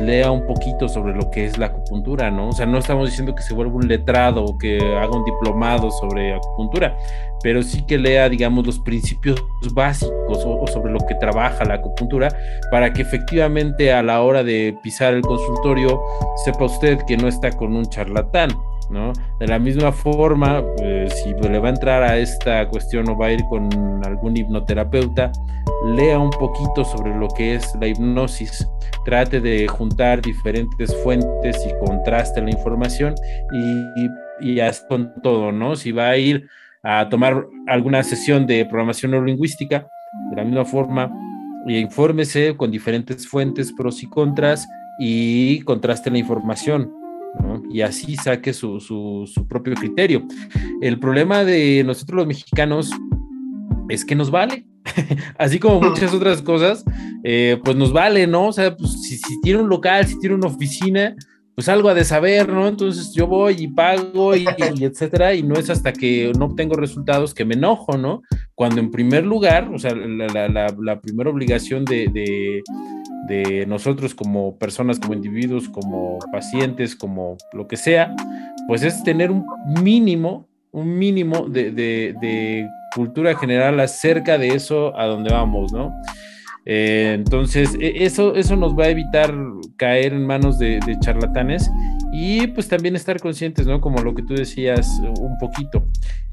lea 0.00 0.30
un 0.30 0.46
poquito 0.46 0.88
sobre 0.88 1.14
lo 1.14 1.30
que 1.30 1.46
es 1.46 1.58
la 1.58 1.66
acupuntura, 1.66 2.30
¿no? 2.30 2.48
O 2.48 2.52
sea, 2.52 2.66
no 2.66 2.78
estamos 2.78 3.08
diciendo 3.08 3.34
que 3.34 3.42
se 3.42 3.54
vuelva 3.54 3.74
un 3.74 3.88
letrado 3.88 4.44
o 4.44 4.58
que 4.58 4.78
haga 4.78 5.10
un 5.10 5.24
diplomado 5.24 5.90
sobre 5.90 6.34
acupuntura, 6.34 6.96
pero 7.42 7.62
sí 7.62 7.82
que 7.86 7.98
lea, 7.98 8.28
digamos, 8.28 8.66
los 8.66 8.78
principios 8.80 9.42
básicos 9.72 10.44
o, 10.44 10.66
sobre 10.66 10.92
lo 10.92 11.00
que 11.00 11.14
trabaja 11.16 11.64
la 11.64 11.74
acupuntura 11.74 12.28
para 12.70 12.92
que 12.92 13.02
efectivamente 13.02 13.92
a 13.92 14.02
la 14.02 14.22
hora 14.22 14.42
de 14.42 14.76
pisar 14.82 15.14
el 15.14 15.22
consultorio 15.22 16.00
sepa 16.44 16.64
usted 16.64 16.98
que 17.06 17.16
no 17.16 17.28
está 17.28 17.50
con 17.50 17.74
un 17.74 17.84
charlatán, 17.86 18.50
¿no? 18.92 19.12
De 19.40 19.46
la 19.48 19.58
misma 19.58 19.90
forma, 19.90 20.62
eh, 20.82 21.08
si 21.10 21.34
le 21.48 21.58
va 21.58 21.68
a 21.68 21.70
entrar 21.70 22.02
a 22.02 22.18
esta 22.18 22.68
cuestión 22.68 23.08
o 23.08 23.16
va 23.16 23.26
a 23.26 23.32
ir 23.32 23.42
con 23.48 23.68
algún 24.04 24.36
hipnoterapeuta, 24.36 25.32
lea 25.86 26.18
un 26.18 26.30
poquito 26.30 26.84
sobre 26.84 27.16
lo 27.16 27.28
que 27.28 27.54
es 27.54 27.74
la 27.80 27.88
hipnosis, 27.88 28.68
trate 29.04 29.40
de 29.40 29.66
juntar 29.66 30.20
diferentes 30.22 30.94
fuentes 31.02 31.66
y 31.66 31.86
contraste 31.86 32.40
la 32.42 32.50
información 32.50 33.14
y, 33.52 34.50
y, 34.50 34.58
y 34.58 34.60
con 34.88 35.12
todo, 35.22 35.50
¿no? 35.50 35.74
Si 35.74 35.90
va 35.90 36.10
a 36.10 36.16
ir 36.16 36.46
a 36.84 37.08
tomar 37.08 37.46
alguna 37.66 38.02
sesión 38.02 38.46
de 38.46 38.64
programación 38.66 39.12
neurolingüística, 39.12 39.88
de 40.30 40.36
la 40.36 40.44
misma 40.44 40.64
forma, 40.64 41.12
y 41.66 41.78
infórmese 41.78 42.56
con 42.56 42.70
diferentes 42.70 43.26
fuentes, 43.26 43.72
pros 43.72 44.02
y 44.02 44.06
contras, 44.08 44.66
y 44.98 45.60
contraste 45.62 46.10
la 46.10 46.18
información 46.18 47.01
y 47.70 47.80
así 47.80 48.16
saque 48.16 48.52
su, 48.52 48.80
su, 48.80 49.46
propio 49.48 49.74
criterio. 49.74 50.26
El 50.80 50.98
problema 50.98 51.44
de 51.44 51.82
nosotros 51.84 52.16
los 52.16 52.26
mexicanos 52.26 52.90
es 53.88 54.04
que 54.04 54.14
nos 54.14 54.30
vale, 54.30 54.66
así 55.38 55.58
como 55.58 55.80
muchas 55.80 56.12
otras 56.12 56.42
cosas, 56.42 56.84
eh, 57.24 57.58
pues 57.64 57.76
nos 57.76 57.92
vale, 57.92 58.26
¿no? 58.26 58.48
O 58.48 58.52
sea, 58.52 58.76
pues, 58.76 59.02
si, 59.02 59.18
tiene 59.42 59.60
un 59.60 59.68
local, 59.68 60.06
si 60.06 60.18
tiene 60.18 60.36
una 60.36 60.48
oficina, 60.48 61.14
pues 61.54 61.68
algo 61.68 61.88
ha 61.88 61.94
de 61.94 62.04
saber, 62.04 62.48
¿no? 62.48 62.66
Entonces 62.66 63.12
yo 63.14 63.26
voy 63.26 63.56
y 63.58 63.68
pago 63.68 64.34
y, 64.34 64.44
etcétera, 64.80 65.34
y 65.34 65.42
no 65.42 65.54
es 65.54 65.70
hasta 65.70 65.92
que 65.92 66.32
no 66.38 66.46
obtengo 66.46 66.74
resultados 66.74 67.34
que 67.34 67.44
me 67.44 67.54
enojo, 67.54 67.96
¿no? 67.96 68.22
Cuando 68.54 68.80
en 68.80 68.90
primer 68.90 69.24
lugar, 69.24 69.70
o 69.72 69.78
sea, 69.78 69.94
la, 69.94 71.00
primera 71.00 71.30
obligación 71.30 71.84
de 71.84 72.08
de 72.08 72.62
nosotros 73.66 74.14
como 74.14 74.58
personas, 74.58 74.98
como 74.98 75.14
individuos, 75.14 75.68
como 75.68 76.18
pacientes, 76.32 76.96
como 76.96 77.36
lo 77.52 77.68
que 77.68 77.76
sea, 77.76 78.14
pues 78.66 78.82
es 78.82 79.02
tener 79.02 79.30
un 79.30 79.44
mínimo, 79.82 80.48
un 80.70 80.98
mínimo 80.98 81.48
de, 81.48 82.68
cultura 82.94 83.34
general 83.36 83.80
acerca 83.80 84.36
de 84.36 84.48
eso 84.48 84.94
a 84.98 85.06
donde 85.06 85.32
vamos, 85.32 85.72
¿no? 85.72 85.94
Eh, 86.66 87.14
entonces, 87.14 87.74
e, 87.80 88.04
eso, 88.04 88.34
eso 88.34 88.54
nos 88.54 88.78
va 88.78 88.84
a 88.84 88.88
evitar 88.90 89.34
caer 89.78 90.12
en 90.12 90.26
manos 90.26 90.58
de, 90.58 90.78
charlatanes 91.00 91.70
y 92.12 92.46
pues 92.48 92.68
también 92.68 92.94
estar 92.94 93.18
conscientes, 93.18 93.66
¿no? 93.66 93.80
Como 93.80 94.02
lo 94.02 94.14
que 94.14 94.22
tú 94.22 94.34
decías 94.34 95.00
un 95.18 95.38
poquito. 95.38 95.86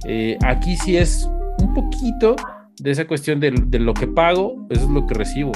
Eh, 0.05 0.37
aquí 0.45 0.75
sí 0.75 0.97
es 0.97 1.29
un 1.59 1.73
poquito 1.73 2.35
de 2.81 2.91
esa 2.91 3.07
cuestión 3.07 3.39
de, 3.39 3.51
de, 3.51 3.79
lo 3.79 3.93
que 3.93 4.07
pago, 4.07 4.67
eso 4.69 4.83
es 4.83 4.89
lo 4.89 5.07
que 5.07 5.13
recibo. 5.13 5.53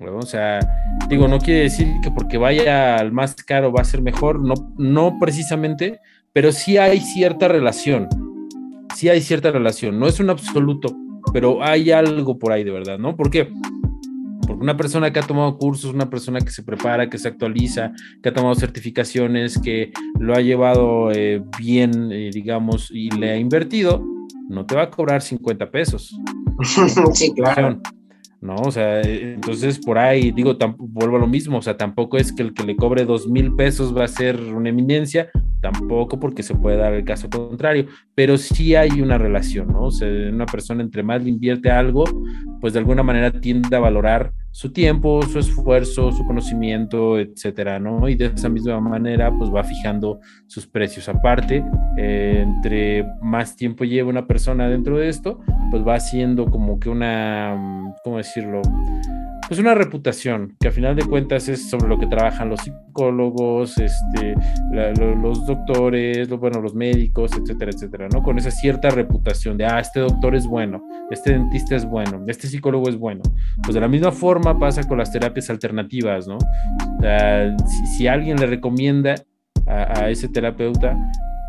O 0.00 0.22
sea, 0.22 0.60
digo, 1.08 1.28
no 1.28 1.38
quiere 1.38 1.62
decir 1.62 1.88
que 2.02 2.10
porque 2.10 2.38
vaya 2.38 2.96
al 2.96 3.12
más 3.12 3.34
caro 3.34 3.72
va 3.72 3.82
a 3.82 3.84
ser 3.84 4.02
mejor, 4.02 4.40
no, 4.40 4.54
no 4.76 5.18
precisamente, 5.20 6.00
pero 6.32 6.52
sí 6.52 6.76
hay 6.78 7.00
cierta 7.00 7.48
relación. 7.48 8.08
Sí 8.94 9.08
hay 9.08 9.20
cierta 9.20 9.50
relación. 9.50 9.98
No 9.98 10.06
es 10.06 10.20
un 10.20 10.30
absoluto, 10.30 10.96
pero 11.32 11.62
hay 11.62 11.90
algo 11.90 12.38
por 12.38 12.52
ahí 12.52 12.64
de 12.64 12.70
verdad, 12.70 12.98
¿no? 12.98 13.16
¿Por 13.16 13.30
qué? 13.30 13.50
Porque 14.46 14.62
una 14.62 14.76
persona 14.76 15.12
que 15.12 15.18
ha 15.18 15.26
tomado 15.26 15.58
cursos, 15.58 15.92
una 15.92 16.08
persona 16.08 16.40
que 16.40 16.50
se 16.50 16.62
prepara, 16.62 17.10
que 17.10 17.18
se 17.18 17.28
actualiza, 17.28 17.92
que 18.22 18.30
ha 18.30 18.34
tomado 18.34 18.54
certificaciones, 18.54 19.60
que 19.60 19.92
lo 20.18 20.34
ha 20.34 20.40
llevado 20.40 21.10
eh, 21.12 21.42
bien, 21.58 22.10
eh, 22.12 22.30
digamos, 22.32 22.90
y 22.90 23.10
le 23.10 23.32
ha 23.32 23.36
invertido, 23.36 24.02
no 24.48 24.64
te 24.64 24.74
va 24.74 24.84
a 24.84 24.90
cobrar 24.90 25.22
50 25.22 25.70
pesos. 25.70 26.16
Sí, 27.14 27.32
claro. 27.34 27.80
¿No? 28.40 28.54
O 28.56 28.70
sea, 28.70 29.00
eh, 29.00 29.34
entonces 29.34 29.78
por 29.78 29.98
ahí, 29.98 30.30
digo, 30.30 30.56
vuelvo 30.78 31.16
a 31.16 31.20
lo 31.20 31.26
mismo, 31.26 31.58
o 31.58 31.62
sea, 31.62 31.76
tampoco 31.76 32.16
es 32.16 32.32
que 32.32 32.42
el 32.42 32.54
que 32.54 32.64
le 32.64 32.76
cobre 32.76 33.04
dos 33.04 33.28
mil 33.28 33.54
pesos 33.54 33.96
va 33.96 34.04
a 34.04 34.08
ser 34.08 34.40
una 34.40 34.68
eminencia, 34.68 35.30
tampoco 35.60 36.18
porque 36.18 36.42
se 36.42 36.54
puede 36.54 36.76
dar 36.76 36.94
el 36.94 37.04
caso 37.04 37.28
contrario, 37.28 37.86
pero 38.14 38.36
sí 38.36 38.74
hay 38.74 39.00
una 39.00 39.18
relación, 39.18 39.68
¿no? 39.68 39.84
O 39.84 39.90
sea, 39.90 40.08
una 40.08 40.46
persona 40.46 40.82
entre 40.82 41.02
más 41.02 41.22
le 41.22 41.30
invierte 41.30 41.70
algo, 41.70 42.04
pues 42.60 42.72
de 42.72 42.78
alguna 42.78 43.02
manera 43.02 43.32
tiende 43.32 43.76
a 43.76 43.80
valorar 43.80 44.32
su 44.50 44.72
tiempo, 44.72 45.22
su 45.22 45.38
esfuerzo, 45.38 46.10
su 46.10 46.26
conocimiento, 46.26 47.18
etcétera, 47.18 47.78
¿no? 47.78 48.08
Y 48.08 48.14
de 48.14 48.26
esa 48.26 48.48
misma 48.48 48.80
manera, 48.80 49.30
pues 49.30 49.54
va 49.54 49.62
fijando 49.62 50.20
sus 50.46 50.66
precios. 50.66 51.08
Aparte, 51.08 51.64
eh, 51.96 52.44
entre 52.44 53.06
más 53.20 53.54
tiempo 53.54 53.84
lleva 53.84 54.08
una 54.08 54.26
persona 54.26 54.68
dentro 54.68 54.98
de 54.98 55.08
esto, 55.08 55.40
pues 55.70 55.86
va 55.86 55.94
haciendo 55.94 56.46
como 56.46 56.80
que 56.80 56.88
una, 56.88 57.94
¿cómo 58.02 58.16
decirlo? 58.16 58.62
Pues 59.48 59.58
una 59.58 59.74
reputación, 59.74 60.56
que 60.60 60.68
a 60.68 60.70
final 60.70 60.94
de 60.94 61.04
cuentas 61.04 61.48
es 61.48 61.70
sobre 61.70 61.88
lo 61.88 61.98
que 61.98 62.06
trabajan 62.06 62.50
los 62.50 62.60
psicólogos, 62.60 63.78
este, 63.78 64.34
los 64.70 65.46
doctores, 65.46 66.28
bueno, 66.28 66.60
los 66.60 66.74
médicos, 66.74 67.32
etcétera, 67.32 67.70
etcétera, 67.74 68.08
¿no? 68.12 68.22
Con 68.22 68.36
esa 68.38 68.50
cierta 68.50 68.90
reputación 68.90 69.56
de, 69.56 69.64
ah, 69.64 69.80
este 69.80 70.00
doctor 70.00 70.34
es 70.34 70.46
bueno, 70.46 70.82
este 71.10 71.32
dentista 71.32 71.76
es 71.76 71.86
bueno, 71.86 72.22
este 72.26 72.46
psicólogo 72.46 72.90
es 72.90 72.96
bueno. 72.96 73.22
Pues 73.62 73.74
de 73.74 73.80
la 73.80 73.88
misma 73.88 74.12
forma 74.12 74.58
pasa 74.58 74.86
con 74.86 74.98
las 74.98 75.10
terapias 75.10 75.48
alternativas, 75.48 76.28
¿no? 76.28 76.38
si, 77.96 78.06
alguien 78.06 78.38
le 78.38 78.46
recomienda 78.46 79.14
a, 79.66 80.10
ese 80.10 80.28
terapeuta, 80.28 80.96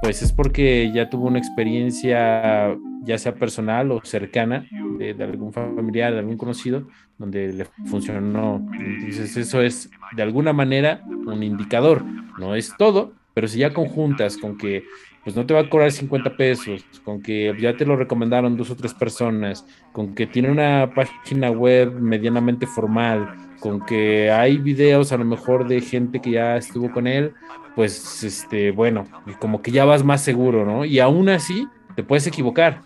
pues 0.02 0.22
es 0.22 0.32
porque 0.32 0.90
ya 0.94 1.10
tuvo 1.10 1.28
una 1.28 1.40
experiencia, 1.40 2.76
ya 3.04 3.18
sea 3.18 3.36
personal 3.36 3.92
o 3.92 4.02
cercana, 4.04 4.68
de, 4.98 5.16
algún 5.24 5.54
familiar, 5.54 6.14
de 6.14 6.20
algún 6.20 6.38
conocido, 6.38 6.88
donde 7.18 7.54
le 7.54 7.66
funcionó. 7.86 8.66
Entonces 8.80 9.38
eso 9.38 9.62
es 9.62 9.90
de 10.16 10.24
alguna 10.24 10.54
manera 10.54 11.02
un 11.08 11.44
indicador, 11.44 12.04
no 12.38 12.56
es 12.56 12.74
todo, 12.78 13.14
pero 13.34 13.48
si 13.48 13.60
ya 13.60 13.74
conjuntas 13.74 14.38
con 14.38 14.58
que 14.58 14.84
pues 15.24 15.36
no 15.36 15.46
te 15.46 15.54
va 15.54 15.62
a 15.62 15.70
cobrar 15.70 15.92
50 15.92 16.38
pesos, 16.38 16.84
con 17.04 17.22
que 17.22 17.54
ya 17.60 17.76
te 17.76 17.86
lo 17.86 17.96
recomendaron 17.96 18.56
dos 18.56 18.72
o 18.72 18.76
tres 18.76 18.94
personas, 18.94 19.66
con 19.92 20.16
que 20.16 20.26
tiene 20.26 20.50
una 20.50 20.92
página 20.96 21.52
web 21.52 21.94
medianamente 21.94 22.66
formal, 22.66 23.30
con 23.60 23.86
que 23.86 24.32
hay 24.32 24.58
videos 24.58 25.12
a 25.12 25.18
lo 25.18 25.26
mejor 25.26 25.68
de 25.68 25.82
gente 25.82 26.22
que 26.22 26.32
ya 26.32 26.58
estuvo 26.58 26.92
con 26.92 27.06
él, 27.06 27.34
pues 27.76 28.24
este, 28.24 28.72
bueno, 28.72 29.06
como 29.40 29.62
que 29.62 29.72
ya 29.72 29.86
vas 29.86 30.04
más 30.04 30.24
seguro, 30.24 30.66
¿no? 30.66 30.86
Y 30.86 31.00
aún 31.00 31.30
así 31.30 31.68
te 31.96 32.04
puedes 32.04 32.26
equivocar, 32.28 32.82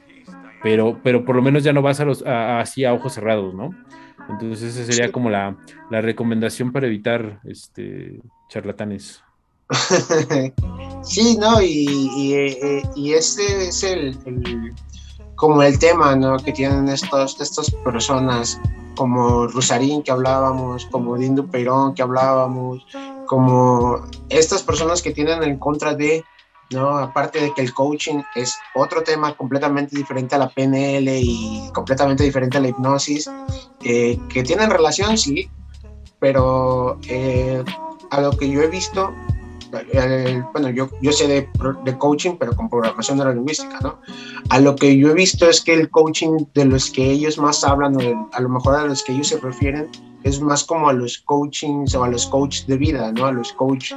pero, 0.63 0.99
pero 1.03 1.25
por 1.25 1.35
lo 1.35 1.41
menos 1.41 1.63
ya 1.63 1.73
no 1.73 1.81
vas 1.81 1.99
a 1.99 2.05
los, 2.05 2.23
así 2.25 2.85
a 2.85 2.93
ojos 2.93 3.13
cerrados, 3.13 3.53
¿no? 3.53 3.71
Entonces 4.29 4.75
esa 4.75 4.91
sería 4.91 5.11
como 5.11 5.29
la, 5.29 5.57
la 5.91 6.01
recomendación 6.01 6.71
para 6.71 6.87
evitar 6.87 7.41
este, 7.43 8.21
charlatanes. 8.49 9.21
sí, 11.03 11.37
¿no? 11.37 11.61
Y, 11.61 12.09
y, 12.15 12.83
y 12.95 13.13
este 13.13 13.67
es 13.67 13.83
el, 13.83 14.17
el, 14.25 14.73
como 15.35 15.61
el 15.61 15.77
tema, 15.77 16.15
¿no? 16.15 16.37
Que 16.37 16.53
tienen 16.53 16.87
estos, 16.87 17.39
estas 17.41 17.69
personas 17.83 18.59
como 18.95 19.47
Rusarín 19.47 20.03
que 20.03 20.11
hablábamos, 20.11 20.85
como 20.85 21.17
Dindo 21.17 21.47
Peirón 21.47 21.93
que 21.93 22.01
hablábamos, 22.01 22.85
como 23.25 24.01
estas 24.29 24.63
personas 24.63 25.01
que 25.01 25.11
tienen 25.11 25.43
en 25.43 25.57
contra 25.57 25.95
de, 25.95 26.23
Aparte 26.81 27.39
de 27.39 27.53
que 27.53 27.61
el 27.61 27.73
coaching 27.73 28.21
es 28.35 28.57
otro 28.75 29.03
tema 29.03 29.35
completamente 29.35 29.95
diferente 29.95 30.35
a 30.35 30.39
la 30.39 30.49
PNL 30.49 31.07
y 31.19 31.69
completamente 31.73 32.23
diferente 32.23 32.57
a 32.57 32.61
la 32.61 32.69
hipnosis, 32.69 33.29
eh, 33.83 34.19
que 34.29 34.43
tienen 34.43 34.69
relación, 34.69 35.17
sí, 35.17 35.49
pero 36.19 36.99
eh, 37.07 37.63
a 38.11 38.21
lo 38.21 38.31
que 38.31 38.49
yo 38.49 38.61
he 38.61 38.67
visto, 38.67 39.13
bueno, 40.53 40.69
yo, 40.69 40.89
yo 41.01 41.11
sé 41.11 41.27
de, 41.27 41.97
coaching, 41.97 42.35
pero 42.39 42.55
con 42.55 42.69
programación 42.69 43.17
neurolingüística, 43.17 43.79
¿no? 43.81 43.99
A 44.49 44.59
lo 44.59 44.75
que 44.75 44.95
yo 44.97 45.09
he 45.09 45.13
visto 45.13 45.49
es 45.49 45.61
que 45.61 45.73
el 45.73 45.89
coaching 45.89 46.45
de 46.53 46.65
los 46.65 46.91
que 46.91 47.09
ellos 47.11 47.37
más 47.37 47.63
hablan, 47.63 47.95
o 47.95 48.29
a 48.31 48.41
lo 48.41 48.49
mejor 48.49 48.75
a 48.75 48.85
los 48.85 49.03
que 49.03 49.13
ellos 49.13 49.29
se 49.29 49.39
refieren, 49.39 49.89
es 50.23 50.39
más 50.39 50.63
como 50.63 50.89
a 50.89 50.93
los 50.93 51.17
coachings 51.19 51.95
o 51.95 52.03
a 52.03 52.07
los 52.07 52.27
coaches 52.27 52.67
de 52.67 52.77
vida, 52.77 53.11
¿no? 53.11 53.25
A 53.25 53.31
los 53.31 53.51
coach 53.53 53.93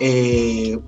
eh, 0.00 0.78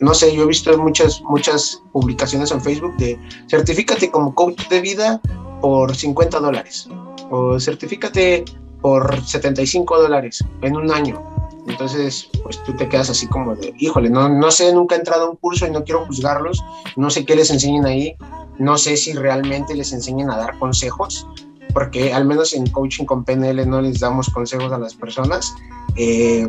no 0.00 0.14
sé, 0.14 0.34
yo 0.34 0.42
he 0.42 0.46
visto 0.46 0.76
muchas, 0.78 1.20
muchas 1.22 1.82
publicaciones 1.92 2.50
en 2.50 2.60
Facebook 2.60 2.96
de 2.96 3.18
certifícate 3.48 4.10
como 4.10 4.34
coach 4.34 4.68
de 4.68 4.80
vida 4.80 5.20
por 5.60 5.94
50 5.94 6.40
dólares 6.40 6.88
o 7.30 7.58
certifícate 7.58 8.44
por 8.82 9.24
75 9.24 10.02
dólares 10.02 10.44
en 10.62 10.76
un 10.76 10.90
año 10.90 11.38
entonces, 11.68 12.28
pues 12.42 12.62
tú 12.64 12.74
te 12.74 12.88
quedas 12.88 13.10
así 13.10 13.26
como 13.26 13.54
de, 13.54 13.74
híjole, 13.78 14.08
no, 14.08 14.28
no 14.28 14.50
sé, 14.50 14.72
nunca 14.72 14.94
he 14.94 14.98
entrado 14.98 15.26
a 15.26 15.30
un 15.30 15.36
curso 15.36 15.66
y 15.66 15.70
no 15.70 15.84
quiero 15.84 16.06
juzgarlos, 16.06 16.64
no 16.96 17.10
sé 17.10 17.24
qué 17.24 17.36
les 17.36 17.50
enseñan 17.50 17.84
ahí, 17.84 18.16
no 18.58 18.78
sé 18.78 18.96
si 18.96 19.12
realmente 19.12 19.74
les 19.74 19.92
enseñan 19.92 20.30
a 20.30 20.38
dar 20.38 20.58
consejos, 20.58 21.26
porque 21.74 22.12
al 22.14 22.24
menos 22.24 22.54
en 22.54 22.68
coaching 22.70 23.04
con 23.04 23.24
PNL 23.24 23.68
no 23.68 23.82
les 23.82 24.00
damos 24.00 24.30
consejos 24.30 24.72
a 24.72 24.78
las 24.78 24.94
personas. 24.94 25.54
Eh, 25.96 26.48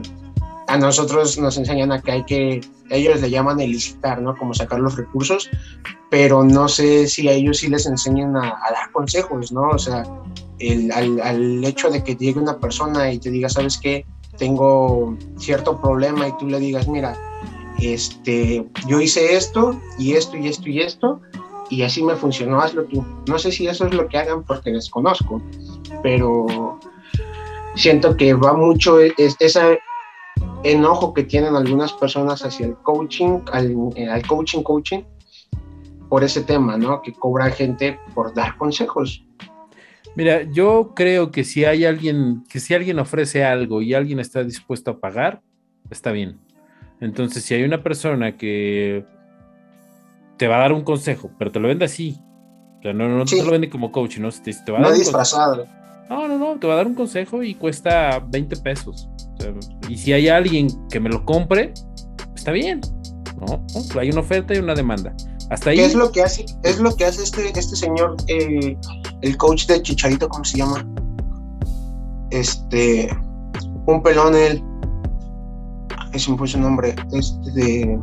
a 0.69 0.77
nosotros 0.77 1.37
nos 1.37 1.57
enseñan 1.57 1.91
a 1.91 2.01
que 2.01 2.11
hay 2.11 2.23
que, 2.25 2.61
ellos 2.89 3.21
le 3.21 3.29
llaman 3.29 3.59
elicitar, 3.59 4.21
¿no? 4.21 4.37
Como 4.37 4.53
sacar 4.53 4.79
los 4.79 4.95
recursos, 4.95 5.49
pero 6.09 6.43
no 6.43 6.67
sé 6.67 7.07
si 7.07 7.27
a 7.27 7.33
ellos 7.33 7.57
sí 7.57 7.67
les 7.67 7.85
enseñan 7.85 8.37
a, 8.37 8.41
dar 8.71 8.91
consejos, 8.91 9.51
¿no? 9.51 9.69
O 9.69 9.77
sea, 9.77 10.03
el, 10.59 10.91
al, 10.91 11.19
al, 11.21 11.63
hecho 11.65 11.89
de 11.89 12.03
que 12.03 12.15
llegue 12.15 12.39
una 12.39 12.57
persona 12.57 13.11
y 13.11 13.19
te 13.19 13.29
diga, 13.29 13.49
¿sabes 13.49 13.77
qué? 13.77 14.05
tengo 14.39 15.15
cierto 15.37 15.79
problema 15.79 16.27
y 16.27 16.37
tú 16.37 16.47
le 16.47 16.59
digas, 16.59 16.87
mira, 16.87 17.15
este, 17.79 18.65
yo 18.87 18.99
hice 18.99 19.35
esto 19.35 19.79
y 19.99 20.13
esto 20.13 20.37
y 20.37 20.47
esto 20.47 20.69
y 20.69 20.79
esto 20.79 21.21
y 21.69 21.83
así 21.83 22.01
me 22.01 22.15
funcionó, 22.15 22.59
hazlo 22.59 22.85
tú. 22.85 23.05
No 23.27 23.37
sé 23.37 23.51
si 23.51 23.67
eso 23.67 23.85
es 23.85 23.93
lo 23.93 24.07
que 24.07 24.17
hagan 24.17 24.43
porque 24.43 24.71
desconozco, 24.71 25.39
pero 26.01 26.79
siento 27.75 28.17
que 28.17 28.33
va 28.33 28.53
mucho 28.53 28.99
ese 28.99 29.79
enojo 30.63 31.13
que 31.13 31.23
tienen 31.23 31.55
algunas 31.55 31.93
personas 31.93 32.43
hacia 32.43 32.67
el 32.67 32.75
coaching, 32.77 33.39
al, 33.51 33.75
al 34.09 34.27
coaching 34.27 34.63
coaching, 34.63 35.01
por 36.09 36.23
ese 36.23 36.41
tema, 36.41 36.77
¿no? 36.77 37.01
Que 37.01 37.13
cobra 37.13 37.49
gente 37.51 37.99
por 38.13 38.33
dar 38.33 38.57
consejos. 38.57 39.23
Mira, 40.15 40.43
yo 40.51 40.93
creo 40.95 41.31
que 41.31 41.43
si 41.43 41.65
hay 41.65 41.85
alguien, 41.85 42.43
que 42.49 42.59
si 42.59 42.73
alguien 42.73 42.99
ofrece 42.99 43.45
algo 43.45 43.81
y 43.81 43.93
alguien 43.93 44.19
está 44.19 44.43
dispuesto 44.43 44.91
a 44.91 44.99
pagar, 44.99 45.41
está 45.89 46.11
bien. 46.11 46.39
Entonces, 46.99 47.43
si 47.43 47.53
hay 47.53 47.63
una 47.63 47.81
persona 47.83 48.35
que 48.35 49.05
te 50.37 50.47
va 50.47 50.57
a 50.57 50.59
dar 50.59 50.73
un 50.73 50.83
consejo, 50.83 51.31
pero 51.37 51.51
te 51.51 51.59
lo 51.59 51.67
vende 51.67 51.85
así, 51.85 52.19
o 52.79 52.81
sea, 52.81 52.93
no, 52.93 53.07
no 53.07 53.25
te 53.25 53.43
lo 53.43 53.51
vende 53.51 53.69
como 53.69 53.91
coach, 53.91 54.17
¿no? 54.17 54.31
Te, 54.31 54.53
te 54.53 54.71
va 54.71 54.79
a 54.79 54.81
no 54.81 54.91
disfrazado. 54.91 55.67
No, 56.09 56.27
no, 56.27 56.37
no, 56.37 56.57
te 56.57 56.65
va 56.65 56.73
a 56.73 56.77
dar 56.77 56.87
un 56.87 56.95
consejo 56.95 57.43
y 57.43 57.53
cuesta 57.53 58.19
20 58.19 58.57
pesos. 58.57 59.07
Y 59.87 59.97
si 59.97 60.13
hay 60.13 60.27
alguien 60.27 60.67
que 60.89 60.99
me 60.99 61.09
lo 61.09 61.25
compre, 61.25 61.73
está 62.35 62.51
bien, 62.51 62.81
¿no? 63.39 63.65
Hay 63.99 64.09
una 64.11 64.21
oferta 64.21 64.53
y 64.53 64.57
una 64.57 64.75
demanda. 64.75 65.13
Hasta 65.49 65.71
ahí. 65.71 65.77
¿Qué 65.77 65.85
es 65.85 65.95
lo 65.95 66.11
que 66.11 66.21
hace, 66.21 66.45
es 66.63 66.79
lo 66.79 66.95
que 66.95 67.05
hace 67.05 67.23
este, 67.23 67.47
este 67.57 67.75
señor, 67.75 68.15
eh, 68.27 68.77
el 69.21 69.37
coach 69.37 69.65
de 69.65 69.81
Chicharito, 69.81 70.29
¿cómo 70.29 70.45
se 70.45 70.57
llama? 70.57 70.85
Este, 72.29 73.09
un 73.87 74.03
pelón, 74.03 74.35
él, 74.35 74.63
es 76.13 76.29
me 76.29 76.35
puso 76.35 76.53
su 76.53 76.59
nombre, 76.59 76.95
este 77.11 77.51
de 77.51 77.99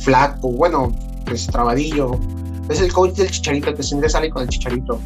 flaco, 0.00 0.52
bueno, 0.52 0.92
pues 1.24 1.46
trabadillo. 1.46 2.18
Es 2.68 2.80
el 2.80 2.92
coach 2.92 3.14
del 3.14 3.30
Chicharito, 3.30 3.74
que 3.74 3.82
siempre 3.82 4.10
sale 4.10 4.28
con 4.28 4.42
el 4.42 4.48
Chicharito. 4.48 5.00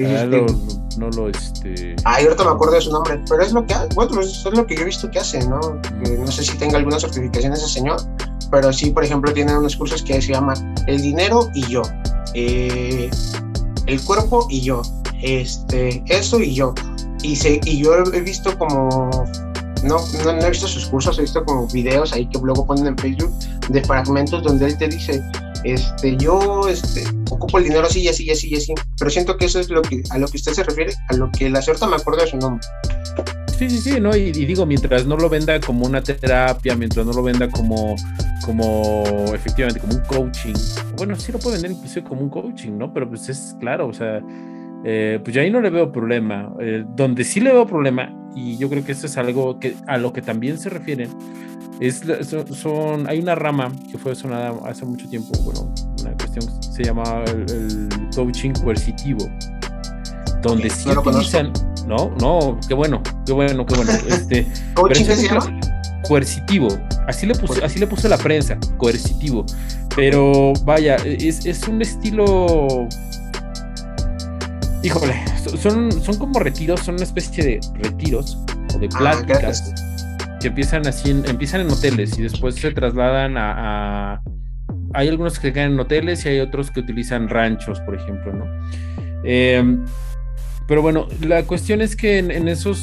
Ah, 0.00 0.26
no, 0.26 0.46
no, 0.98 1.10
lo 1.10 1.28
este. 1.28 1.94
Ay, 2.04 2.24
ahorita 2.24 2.42
me 2.42 2.50
acuerdo 2.50 2.74
de 2.74 2.80
su 2.80 2.90
nombre, 2.90 3.20
pero 3.28 3.42
es 3.42 3.52
lo 3.52 3.64
que 3.64 3.74
bueno, 3.94 4.20
es 4.20 4.44
lo 4.44 4.66
que 4.66 4.74
yo 4.74 4.82
he 4.82 4.86
visto 4.86 5.08
que 5.08 5.20
hace, 5.20 5.38
¿no? 5.46 5.60
no 6.18 6.32
sé 6.32 6.42
si 6.42 6.58
tenga 6.58 6.78
alguna 6.78 6.98
certificación 6.98 7.52
ese 7.52 7.68
señor, 7.68 8.00
pero 8.50 8.72
sí, 8.72 8.90
por 8.90 9.04
ejemplo, 9.04 9.32
tiene 9.32 9.56
unos 9.56 9.76
cursos 9.76 10.02
que 10.02 10.20
se 10.20 10.32
llaman 10.32 10.74
El 10.88 11.00
dinero 11.00 11.48
y 11.54 11.62
yo, 11.68 11.82
eh, 12.34 13.08
El 13.86 14.02
cuerpo 14.02 14.48
y 14.50 14.62
yo, 14.62 14.82
este, 15.22 16.02
eso 16.08 16.40
y 16.40 16.54
yo. 16.54 16.74
Y, 17.22 17.36
se, 17.36 17.60
y 17.64 17.78
yo 17.78 17.94
he 18.12 18.20
visto 18.20 18.56
como, 18.58 19.10
no, 19.84 19.96
no, 20.24 20.30
he 20.30 20.50
visto 20.50 20.66
sus 20.66 20.86
cursos, 20.86 21.18
he 21.18 21.22
visto 21.22 21.44
como 21.44 21.68
videos 21.68 22.12
ahí 22.12 22.26
que 22.26 22.38
luego 22.38 22.66
ponen 22.66 22.88
en 22.88 22.98
Facebook 22.98 23.32
de 23.68 23.82
fragmentos 23.84 24.42
donde 24.42 24.66
él 24.66 24.76
te 24.76 24.88
dice, 24.88 25.22
este, 25.64 26.16
yo 26.16 26.68
este, 26.68 27.04
ocupo 27.30 27.58
el 27.58 27.64
dinero 27.64 27.86
así 27.86 28.00
y 28.00 28.08
así 28.08 28.24
y 28.24 28.30
así 28.30 28.48
y 28.48 28.56
así, 28.56 28.74
pero 28.98 29.10
siento 29.10 29.36
que 29.36 29.46
eso 29.46 29.60
es 29.60 29.70
lo 29.70 29.82
que, 29.82 30.02
a 30.10 30.18
lo 30.18 30.28
que 30.28 30.36
usted 30.36 30.52
se 30.52 30.62
refiere, 30.62 30.92
a 31.08 31.16
lo 31.16 31.30
que 31.30 31.48
la 31.48 31.62
cierta 31.62 31.86
me 31.86 31.96
acuerdo 31.96 32.22
de 32.22 32.30
su 32.30 32.36
nombre. 32.36 32.66
Sí, 33.58 33.70
sí, 33.70 33.78
sí, 33.78 34.00
¿no? 34.00 34.14
Y, 34.16 34.32
digo, 34.32 34.66
mientras 34.66 35.06
no 35.06 35.16
lo 35.16 35.28
venda 35.28 35.60
como 35.60 35.86
una 35.86 36.02
terapia, 36.02 36.74
mientras 36.74 37.06
no 37.06 37.12
lo 37.12 37.22
venda 37.22 37.48
como, 37.48 37.94
como 38.44 39.04
efectivamente, 39.32 39.80
como 39.80 39.94
un 39.94 40.04
coaching. 40.04 40.54
Bueno, 40.96 41.14
sí 41.14 41.30
lo 41.30 41.38
puede 41.38 41.56
vender 41.56 41.70
inclusive 41.70 42.04
como 42.04 42.22
un 42.22 42.30
coaching, 42.30 42.72
¿no? 42.76 42.92
Pero 42.92 43.08
pues 43.08 43.28
es 43.28 43.54
claro, 43.60 43.86
o 43.86 43.92
sea, 43.92 44.20
eh, 44.84 45.20
pues 45.22 45.34
yo 45.34 45.40
ahí 45.40 45.52
no 45.52 45.60
le 45.60 45.70
veo 45.70 45.92
problema. 45.92 46.52
Eh, 46.60 46.84
donde 46.96 47.22
sí 47.22 47.38
le 47.38 47.52
veo 47.52 47.64
problema, 47.64 48.12
y 48.34 48.58
yo 48.58 48.68
creo 48.68 48.84
que 48.84 48.92
eso 48.92 49.06
es 49.06 49.16
algo 49.16 49.60
que 49.60 49.76
a 49.86 49.98
lo 49.98 50.12
que 50.12 50.20
también 50.20 50.58
se 50.58 50.68
refieren, 50.68 51.10
es, 51.80 52.02
son, 52.52 53.08
hay 53.08 53.18
una 53.18 53.34
rama 53.34 53.72
que 53.90 53.98
fue 53.98 54.14
sonada 54.14 54.54
hace 54.66 54.84
mucho 54.84 55.08
tiempo, 55.08 55.36
bueno, 55.42 55.72
una 56.00 56.12
cuestión 56.12 56.44
se 56.60 56.84
llama 56.84 57.24
el, 57.26 57.88
coaching 58.14 58.52
coercitivo, 58.52 59.28
donde 60.42 60.70
sí 60.70 60.88
utilizan... 60.90 61.52
No, 61.86 62.10
no, 62.18 62.58
qué 62.66 62.72
bueno, 62.72 63.02
qué 63.26 63.32
bueno, 63.32 63.66
qué 63.66 63.74
bueno. 63.74 63.92
Este, 64.08 64.46
Coercitivo. 66.08 66.68
Así 67.06 67.26
le, 67.26 67.34
puse, 67.34 67.62
así 67.62 67.78
le 67.78 67.86
puso 67.86 68.08
la 68.08 68.16
prensa, 68.16 68.58
coercitivo. 68.78 69.44
Pero 69.94 70.54
vaya, 70.64 70.96
es, 70.96 71.44
es 71.44 71.68
un 71.68 71.82
estilo. 71.82 72.88
Híjole, 74.82 75.14
son, 75.60 75.92
son 76.02 76.16
como 76.16 76.38
retiros, 76.38 76.80
son 76.80 76.94
una 76.94 77.04
especie 77.04 77.44
de 77.44 77.60
retiros 77.74 78.38
o 78.74 78.78
de 78.78 78.88
ah, 78.94 78.98
pláticas 78.98 79.74
que 80.44 80.48
empiezan 80.48 80.86
así, 80.86 81.10
empiezan 81.10 81.62
en 81.62 81.70
hoteles 81.70 82.18
y 82.18 82.22
después 82.22 82.56
se 82.56 82.70
trasladan 82.70 83.36
a, 83.38 84.20
hay 84.92 85.08
algunos 85.08 85.38
que 85.38 85.54
quedan 85.54 85.72
en 85.72 85.80
hoteles 85.80 86.26
y 86.26 86.28
hay 86.28 86.40
otros 86.40 86.70
que 86.70 86.80
utilizan 86.80 87.30
ranchos, 87.30 87.80
por 87.80 87.94
ejemplo, 87.94 88.30
¿no? 88.34 88.44
Eh, 89.24 89.78
pero 90.68 90.82
bueno, 90.82 91.08
la 91.22 91.44
cuestión 91.44 91.80
es 91.80 91.96
que 91.96 92.18
en, 92.18 92.46
esos 92.46 92.78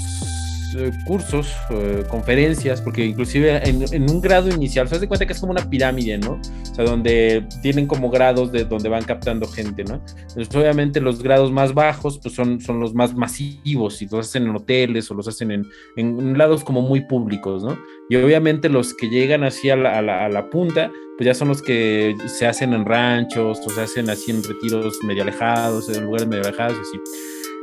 eh, 0.75 0.91
cursos, 1.05 1.53
eh, 1.69 2.03
conferencias, 2.09 2.81
porque 2.81 3.05
inclusive 3.05 3.61
en, 3.67 4.09
un 4.09 4.21
grado 4.21 4.49
inicial, 4.49 4.87
se 4.87 4.99
de 4.99 5.07
cuenta 5.07 5.25
que 5.25 5.33
es 5.33 5.39
como 5.39 5.51
una 5.51 5.69
pirámide, 5.69 6.17
¿no? 6.17 6.39
O 6.71 6.75
sea, 6.75 6.85
donde 6.85 7.47
tienen 7.61 7.87
como 7.87 8.09
grados 8.09 8.51
de 8.51 8.65
donde 8.65 8.89
van 8.89 9.03
captando 9.03 9.47
gente, 9.47 9.83
¿no? 9.83 10.01
Entonces, 10.29 10.55
obviamente 10.55 11.01
los 11.01 11.21
grados 11.21 11.51
más 11.51 11.73
bajos, 11.73 12.19
pues 12.19 12.35
son, 12.35 12.61
son 12.61 12.79
los 12.79 12.93
más 12.93 13.13
masivos 13.13 14.01
y 14.01 14.07
los 14.07 14.27
hacen 14.27 14.43
en 14.43 14.55
hoteles 14.55 15.09
o 15.11 15.13
los 15.13 15.27
hacen 15.27 15.51
en, 15.51 15.65
en 15.95 16.37
lados 16.37 16.63
como 16.63 16.81
muy 16.81 17.01
públicos, 17.01 17.63
¿no? 17.63 17.77
Y 18.09 18.15
obviamente 18.17 18.69
los 18.69 18.93
que 18.93 19.09
llegan 19.09 19.43
así 19.43 19.69
a 19.69 19.75
la, 19.75 19.97
a 19.99 20.29
la, 20.29 20.49
punta, 20.49 20.91
pues 21.17 21.25
ya 21.25 21.33
son 21.33 21.47
los 21.47 21.61
que 21.61 22.15
se 22.27 22.45
hacen 22.45 22.73
en 22.73 22.85
ranchos 22.85 23.59
o 23.65 23.69
se 23.69 23.81
hacen 23.81 24.09
así 24.09 24.31
en 24.31 24.43
retiros 24.43 24.95
medio 25.03 25.23
alejados, 25.23 25.87
en 25.89 26.05
lugares 26.05 26.27
medio 26.27 26.43
alejados, 26.43 26.77
así. 26.77 26.99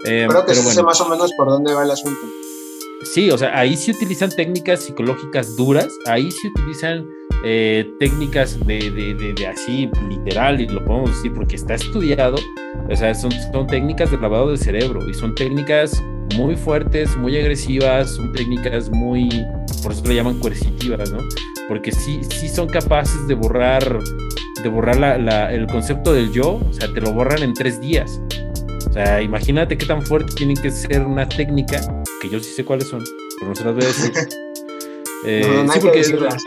Eh, 0.06 0.26
Creo 0.28 0.46
que 0.46 0.54
sé 0.54 0.82
más 0.82 1.00
o 1.00 1.08
menos 1.08 1.32
por 1.36 1.48
dónde 1.48 1.74
va 1.74 1.84
el 1.84 1.90
asunto. 1.90 2.20
Sí, 3.02 3.30
o 3.30 3.38
sea, 3.38 3.56
ahí 3.56 3.76
se 3.76 3.92
utilizan 3.92 4.30
técnicas 4.30 4.84
psicológicas 4.84 5.56
duras, 5.56 5.88
ahí 6.06 6.30
se 6.30 6.48
utilizan 6.48 7.06
eh, 7.44 7.88
técnicas 8.00 8.58
de, 8.66 8.90
de, 8.90 9.32
de, 9.34 9.46
así 9.46 9.88
literal, 10.08 10.60
y 10.60 10.66
lo 10.66 10.84
podemos 10.84 11.10
decir 11.10 11.32
porque 11.32 11.54
está 11.54 11.74
estudiado, 11.74 12.36
o 12.88 12.96
sea, 12.96 13.14
son, 13.14 13.30
son 13.52 13.66
técnicas 13.68 14.10
de 14.10 14.18
lavado 14.18 14.50
de 14.50 14.56
cerebro 14.56 15.08
y 15.08 15.14
son 15.14 15.34
técnicas 15.36 16.02
muy 16.36 16.56
fuertes, 16.56 17.16
muy 17.16 17.38
agresivas, 17.38 18.16
son 18.16 18.32
técnicas 18.32 18.90
muy, 18.90 19.28
por 19.82 19.92
eso 19.92 20.04
le 20.04 20.16
llaman 20.16 20.40
coercitivas, 20.40 21.12
¿no? 21.12 21.18
Porque 21.68 21.92
sí, 21.92 22.20
sí 22.24 22.48
son 22.48 22.68
capaces 22.68 23.28
de 23.28 23.34
borrar, 23.34 24.00
de 24.62 24.68
borrar 24.68 24.96
la, 24.98 25.52
el 25.52 25.66
concepto 25.66 26.12
del 26.12 26.32
yo, 26.32 26.60
o 26.68 26.72
sea, 26.72 26.92
te 26.92 27.00
lo 27.00 27.12
borran 27.12 27.42
en 27.42 27.54
tres 27.54 27.80
días. 27.80 28.20
O 28.88 28.92
sea, 28.92 29.22
imagínate 29.22 29.78
qué 29.78 29.86
tan 29.86 30.02
fuerte 30.02 30.34
tiene 30.34 30.54
que 30.54 30.70
ser 30.70 31.04
una 31.04 31.28
técnica, 31.28 31.80
que 32.20 32.28
yo 32.28 32.40
sí 32.40 32.50
sé 32.50 32.64
cuáles 32.64 32.88
son, 32.88 33.04
pero 33.38 33.50
no 33.50 33.54
se 33.54 33.64
las 33.64 33.74
voy 33.74 33.84
a 33.84 33.86
decir. 33.86 34.12
Eh, 35.24 35.66
sí, 35.72 35.80
porque 35.80 36.00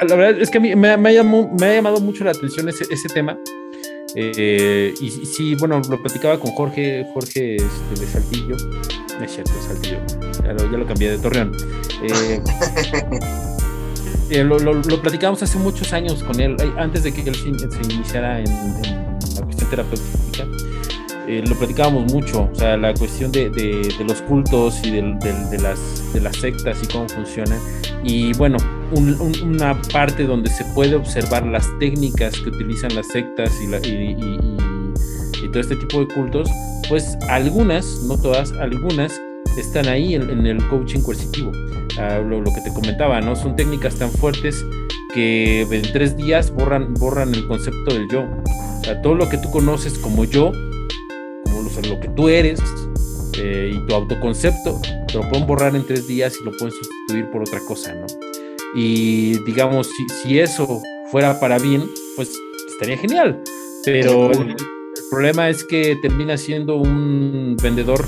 la, 0.07 0.15
verdad 0.15 0.41
es 0.41 0.49
que 0.49 0.57
a 0.57 0.61
mí 0.61 0.74
me, 0.78 0.95
me, 0.95 1.09
ha, 1.09 1.11
llamado, 1.11 1.49
me 1.59 1.65
ha 1.65 1.74
llamado 1.76 1.99
mucho 1.99 2.24
la 2.24 2.32
atención 2.32 2.69
ese, 2.69 2.86
ese 2.89 3.09
tema. 3.09 3.38
Eh, 4.15 4.93
y, 4.99 5.09
sí, 5.09 5.55
bueno, 5.55 5.82
lo 5.89 6.01
platicaba 6.01 6.39
con 6.39 6.51
Jorge, 6.51 7.05
Jorge 7.13 7.57
este, 7.57 7.99
de 7.99 8.07
Saltillo. 8.07 8.55
No 9.17 9.26
es 9.26 9.32
cierto, 9.34 9.51
Saltillo. 9.61 9.99
Ya 10.43 10.53
lo, 10.53 10.72
ya 10.72 10.78
lo 10.78 10.86
cambié 10.86 11.11
de 11.11 11.17
Torreón. 11.17 11.51
Eh, 12.03 12.41
lo, 14.43 14.59
lo, 14.59 14.74
lo, 14.74 15.01
platicábamos 15.01 15.43
hace 15.43 15.57
muchos 15.57 15.93
años 15.93 16.24
con 16.24 16.39
él, 16.39 16.55
antes 16.78 17.03
de 17.03 17.13
que 17.13 17.22
él 17.22 17.36
se, 17.36 17.49
iniciara 17.93 18.39
en, 18.39 18.47
en, 18.47 18.84
la 19.36 19.41
cuestión 19.43 19.69
terapéutica. 19.69 20.47
Eh, 21.32 21.41
lo 21.47 21.55
platicábamos 21.55 22.11
mucho, 22.11 22.49
o 22.51 22.55
sea, 22.55 22.75
la 22.75 22.93
cuestión 22.93 23.32
de, 23.32 23.49
los 24.05 24.21
cultos 24.23 24.82
y 24.84 24.91
de, 24.91 25.57
las, 25.61 26.11
de 26.11 26.19
las 26.19 26.36
sectas 26.36 26.84
y 26.84 26.88
cómo 26.88 27.07
funcionan. 27.07 27.57
Y 28.03 28.34
bueno, 28.34 28.57
una 29.41 29.82
parte 29.93 30.25
donde 30.25 30.49
se 30.49 30.65
puede 30.75 30.95
observar 30.95 31.45
las 31.45 31.65
técnicas 31.79 32.38
que 32.38 32.49
utilizan 32.49 32.93
las 32.95 33.07
sectas 33.07 33.49
y, 33.61 33.71
todo 35.47 35.61
este 35.61 35.77
tipo 35.77 36.01
de 36.01 36.07
cultos, 36.13 36.49
pues 36.89 37.17
algunas, 37.29 38.01
no 38.03 38.17
todas, 38.17 38.51
algunas 38.53 39.17
están 39.57 39.88
ahí 39.88 40.15
en, 40.15 40.45
el 40.45 40.67
coaching 40.67 40.99
coercitivo. 40.99 41.53
Ah, 41.97 42.19
lo, 42.19 42.43
que 42.43 42.59
te 42.61 42.73
comentaba, 42.73 43.21
¿no? 43.21 43.38
Son 43.38 43.55
técnicas 43.55 43.95
tan 43.95 44.11
fuertes 44.11 44.65
que 45.13 45.61
en 45.61 45.93
tres 45.93 46.17
días 46.17 46.51
borran, 46.51 46.93
borran 46.93 47.34
el 47.34 47.47
concepto 47.47 47.93
del 47.93 48.09
yo. 48.11 48.25
O 48.82 48.84
sea, 48.84 49.01
todo 49.01 49.15
lo 49.15 49.29
que 49.29 49.38
tú 49.38 49.49
conoces 49.49 49.97
como 49.97 50.25
yo 50.25 50.51
lo 51.88 51.99
que 51.99 52.07
tú 52.09 52.30
eres 52.30 52.59
eh, 53.38 53.72
y 53.74 53.88
tu 53.88 53.95
autoconcepto, 53.95 54.82
te 55.07 55.13
lo 55.15 55.28
pueden 55.30 55.47
borrar 55.47 55.76
en 55.76 55.86
tres 55.86 56.07
días 56.07 56.36
y 56.39 56.43
lo 56.43 56.51
pueden 56.51 56.72
sustituir 56.72 57.30
por 57.32 57.41
otra 57.41 57.59
cosa, 57.67 57.93
¿no? 57.93 58.07
Y 58.76 59.43
digamos, 59.45 59.88
si, 59.88 60.07
si 60.22 60.39
eso 60.39 60.82
fuera 61.11 61.39
para 61.39 61.57
bien, 61.57 61.84
pues 62.15 62.32
estaría 62.72 62.97
genial. 62.97 63.41
Pero 63.84 64.32
el, 64.32 64.55
problema 65.09 65.49
es 65.49 65.63
que 65.63 65.97
termina 66.01 66.38
siendo 66.38 66.78
un 66.78 67.57
vendedor 67.61 68.05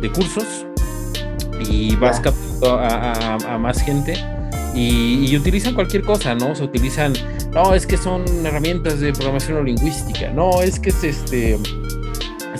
de 0.00 0.10
cursos 0.10 0.66
y 1.68 1.94
vas 1.96 2.18
captando 2.18 2.78
a, 2.80 3.58
más 3.58 3.80
gente 3.82 4.14
y, 4.74 5.30
y, 5.30 5.36
utilizan 5.36 5.74
cualquier 5.74 6.02
cosa, 6.02 6.34
¿no? 6.34 6.54
Se 6.54 6.64
utilizan, 6.64 7.12
no, 7.52 7.74
es 7.74 7.86
que 7.86 7.96
son 7.96 8.24
herramientas 8.44 9.00
de 9.00 9.12
programación 9.12 9.64
lingüística, 9.64 10.30
no, 10.30 10.62
es 10.62 10.80
que 10.80 10.90
es 10.90 11.04
este 11.04 11.58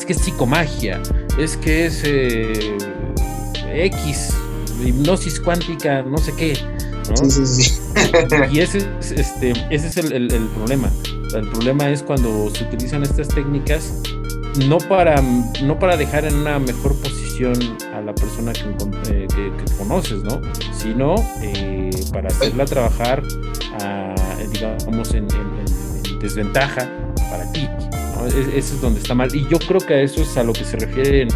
es 0.02 0.06
que 0.06 0.12
es 0.14 0.18
psicomagia, 0.18 1.00
es 1.38 1.56
que 1.56 1.86
es 1.86 2.02
eh, 2.04 2.76
X, 3.72 4.30
hipnosis 4.84 5.38
cuántica, 5.38 6.02
no 6.02 6.18
sé 6.18 6.34
qué. 6.34 6.56
Sí, 7.14 7.30
sí, 7.30 7.46
sí. 7.46 7.80
Y 8.50 8.58
ese 8.58 8.78
es, 8.98 9.12
este, 9.12 9.52
ese 9.70 9.86
es 9.86 9.96
el, 9.98 10.48
problema. 10.56 10.90
El 11.34 11.48
problema 11.50 11.88
es 11.88 12.02
cuando 12.02 12.50
se 12.52 12.64
utilizan 12.64 13.04
estas 13.04 13.28
técnicas 13.28 13.94
no 14.66 14.78
para, 14.78 15.22
no 15.62 15.78
para 15.78 15.96
dejar 15.96 16.24
en 16.24 16.34
una 16.34 16.58
mejor 16.58 16.96
posición 16.96 17.54
a 17.94 18.00
la 18.00 18.12
persona 18.12 18.52
que, 18.52 18.64
eh, 19.08 19.52
conoces, 19.78 20.24
¿no? 20.24 20.40
Sino 20.76 21.14
eh, 21.42 21.90
para 22.12 22.26
hacerla 22.26 22.64
trabajar, 22.64 23.22
digamos, 24.52 25.14
en 25.14 25.28
desventaja 26.20 26.90
para 27.30 27.50
ti. 27.52 27.68
Eso 28.26 28.74
es 28.74 28.80
donde 28.80 29.00
está 29.00 29.14
mal. 29.14 29.34
Y 29.34 29.46
yo 29.48 29.58
creo 29.58 29.80
que 29.80 29.94
a 29.94 30.00
eso 30.00 30.22
es 30.22 30.36
a 30.36 30.44
lo 30.44 30.52
que 30.52 30.64
se 30.64 30.76
refiere 30.76 31.26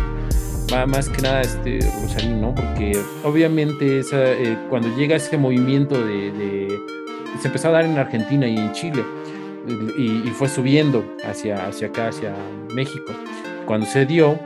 más 0.87 1.09
que 1.09 1.23
nada 1.23 1.43
este 1.43 1.79
Rosalín, 2.03 2.41
¿no? 2.41 2.55
Porque 2.55 2.93
obviamente 3.25 4.01
eh, 4.13 4.59
cuando 4.69 4.95
llega 4.97 5.17
ese 5.17 5.39
movimiento 5.39 6.05
de, 6.05 6.69
se 7.41 7.49
empezó 7.49 7.69
a 7.69 7.73
dar 7.73 7.85
en 7.85 7.97
Argentina 7.97 8.47
y 8.47 8.57
en 8.57 8.73
Chile 8.73 9.05
y, 9.97 10.29
fue 10.31 10.49
subiendo 10.49 11.05
hacia, 11.25 11.67
hacia 11.67 11.89
acá, 11.89 12.09
hacia 12.09 12.35
México. 12.75 13.13
Cuando 13.65 13.87
se 13.87 14.07
dio, 14.07 14.39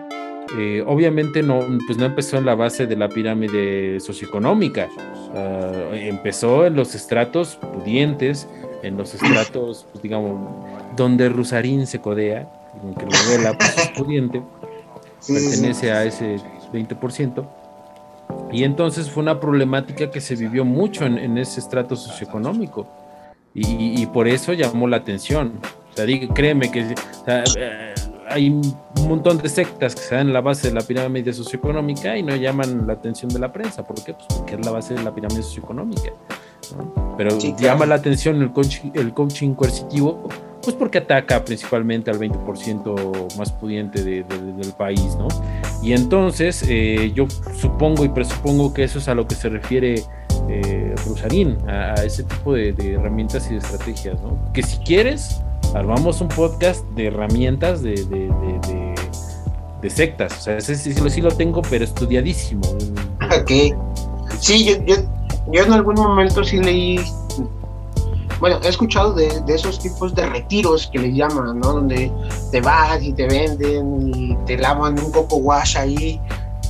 eh, 0.58 0.82
obviamente 0.86 1.42
no, 1.42 1.60
pues 1.86 1.98
no 1.98 2.06
empezó 2.06 2.38
en 2.38 2.46
la 2.46 2.54
base 2.54 2.86
de 2.86 2.96
la 2.96 3.08
pirámide 3.08 4.00
socioeconómica, 4.00 4.88
ah, 5.34 5.90
empezó 5.92 6.66
en 6.66 6.76
los 6.76 6.94
estratos 6.94 7.56
pudientes, 7.56 8.48
en 8.82 8.96
los 8.96 9.14
estratos, 9.14 9.86
pues, 9.92 10.02
digamos, 10.02 10.38
donde 10.96 11.28
Rusarín 11.28 11.86
se 11.86 12.00
codea, 12.00 12.48
aunque 12.82 13.04
lo 13.06 13.12
revela 13.28 13.56
pues, 13.56 13.76
es 13.78 13.88
pudiente, 13.90 14.42
pertenece 15.26 15.92
a 15.92 16.04
ese 16.04 16.36
20%. 16.72 17.46
Y 18.52 18.64
entonces 18.64 19.10
fue 19.10 19.22
una 19.22 19.40
problemática 19.40 20.10
que 20.10 20.20
se 20.20 20.36
vivió 20.36 20.64
mucho 20.64 21.04
en, 21.04 21.38
ese 21.38 21.60
estrato 21.60 21.96
socioeconómico. 21.96 22.86
Y, 23.52 24.06
por 24.06 24.28
eso 24.28 24.52
llamó 24.52 24.86
la 24.86 24.98
atención. 24.98 25.58
O 25.92 25.96
sea, 25.96 26.06
créeme 26.32 26.70
que 26.70 26.94
eh, 27.26 27.94
hay 28.28 28.48
un 28.48 29.08
montón 29.08 29.38
de 29.38 29.48
sectas 29.48 29.96
que 29.96 30.02
se 30.02 30.14
dan 30.14 30.28
en 30.28 30.32
la 30.32 30.40
base 30.40 30.68
de 30.68 30.74
la 30.74 30.82
pirámide 30.82 31.32
socioeconómica 31.32 32.16
y 32.16 32.22
no 32.22 32.36
llaman 32.36 32.86
la 32.86 32.92
atención 32.92 33.28
de 33.32 33.40
la 33.40 33.52
prensa. 33.52 33.84
¿Por 33.84 34.02
qué? 34.04 34.14
Pues 34.14 34.26
porque 34.38 34.54
es 34.54 34.64
la 34.64 34.70
base 34.70 34.94
de 34.94 35.02
la 35.02 35.12
pirámide 35.12 35.42
socioeconómica. 35.42 36.12
Pero 37.16 37.38
llama 37.58 37.86
la 37.86 37.96
atención 37.96 38.40
el 38.40 38.52
coaching, 38.52 38.90
el 38.94 39.12
coaching 39.12 39.54
coercitivo 39.54 40.28
pues 40.62 40.76
porque 40.76 40.98
ataca 40.98 41.44
principalmente 41.44 42.10
al 42.10 42.18
20% 42.18 43.36
más 43.38 43.50
pudiente 43.52 44.04
del 44.04 44.72
país, 44.76 45.16
¿no? 45.16 45.28
Y 45.82 45.94
entonces 45.94 46.62
eh, 46.68 47.12
yo 47.14 47.26
supongo 47.56 48.04
y 48.04 48.10
presupongo 48.10 48.74
que 48.74 48.84
eso 48.84 48.98
es 48.98 49.08
a 49.08 49.14
lo 49.14 49.26
que 49.26 49.34
se 49.34 49.48
refiere 49.48 50.02
eh, 50.48 50.94
Rosarín, 51.06 51.56
a, 51.66 51.94
ese 52.04 52.24
tipo 52.24 52.52
de, 52.52 52.74
herramientas 52.94 53.46
y 53.48 53.54
de 53.54 53.58
estrategias, 53.58 54.20
¿no? 54.20 54.38
Que 54.52 54.62
si 54.62 54.76
quieres, 54.78 55.40
armamos 55.74 56.20
un 56.20 56.28
podcast 56.28 56.84
de 56.90 57.06
herramientas 57.06 57.82
de, 57.82 57.94
de 59.80 59.90
sectas, 59.90 60.36
o 60.36 60.40
sea, 60.40 60.56
ese 60.58 60.74
sí, 60.74 60.92
sí, 60.92 61.20
lo 61.20 61.30
tengo, 61.30 61.62
pero 61.62 61.84
estudiadísimo. 61.84 62.62
Ok. 63.40 63.50
Sí, 64.38 64.64
yo, 64.64 64.84
yo, 64.84 64.96
yo 65.52 65.62
en 65.62 65.72
algún 65.72 65.94
momento 65.94 66.44
sí 66.44 66.58
leí 66.58 67.00
bueno, 68.40 68.58
he 68.64 68.68
escuchado 68.68 69.12
de, 69.12 69.42
esos 69.48 69.78
tipos 69.78 70.14
de 70.14 70.26
retiros 70.26 70.88
que 70.90 70.98
les 70.98 71.14
llaman, 71.14 71.60
¿no? 71.60 71.74
Donde 71.74 72.10
te 72.50 72.60
vas 72.62 73.02
y 73.02 73.12
te 73.12 73.26
venden 73.26 74.10
y 74.14 74.34
te 74.46 74.56
lavan 74.56 74.98
un 74.98 75.12
coco 75.12 75.36
wash 75.36 75.76
ahí, 75.76 76.18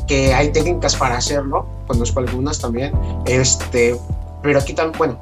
que 0.09 0.35
hay 0.35 0.51
técnicas 0.51 0.97
para 0.97 1.17
hacerlo, 1.17 1.67
conozco 1.87 2.19
algunas 2.19 2.59
también, 2.59 2.93
este, 3.25 3.97
pero 4.43 4.59
aquí 4.59 4.75
también, 4.75 4.99
bueno, 4.99 5.19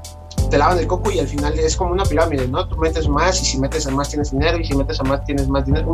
te 0.49 0.57
lavan 0.57 0.79
el 0.79 0.87
coco 0.87 1.11
y 1.11 1.19
al 1.19 1.29
final 1.29 1.59
es 1.59 1.77
como 1.77 1.93
una 1.93 2.05
pirámide, 2.05 2.49
¿no? 2.49 2.67
Tú 2.67 2.77
metes 2.79 3.07
más 3.07 3.43
y 3.43 3.45
si 3.45 3.61
metes 3.61 3.87
a 3.87 3.91
más 3.91 4.09
tienes 4.09 4.31
dinero 4.31 4.59
y 4.59 4.65
si 4.65 4.75
metes 4.75 4.99
a 5.01 5.05
más 5.05 5.23
tienes 5.27 5.49
más 5.49 5.67
dinero, 5.67 5.93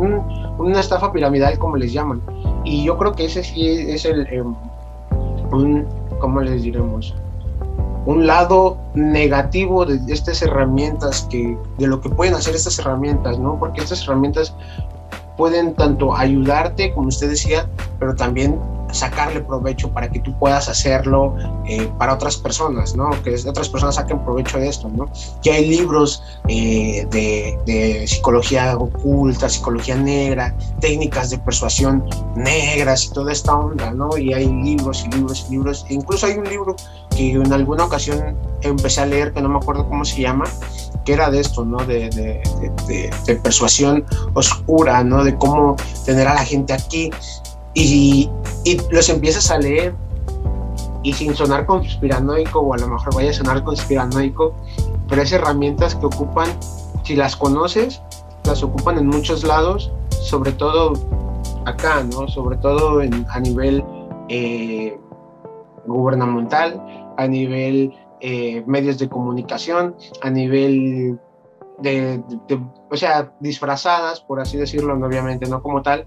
una 0.57 0.79
estafa 0.79 1.11
piramidal 1.11 1.59
como 1.59 1.75
les 1.75 1.91
llaman. 1.91 2.21
Y 2.63 2.85
yo 2.85 2.97
creo 2.97 3.11
que 3.11 3.25
ese 3.25 3.43
sí 3.43 3.67
es 3.67 4.05
el, 4.05 4.25
em, 4.27 4.55
un, 5.51 5.85
¿cómo 6.19 6.39
les 6.39 6.63
diremos? 6.63 7.13
Un 8.05 8.27
lado 8.27 8.77
negativo 8.93 9.85
de 9.85 9.99
estas 10.13 10.41
herramientas 10.41 11.27
que 11.29 11.57
de 11.77 11.87
lo 11.87 12.01
que 12.01 12.09
pueden 12.09 12.35
hacer 12.35 12.55
estas 12.55 12.79
herramientas, 12.79 13.39
¿no? 13.39 13.57
Porque 13.59 13.81
estas 13.81 14.03
herramientas 14.03 14.53
pueden 15.37 15.73
tanto 15.73 16.15
ayudarte, 16.15 16.93
como 16.93 17.09
usted 17.09 17.29
decía, 17.29 17.67
pero 17.99 18.15
también 18.15 18.59
sacarle 18.91 19.41
provecho 19.41 19.89
para 19.89 20.09
que 20.09 20.19
tú 20.19 20.33
puedas 20.39 20.69
hacerlo 20.69 21.35
eh, 21.67 21.89
para 21.97 22.13
otras 22.13 22.37
personas, 22.37 22.95
¿no? 22.95 23.09
Que 23.23 23.35
otras 23.47 23.69
personas 23.69 23.95
saquen 23.95 24.23
provecho 24.23 24.57
de 24.57 24.69
esto, 24.69 24.89
¿no? 24.89 25.09
Que 25.43 25.51
hay 25.51 25.67
libros 25.67 26.23
eh, 26.47 27.05
de, 27.11 28.05
psicología 28.07 28.77
oculta, 28.77 29.49
psicología 29.49 29.95
negra, 29.95 30.55
técnicas 30.79 31.29
de 31.29 31.37
persuasión 31.39 32.05
negras 32.35 33.05
y 33.05 33.09
toda 33.09 33.31
esta 33.31 33.53
onda, 33.55 33.91
¿no? 33.91 34.17
Y 34.17 34.33
hay 34.33 34.47
libros 34.47 35.05
y 35.05 35.15
libros 35.15 35.45
y 35.49 35.53
libros. 35.53 35.85
E 35.89 35.95
incluso 35.95 36.25
hay 36.25 36.37
un 36.37 36.45
libro 36.45 36.75
que 37.15 37.31
en 37.31 37.53
alguna 37.53 37.85
ocasión 37.85 38.35
empecé 38.61 39.01
a 39.01 39.05
leer, 39.05 39.33
que 39.33 39.41
no 39.41 39.49
me 39.49 39.57
acuerdo 39.57 39.87
cómo 39.87 40.05
se 40.05 40.21
llama, 40.21 40.45
que 41.05 41.13
era 41.13 41.29
de 41.29 41.39
esto, 41.39 41.63
¿no? 41.65 41.77
De, 41.85 42.09
de, 42.09 43.11
de 43.25 43.35
persuasión 43.37 44.03
oscura, 44.33 45.03
¿no? 45.03 45.23
De 45.23 45.35
cómo 45.35 45.75
tener 46.05 46.27
a 46.27 46.33
la 46.33 46.43
gente 46.43 46.73
aquí 46.73 47.11
y, 47.73 48.29
y 48.63 48.81
los 48.89 49.09
empiezas 49.09 49.51
a 49.51 49.59
leer 49.59 49.93
y 51.03 51.13
sin 51.13 51.35
sonar 51.35 51.67
conspiranoico 51.67 52.59
o 52.59 52.73
a 52.73 52.77
lo 52.77 52.87
mejor 52.87 53.13
vaya 53.13 53.29
a 53.29 53.33
sonar 53.33 53.63
conspiranoico, 53.63 54.55
pero 55.07 55.21
es 55.21 55.31
herramientas 55.31 55.93
que 55.93 56.07
ocupan, 56.07 56.49
si 57.03 57.15
las 57.15 57.35
conoces, 57.35 58.01
las 58.45 58.63
ocupan 58.63 58.97
en 58.97 59.07
muchos 59.07 59.43
lados, 59.43 59.91
sobre 60.09 60.51
todo 60.53 60.93
acá, 61.65 62.03
¿no? 62.03 62.27
Sobre 62.27 62.57
todo 62.57 63.01
en, 63.01 63.25
a 63.29 63.39
nivel 63.39 63.83
eh, 64.29 64.97
gubernamental, 65.85 66.81
a 67.17 67.27
nivel 67.27 67.93
eh, 68.21 68.63
medios 68.65 68.97
de 68.97 69.09
comunicación, 69.09 69.95
a 70.21 70.29
nivel 70.29 71.19
de, 71.79 72.21
o 72.89 72.97
sea, 72.97 73.33
disfrazadas, 73.39 74.21
por 74.21 74.39
así 74.39 74.57
decirlo, 74.57 74.93
obviamente 74.93 75.47
no 75.47 75.61
como 75.61 75.81
tal, 75.81 76.05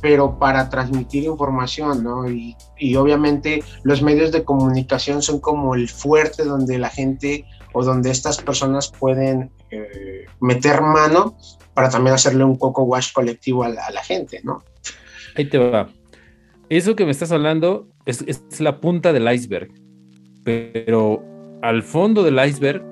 pero 0.00 0.38
para 0.38 0.68
transmitir 0.68 1.24
información, 1.24 2.02
¿no? 2.02 2.28
Y, 2.28 2.56
y, 2.78 2.96
obviamente 2.96 3.62
los 3.84 4.02
medios 4.02 4.32
de 4.32 4.44
comunicación 4.44 5.22
son 5.22 5.40
como 5.40 5.74
el 5.74 5.88
fuerte 5.88 6.44
donde 6.44 6.78
la 6.78 6.88
gente 6.88 7.44
o 7.72 7.84
donde 7.84 8.10
estas 8.10 8.38
personas 8.42 8.90
pueden 8.90 9.50
eh, 9.70 10.26
meter 10.40 10.80
mano 10.80 11.36
para 11.74 11.90
también 11.90 12.14
hacerle 12.14 12.44
un 12.44 12.56
coco 12.56 12.82
wash 12.82 13.12
colectivo 13.12 13.62
a 13.62 13.68
la, 13.68 13.86
a 13.86 13.90
la, 13.92 14.02
gente, 14.02 14.40
¿no? 14.42 14.64
Ahí 15.36 15.48
te 15.48 15.58
va. 15.58 15.88
Eso 16.68 16.96
que 16.96 17.04
me 17.04 17.10
estás 17.10 17.30
hablando 17.30 17.88
es, 18.06 18.22
es 18.22 18.60
la 18.60 18.80
punta 18.80 19.12
del 19.12 19.32
iceberg, 19.32 19.70
pero 20.44 21.22
al 21.62 21.82
fondo 21.82 22.22
del 22.22 22.38
iceberg, 22.44 22.82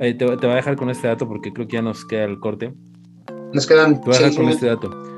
eh, 0.00 0.14
te, 0.14 0.26
te 0.26 0.46
voy 0.46 0.52
a 0.52 0.56
dejar 0.56 0.76
con 0.76 0.90
este 0.90 1.08
dato 1.08 1.26
porque 1.28 1.52
creo 1.52 1.66
que 1.66 1.76
ya 1.76 1.82
nos 1.82 2.04
queda 2.04 2.24
el 2.24 2.38
corte. 2.38 2.72
Nos 3.52 3.66
quedan. 3.66 4.00
Te 4.00 4.06
voy 4.06 4.16
a 4.16 4.18
dejar 4.18 4.36
con 4.36 4.48
este 4.48 4.66
dato 4.66 5.08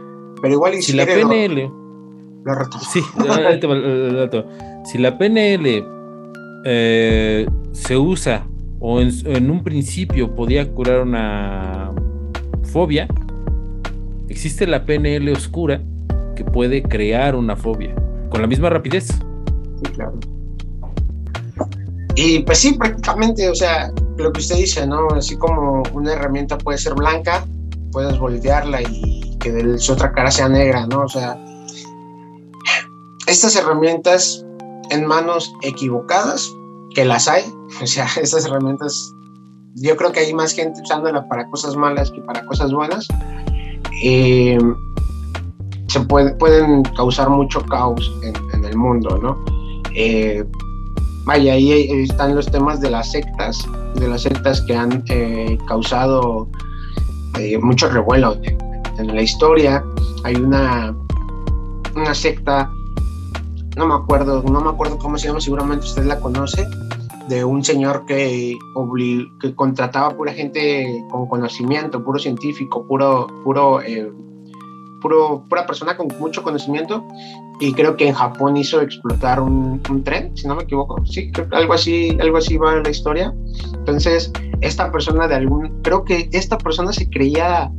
pero 0.40 0.54
igual 0.54 0.74
si 0.82 0.92
la 0.94 1.06
PNL 1.06 1.70
lo, 2.44 2.54
lo 2.54 2.64
sí, 2.80 3.02
si 4.84 4.98
la 4.98 5.18
PNL 5.18 5.84
eh, 6.64 7.46
se 7.72 7.96
usa 7.96 8.46
o 8.78 9.00
en, 9.00 9.10
en, 9.26 9.50
un 9.50 9.62
principio 9.62 10.34
podía 10.34 10.70
curar 10.72 11.02
una 11.02 11.92
fobia, 12.62 13.06
existe 14.28 14.66
la 14.66 14.86
PNL 14.86 15.28
oscura 15.32 15.82
que 16.34 16.44
puede 16.44 16.82
crear 16.82 17.36
una 17.36 17.56
fobia 17.56 17.94
con 18.30 18.40
la 18.40 18.46
misma 18.46 18.70
rapidez. 18.70 19.08
Sí, 19.08 19.92
claro. 19.92 20.18
Y 22.14 22.40
pues 22.40 22.58
sí, 22.58 22.72
prácticamente, 22.72 23.48
o 23.48 23.54
sea, 23.54 23.92
lo 24.16 24.32
que 24.32 24.40
usted 24.40 24.56
dice, 24.56 24.86
¿no? 24.86 25.08
Así 25.14 25.36
como 25.36 25.82
una 25.92 26.12
herramienta 26.12 26.58
puede 26.58 26.78
ser 26.78 26.94
blanca, 26.94 27.44
puedes 27.92 28.18
voltearla 28.18 28.82
y 28.82 29.36
que 29.38 29.78
su 29.78 29.92
otra 29.92 30.12
cara 30.12 30.30
sea 30.30 30.48
negra, 30.48 30.86
¿no? 30.86 31.02
O 31.02 31.08
sea, 31.08 31.38
estas 33.26 33.56
herramientas 33.56 34.44
en 34.90 35.06
manos 35.06 35.52
equivocadas, 35.62 36.50
que 36.94 37.04
las 37.04 37.28
hay, 37.28 37.44
o 37.82 37.86
sea, 37.86 38.06
estas 38.20 38.44
herramientas, 38.44 39.12
yo 39.76 39.96
creo 39.96 40.12
que 40.12 40.20
hay 40.20 40.34
más 40.34 40.52
gente 40.52 40.80
usándolas 40.82 41.24
para 41.26 41.48
cosas 41.48 41.76
malas 41.76 42.10
que 42.10 42.20
para 42.22 42.44
cosas 42.46 42.72
buenas, 42.72 43.06
eh, 44.02 44.58
se 45.86 46.00
puede, 46.00 46.34
pueden 46.34 46.82
causar 46.96 47.28
mucho 47.30 47.60
caos 47.62 48.12
en, 48.22 48.34
en 48.54 48.64
el 48.64 48.76
mundo, 48.76 49.18
¿no? 49.18 49.36
Eh, 49.94 50.44
vaya, 51.30 51.52
ahí 51.52 51.70
están 52.02 52.34
los 52.34 52.50
temas 52.50 52.80
de 52.80 52.90
las 52.90 53.12
sectas, 53.12 53.64
de 53.94 54.08
las 54.08 54.22
sectas 54.22 54.60
que 54.62 54.74
han 54.74 55.04
eh, 55.10 55.56
causado 55.68 56.48
eh, 57.38 57.56
mucho 57.56 57.88
revuelo 57.88 58.36
en 58.98 59.14
la 59.14 59.22
historia. 59.22 59.80
Hay 60.24 60.34
una, 60.34 60.92
una 61.94 62.14
secta, 62.16 62.68
no 63.76 63.86
me 63.86 63.94
acuerdo, 63.94 64.42
no 64.42 64.60
me 64.60 64.70
acuerdo 64.70 64.98
cómo 64.98 65.18
se 65.18 65.28
llama, 65.28 65.40
seguramente 65.40 65.86
usted 65.86 66.04
la 66.04 66.18
conoce, 66.18 66.66
de 67.28 67.44
un 67.44 67.62
señor 67.62 68.06
que, 68.06 68.58
que 69.40 69.54
contrataba 69.54 70.16
pura 70.16 70.32
gente 70.32 71.00
con 71.12 71.28
conocimiento, 71.28 72.02
puro 72.02 72.18
científico, 72.18 72.84
puro, 72.88 73.28
puro, 73.44 73.80
eh, 73.82 74.10
puro, 75.00 75.44
pura 75.48 75.66
persona 75.66 75.96
con 75.96 76.08
mucho 76.18 76.42
conocimiento. 76.42 77.06
Y 77.60 77.72
creo 77.74 77.96
que 77.96 78.08
en 78.08 78.14
Japón 78.14 78.56
hizo 78.56 78.80
explotar 78.80 79.40
un, 79.40 79.82
un 79.90 80.04
tren, 80.04 80.34
si 80.36 80.46
no 80.46 80.56
me 80.56 80.62
equivoco. 80.62 81.04
Sí, 81.04 81.30
creo 81.30 81.46
algo 81.52 81.74
así, 81.74 82.16
algo 82.20 82.38
así 82.38 82.56
va 82.56 82.76
en 82.76 82.82
la 82.82 82.90
historia. 82.90 83.34
Entonces, 83.74 84.32
esta 84.60 84.90
persona 84.90 85.28
de 85.28 85.34
algún, 85.34 85.82
creo 85.82 86.04
que 86.04 86.28
esta 86.32 86.56
persona 86.56 86.92
se 86.92 87.08
creía 87.10 87.70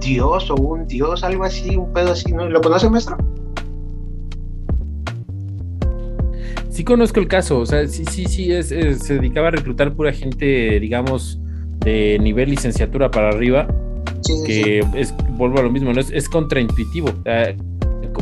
dios 0.00 0.50
o 0.50 0.56
un 0.56 0.86
dios, 0.86 1.24
algo 1.24 1.44
así, 1.44 1.76
un 1.76 1.92
pedo 1.92 2.12
así, 2.12 2.32
¿no? 2.32 2.48
¿Lo 2.48 2.60
conoce, 2.60 2.90
maestro? 2.90 3.16
Sí 6.68 6.84
conozco 6.84 7.20
el 7.20 7.28
caso, 7.28 7.58
o 7.60 7.66
sea, 7.66 7.86
sí, 7.86 8.04
sí, 8.10 8.24
sí, 8.24 8.50
es, 8.50 8.68
se 8.68 9.14
dedicaba 9.14 9.48
a 9.48 9.50
reclutar 9.50 9.92
pura 9.94 10.10
gente, 10.10 10.80
digamos, 10.80 11.38
de 11.80 12.18
nivel 12.18 12.48
licenciatura 12.48 13.10
para 13.10 13.28
arriba, 13.28 13.68
sí, 14.22 14.32
que 14.46 14.82
sí. 14.82 14.98
es, 14.98 15.14
vuelvo 15.30 15.58
a 15.58 15.62
lo 15.62 15.70
mismo, 15.70 15.92
¿no? 15.92 16.00
es, 16.00 16.10
es 16.10 16.28
contraintuitivo. 16.28 17.10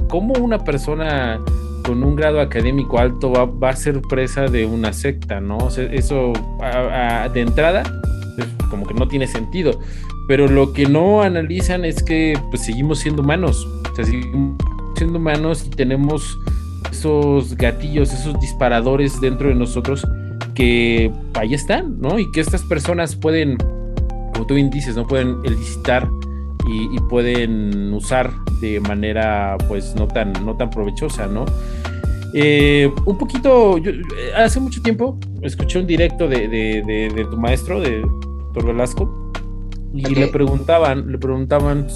¿Cómo 0.08 0.34
una 0.34 0.58
persona 0.64 1.40
con 1.84 2.02
un 2.02 2.14
grado 2.14 2.40
académico 2.40 2.98
alto 2.98 3.32
va, 3.32 3.44
va, 3.46 3.70
a 3.70 3.76
ser 3.76 4.00
presa 4.02 4.46
de 4.46 4.66
una 4.66 4.92
secta, 4.92 5.40
¿no? 5.40 5.58
O 5.58 5.70
sea, 5.70 5.84
eso 5.92 6.32
a, 6.60 7.24
a, 7.24 7.28
de 7.28 7.40
entrada, 7.40 7.82
pues, 8.36 8.48
como 8.68 8.86
que 8.86 8.94
no 8.94 9.08
tiene 9.08 9.26
sentido 9.26 9.80
pero 10.30 10.46
lo 10.46 10.72
que 10.72 10.86
no 10.86 11.22
analizan 11.22 11.84
es 11.84 12.04
que 12.04 12.38
pues 12.50 12.62
seguimos 12.62 13.00
siendo 13.00 13.20
humanos, 13.20 13.66
o 13.90 13.96
sea, 13.96 14.04
seguimos 14.04 14.56
siendo 14.96 15.18
humanos 15.18 15.64
y 15.66 15.70
tenemos 15.70 16.38
esos 16.92 17.56
gatillos, 17.56 18.12
esos 18.12 18.38
disparadores 18.38 19.20
dentro 19.20 19.48
de 19.48 19.56
nosotros 19.56 20.06
que 20.54 21.10
ahí 21.34 21.52
están, 21.52 22.00
¿no? 22.00 22.20
Y 22.20 22.30
que 22.30 22.40
estas 22.40 22.62
personas 22.62 23.16
pueden, 23.16 23.58
como 24.40 24.46
tú 24.46 24.54
bien 24.54 24.70
dices, 24.70 24.96
¿no? 24.96 25.06
Pueden 25.06 25.36
elicitar 25.44 26.10
y, 26.66 26.96
y 26.96 26.98
pueden 27.10 27.92
usar 27.92 28.32
de 28.62 28.80
manera 28.80 29.58
pues 29.68 29.94
no 29.94 30.08
tan, 30.08 30.32
no 30.46 30.56
tan 30.56 30.70
provechosa, 30.70 31.26
¿no? 31.26 31.44
Eh, 32.32 32.90
un 33.04 33.18
poquito, 33.18 33.76
yo, 33.76 33.92
hace 34.34 34.58
mucho 34.58 34.80
tiempo 34.80 35.18
escuché 35.42 35.78
un 35.78 35.86
directo 35.86 36.26
de, 36.26 36.48
de, 36.48 36.82
de, 36.86 37.12
de 37.14 37.24
tu 37.26 37.36
maestro, 37.36 37.82
de 37.82 38.00
Doctor 38.00 38.68
Velasco, 38.68 39.32
y 39.92 40.06
okay. 40.06 40.14
le 40.14 40.28
preguntaban, 40.28 41.12
le 41.12 41.18
preguntaban 41.18 41.86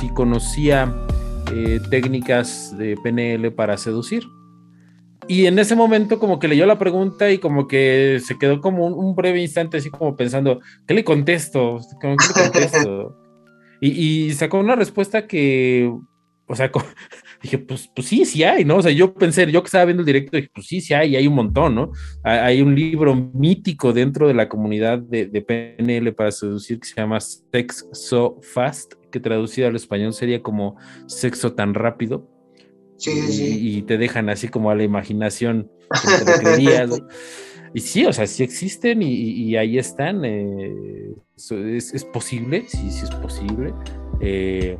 si 0.00 0.08
conocía 0.08 0.92
eh, 1.54 1.78
técnicas 1.88 2.76
de 2.78 2.96
PNL 2.96 3.52
para 3.52 3.76
seducir. 3.76 4.24
Y 5.28 5.46
en 5.46 5.58
ese 5.58 5.76
momento 5.76 6.18
como 6.18 6.38
que 6.38 6.48
leyó 6.48 6.66
la 6.66 6.78
pregunta 6.78 7.30
y 7.30 7.38
como 7.38 7.68
que 7.68 8.20
se 8.24 8.38
quedó 8.38 8.60
como 8.60 8.86
un, 8.86 8.94
un 8.94 9.14
breve 9.14 9.40
instante 9.40 9.76
así 9.76 9.90
como 9.90 10.16
pensando, 10.16 10.60
¿qué 10.86 10.94
le 10.94 11.04
contesto? 11.04 11.78
¿Qué 12.00 12.08
le 12.08 12.16
contesto? 12.16 13.16
y, 13.80 14.26
y, 14.26 14.32
sacó 14.34 14.58
una 14.58 14.74
respuesta 14.74 15.26
que, 15.26 15.92
o 16.46 16.56
sea, 16.56 16.70
dije, 17.42 17.58
pues, 17.58 17.90
pues 17.94 18.08
sí, 18.08 18.24
sí 18.24 18.42
hay, 18.42 18.64
¿no? 18.64 18.76
O 18.76 18.82
sea, 18.82 18.90
yo 18.90 19.14
pensé, 19.14 19.50
yo 19.50 19.62
que 19.62 19.66
estaba 19.66 19.84
viendo 19.84 20.02
el 20.02 20.06
directo, 20.06 20.36
dije, 20.36 20.50
pues 20.52 20.66
sí, 20.66 20.80
sí 20.80 20.92
hay, 20.94 21.16
hay 21.16 21.26
un 21.26 21.34
montón, 21.34 21.74
¿no? 21.74 21.92
Hay 22.24 22.60
un 22.60 22.74
libro 22.74 23.14
mítico 23.14 23.92
dentro 23.92 24.26
de 24.26 24.34
la 24.34 24.48
comunidad 24.48 24.98
de, 24.98 25.26
de 25.26 25.42
PNL 25.42 26.12
para 26.14 26.32
seducir 26.32 26.80
que 26.80 26.88
se 26.88 26.96
llama 26.96 27.20
Sex 27.20 27.88
So 27.92 28.40
Fast, 28.42 28.94
que 29.10 29.20
traducido 29.20 29.68
al 29.68 29.76
español 29.76 30.12
sería 30.12 30.42
como 30.42 30.76
sexo 31.06 31.52
tan 31.52 31.74
rápido. 31.74 32.31
Sí, 33.02 33.20
sí, 33.20 33.32
sí. 33.32 33.58
Y, 33.78 33.82
te 33.82 33.98
dejan 33.98 34.28
así 34.30 34.46
como 34.46 34.70
a 34.70 34.76
la 34.76 34.84
imaginación. 34.84 35.68
Te 36.24 36.40
creerías, 36.40 37.02
y 37.74 37.80
sí, 37.80 38.04
o 38.06 38.12
sea, 38.12 38.28
sí 38.28 38.44
existen 38.44 39.02
y, 39.02 39.12
y 39.12 39.56
ahí 39.56 39.76
están. 39.76 40.24
Eh, 40.24 41.12
es, 41.36 41.94
es, 41.94 42.04
posible, 42.04 42.64
sí, 42.68 42.92
sí 42.92 43.02
es 43.02 43.10
posible. 43.10 43.74
Eh, 44.20 44.78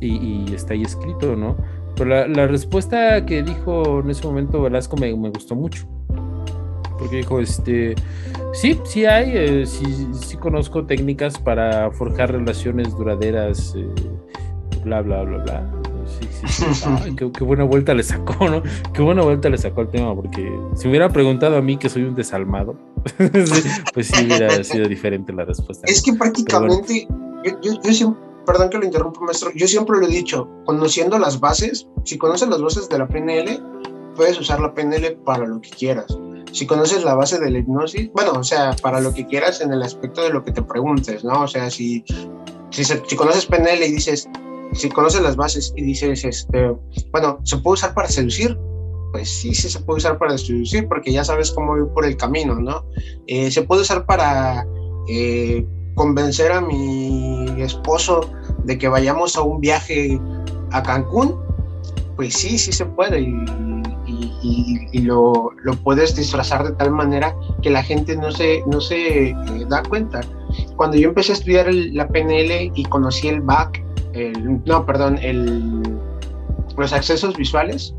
y, 0.00 0.46
y, 0.48 0.52
está 0.52 0.74
ahí 0.74 0.82
escrito, 0.82 1.36
¿no? 1.36 1.56
Pero 1.94 2.10
la, 2.10 2.26
la, 2.26 2.48
respuesta 2.48 3.24
que 3.24 3.44
dijo 3.44 4.00
en 4.00 4.10
ese 4.10 4.26
momento 4.26 4.60
Velasco 4.60 4.96
me, 4.96 5.16
me, 5.16 5.30
gustó 5.30 5.54
mucho. 5.54 5.86
Porque 6.98 7.18
dijo, 7.18 7.38
este, 7.38 7.94
sí, 8.52 8.80
sí 8.84 9.06
hay, 9.06 9.30
eh, 9.32 9.64
sí, 9.64 10.08
sí, 10.12 10.36
conozco 10.36 10.86
técnicas 10.86 11.38
para 11.38 11.92
forjar 11.92 12.32
relaciones 12.32 12.90
duraderas, 12.96 13.76
bla, 14.82 15.02
bla, 15.02 15.22
bla, 15.22 15.38
bla. 15.38 15.87
Sí, 16.08 16.28
sí, 16.46 16.64
sí. 16.74 17.16
qué, 17.16 17.44
buena 17.44 17.64
vuelta 17.64 17.94
le 17.94 18.02
sacó, 18.02 18.48
¿no? 18.48 18.62
Qué 18.92 19.02
buena 19.02 19.22
vuelta 19.22 19.48
le 19.48 19.58
sacó 19.58 19.82
al 19.82 19.90
tema, 19.90 20.14
porque 20.14 20.42
si 20.74 20.84
me 20.84 20.90
hubiera 20.90 21.08
preguntado 21.08 21.56
a 21.56 21.62
mí 21.62 21.76
que 21.76 21.88
soy 21.88 22.04
un 22.04 22.14
desalmado, 22.14 22.76
pues 23.94 24.06
sí 24.08 24.24
hubiera 24.24 24.62
sido 24.64 24.88
diferente 24.88 25.32
la 25.32 25.44
respuesta. 25.44 25.86
Es 25.86 26.02
que 26.02 26.12
prácticamente, 26.14 27.06
yo, 27.62 27.80
yo, 27.82 27.92
siempre, 27.92 28.20
perdón 28.46 28.70
que 28.70 28.78
lo 28.78 28.84
interrumpa, 28.84 29.20
maestro, 29.20 29.50
yo 29.54 29.66
siempre 29.66 29.98
lo 29.98 30.06
he 30.06 30.10
dicho, 30.10 30.48
conociendo 30.64 31.18
las 31.18 31.38
bases, 31.38 31.86
si 32.04 32.18
conoces 32.18 32.48
las 32.48 32.60
bases 32.62 32.88
de 32.88 32.98
la 32.98 33.06
PNL, 33.06 33.62
puedes 34.16 34.38
usar 34.40 34.60
la 34.60 34.74
PNL 34.74 35.16
para 35.24 35.46
lo 35.46 35.60
que 35.60 35.70
quieras. 35.70 36.18
Si 36.52 36.66
conoces 36.66 37.04
la 37.04 37.14
base 37.14 37.38
de 37.38 37.50
la 37.50 37.58
hipnosis, 37.58 38.10
bueno, 38.12 38.32
o 38.32 38.42
sea, 38.42 38.74
para 38.82 39.00
lo 39.00 39.12
que 39.12 39.26
quieras 39.26 39.60
en 39.60 39.72
el 39.72 39.82
aspecto 39.82 40.22
de 40.22 40.30
lo 40.30 40.44
que 40.44 40.52
te 40.52 40.62
preguntes, 40.62 41.22
¿no? 41.22 41.42
O 41.42 41.48
sea, 41.48 41.70
si, 41.70 42.04
si, 42.70 42.84
si 42.84 43.16
conoces 43.16 43.46
PNL 43.46 43.84
y 43.84 43.92
dices, 43.92 44.28
si 44.78 44.88
conoces 44.88 45.20
las 45.20 45.36
bases 45.36 45.72
y 45.76 45.82
dices, 45.82 46.24
este, 46.24 46.72
bueno, 47.10 47.40
¿se 47.42 47.56
puede 47.58 47.74
usar 47.74 47.94
para 47.94 48.08
seducir? 48.08 48.56
Pues 49.12 49.28
sí, 49.28 49.54
sí 49.54 49.68
se 49.68 49.80
puede 49.80 49.98
usar 49.98 50.18
para 50.18 50.38
seducir 50.38 50.86
porque 50.86 51.12
ya 51.12 51.24
sabes 51.24 51.50
cómo 51.50 51.76
ir 51.76 51.86
por 51.94 52.04
el 52.04 52.16
camino, 52.16 52.54
¿no? 52.54 52.84
Eh, 53.26 53.50
¿Se 53.50 53.62
puede 53.62 53.82
usar 53.82 54.06
para 54.06 54.66
eh, 55.08 55.66
convencer 55.94 56.52
a 56.52 56.60
mi 56.60 57.46
esposo 57.60 58.30
de 58.64 58.78
que 58.78 58.88
vayamos 58.88 59.36
a 59.36 59.42
un 59.42 59.60
viaje 59.60 60.20
a 60.70 60.82
Cancún? 60.82 61.36
Pues 62.16 62.34
sí, 62.34 62.58
sí 62.58 62.72
se 62.72 62.86
puede 62.86 63.20
y, 63.20 65.02
lo, 65.02 65.50
lo, 65.62 65.74
puedes 65.84 66.16
disfrazar 66.16 66.64
de 66.64 66.72
tal 66.72 66.90
manera 66.90 67.34
que 67.62 67.70
la 67.70 67.82
gente 67.82 68.16
no 68.16 68.32
se, 68.32 68.62
no 68.66 68.80
se 68.80 69.30
eh, 69.30 69.34
da 69.68 69.82
cuenta. 69.82 70.20
Cuando 70.76 70.96
yo 70.96 71.08
empecé 71.08 71.32
a 71.32 71.34
estudiar 71.34 71.72
la 71.72 72.08
PNL 72.08 72.72
y 72.74 72.84
conocí 72.84 73.28
el 73.28 73.40
BAC, 73.40 73.82
no, 74.64 74.86
perdón, 74.86 75.18
los 76.76 76.92
accesos 76.92 77.36
visuales, 77.36 77.94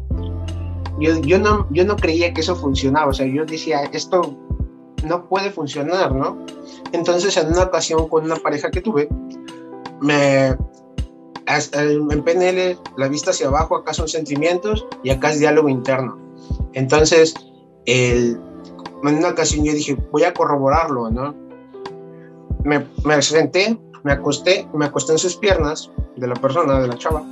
yo, 0.99 1.19
yo, 1.21 1.39
no, 1.39 1.67
yo 1.71 1.85
no 1.85 1.95
creía 1.95 2.33
que 2.33 2.41
eso 2.41 2.55
funcionaba, 2.55 3.07
o 3.07 3.13
sea, 3.13 3.25
yo 3.25 3.45
decía, 3.45 3.83
esto 3.93 4.37
no 5.05 5.27
puede 5.27 5.49
funcionar, 5.49 6.13
¿no? 6.13 6.37
Entonces, 6.91 7.37
en 7.37 7.47
una 7.47 7.63
ocasión 7.63 8.07
con 8.09 8.25
una 8.25 8.35
pareja 8.35 8.69
que 8.69 8.81
tuve, 8.81 9.07
me, 10.01 10.55
en 11.47 12.23
PNL, 12.23 12.77
la 12.97 13.07
vista 13.07 13.31
hacia 13.31 13.47
abajo, 13.47 13.75
acá 13.75 13.93
son 13.93 14.07
sentimientos 14.07 14.85
y 15.03 15.09
acá 15.09 15.31
es 15.31 15.39
diálogo 15.39 15.69
interno. 15.69 16.17
Entonces, 16.73 17.33
el, 17.85 18.39
en 19.03 19.17
una 19.17 19.29
ocasión 19.29 19.65
yo 19.65 19.73
dije, 19.73 19.97
voy 20.11 20.23
a 20.23 20.33
corroborarlo, 20.33 21.09
¿no? 21.09 21.35
Me, 22.63 22.85
me 23.03 23.21
senté, 23.21 23.79
me 24.03 24.11
acosté, 24.11 24.67
me 24.73 24.85
acosté 24.85 25.13
en 25.13 25.19
sus 25.19 25.35
piernas 25.35 25.91
de 26.15 26.27
la 26.27 26.35
persona, 26.35 26.79
de 26.79 26.87
la 26.87 26.97
chava. 26.97 27.23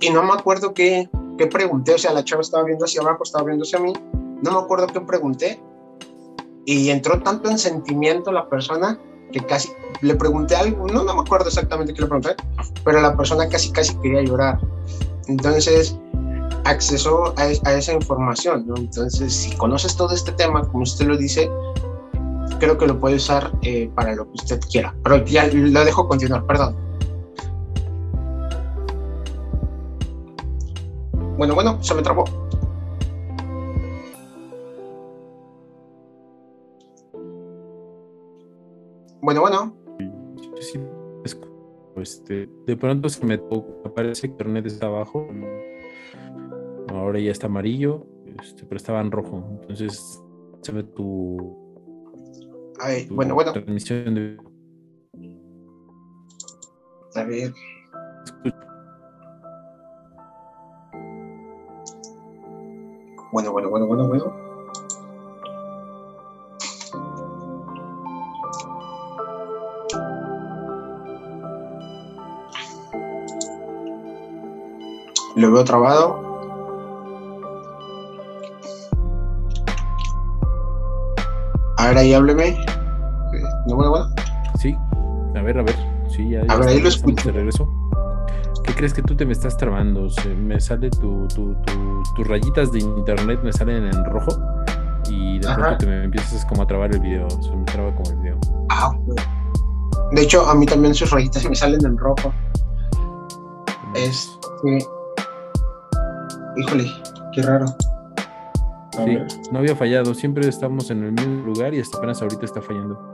Y 0.00 0.10
no 0.10 0.22
me 0.22 0.32
acuerdo 0.32 0.74
qué, 0.74 1.08
qué 1.38 1.46
pregunté, 1.46 1.94
o 1.94 1.98
sea, 1.98 2.12
la 2.12 2.24
chava 2.24 2.42
estaba 2.42 2.64
viendo 2.64 2.84
hacia 2.84 3.02
abajo, 3.02 3.22
estaba 3.22 3.44
viendo 3.44 3.62
hacia 3.62 3.78
mí, 3.78 3.92
no 4.42 4.52
me 4.52 4.58
acuerdo 4.58 4.86
qué 4.88 5.00
pregunté. 5.00 5.62
Y 6.64 6.90
entró 6.90 7.20
tanto 7.20 7.50
en 7.50 7.58
sentimiento 7.58 8.30
la 8.30 8.48
persona 8.48 8.98
que 9.32 9.40
casi 9.40 9.70
le 10.00 10.14
pregunté 10.14 10.54
algo, 10.54 10.86
no, 10.86 11.02
no 11.02 11.14
me 11.14 11.20
acuerdo 11.22 11.48
exactamente 11.48 11.94
qué 11.94 12.02
le 12.02 12.08
pregunté, 12.08 12.36
pero 12.84 13.00
la 13.00 13.16
persona 13.16 13.48
casi, 13.48 13.72
casi 13.72 13.96
quería 13.96 14.22
llorar. 14.22 14.60
Entonces, 15.26 15.96
accesó 16.64 17.34
a, 17.36 17.46
esa 17.46 17.92
información. 17.92 18.66
Entonces, 18.76 19.32
si 19.32 19.56
conoces 19.56 19.96
todo 19.96 20.14
este 20.14 20.32
tema, 20.32 20.62
como 20.68 20.82
usted 20.82 21.06
lo 21.06 21.16
dice, 21.16 21.50
creo 22.58 22.78
que 22.78 22.86
lo 22.86 22.98
puede 22.98 23.16
usar 23.16 23.52
eh, 23.62 23.90
para 23.94 24.14
lo 24.14 24.24
que 24.26 24.32
usted 24.34 24.60
quiera. 24.70 24.94
Pero 25.02 25.24
ya 25.24 25.46
lo 25.46 25.84
dejo 25.84 26.08
continuar, 26.08 26.46
perdón. 26.46 26.76
Bueno, 31.36 31.54
bueno, 31.54 31.82
se 31.82 31.94
me 31.94 32.02
trabó. 32.02 32.24
Bueno, 39.20 39.40
bueno. 39.40 39.82
Este, 42.02 42.48
de 42.66 42.76
pronto 42.76 43.08
se 43.08 43.24
me 43.24 43.40
aparece 43.84 44.22
que 44.22 44.32
internet 44.32 44.66
está 44.66 44.86
abajo. 44.86 45.28
Ahora 46.88 47.20
ya 47.20 47.30
está 47.30 47.46
amarillo, 47.46 48.06
este, 48.42 48.64
pero 48.64 48.76
estaba 48.76 49.00
en 49.00 49.12
rojo. 49.12 49.44
Entonces 49.60 50.20
se 50.62 50.72
ve 50.72 50.82
tu 50.82 51.61
bueno, 53.10 53.34
bueno. 53.34 53.52
A 57.14 57.24
ver. 57.24 57.52
Bueno, 63.32 63.52
bueno, 63.52 63.70
bueno, 63.70 63.86
bueno, 63.86 64.08
bueno. 64.08 64.52
Lo 75.36 75.52
veo 75.52 75.64
trabado. 75.64 76.20
Ahora 81.78 82.00
ahí 82.00 82.12
hábleme. 82.14 82.71
Sí, 84.58 84.76
a 85.34 85.42
ver, 85.42 85.58
a 85.58 85.62
ver. 85.62 85.76
Sí, 86.08 86.28
ya, 86.28 86.42
a 86.48 86.56
ver, 86.56 86.68
ahí 86.68 86.80
lo 86.80 86.88
escucho. 86.88 87.26
De 87.26 87.32
regreso. 87.32 87.68
¿Qué 88.64 88.74
crees 88.74 88.94
que 88.94 89.02
tú 89.02 89.16
te 89.16 89.24
me 89.24 89.32
estás 89.32 89.56
trabando? 89.56 90.08
me 90.36 90.60
sale 90.60 90.90
tu, 90.90 91.26
tu, 91.28 91.56
tus 92.14 92.26
rayitas 92.26 92.70
de 92.72 92.80
internet 92.80 93.40
me 93.42 93.52
salen 93.52 93.86
en 93.86 94.04
rojo 94.04 94.30
y 95.08 95.38
de 95.40 95.54
pronto 95.54 95.78
te 95.78 95.86
me 95.86 96.04
empiezas 96.04 96.44
como 96.44 96.62
a 96.62 96.66
trabar 96.66 96.92
el 96.92 97.00
video. 97.00 97.28
Se 97.30 97.50
me 97.50 97.64
traba 97.64 97.94
como 97.94 98.10
el 98.10 98.16
video. 98.18 98.38
Ah, 98.68 98.92
de 100.12 100.22
hecho, 100.22 100.46
a 100.46 100.54
mí 100.54 100.66
también 100.66 100.94
sus 100.94 101.10
rayitas 101.10 101.48
me 101.48 101.54
salen 101.54 101.84
en 101.84 101.98
rojo. 101.98 102.32
Es. 103.94 104.38
Híjole, 106.56 106.90
qué 107.32 107.42
raro. 107.42 107.66
Sí, 108.92 109.18
no 109.50 109.58
había 109.58 109.74
fallado. 109.74 110.14
Siempre 110.14 110.46
estamos 110.46 110.90
en 110.90 111.04
el 111.04 111.12
mismo 111.12 111.46
lugar 111.46 111.74
y 111.74 111.80
hasta 111.80 111.98
apenas 111.98 112.20
ahorita 112.22 112.44
está 112.44 112.60
fallando. 112.60 113.11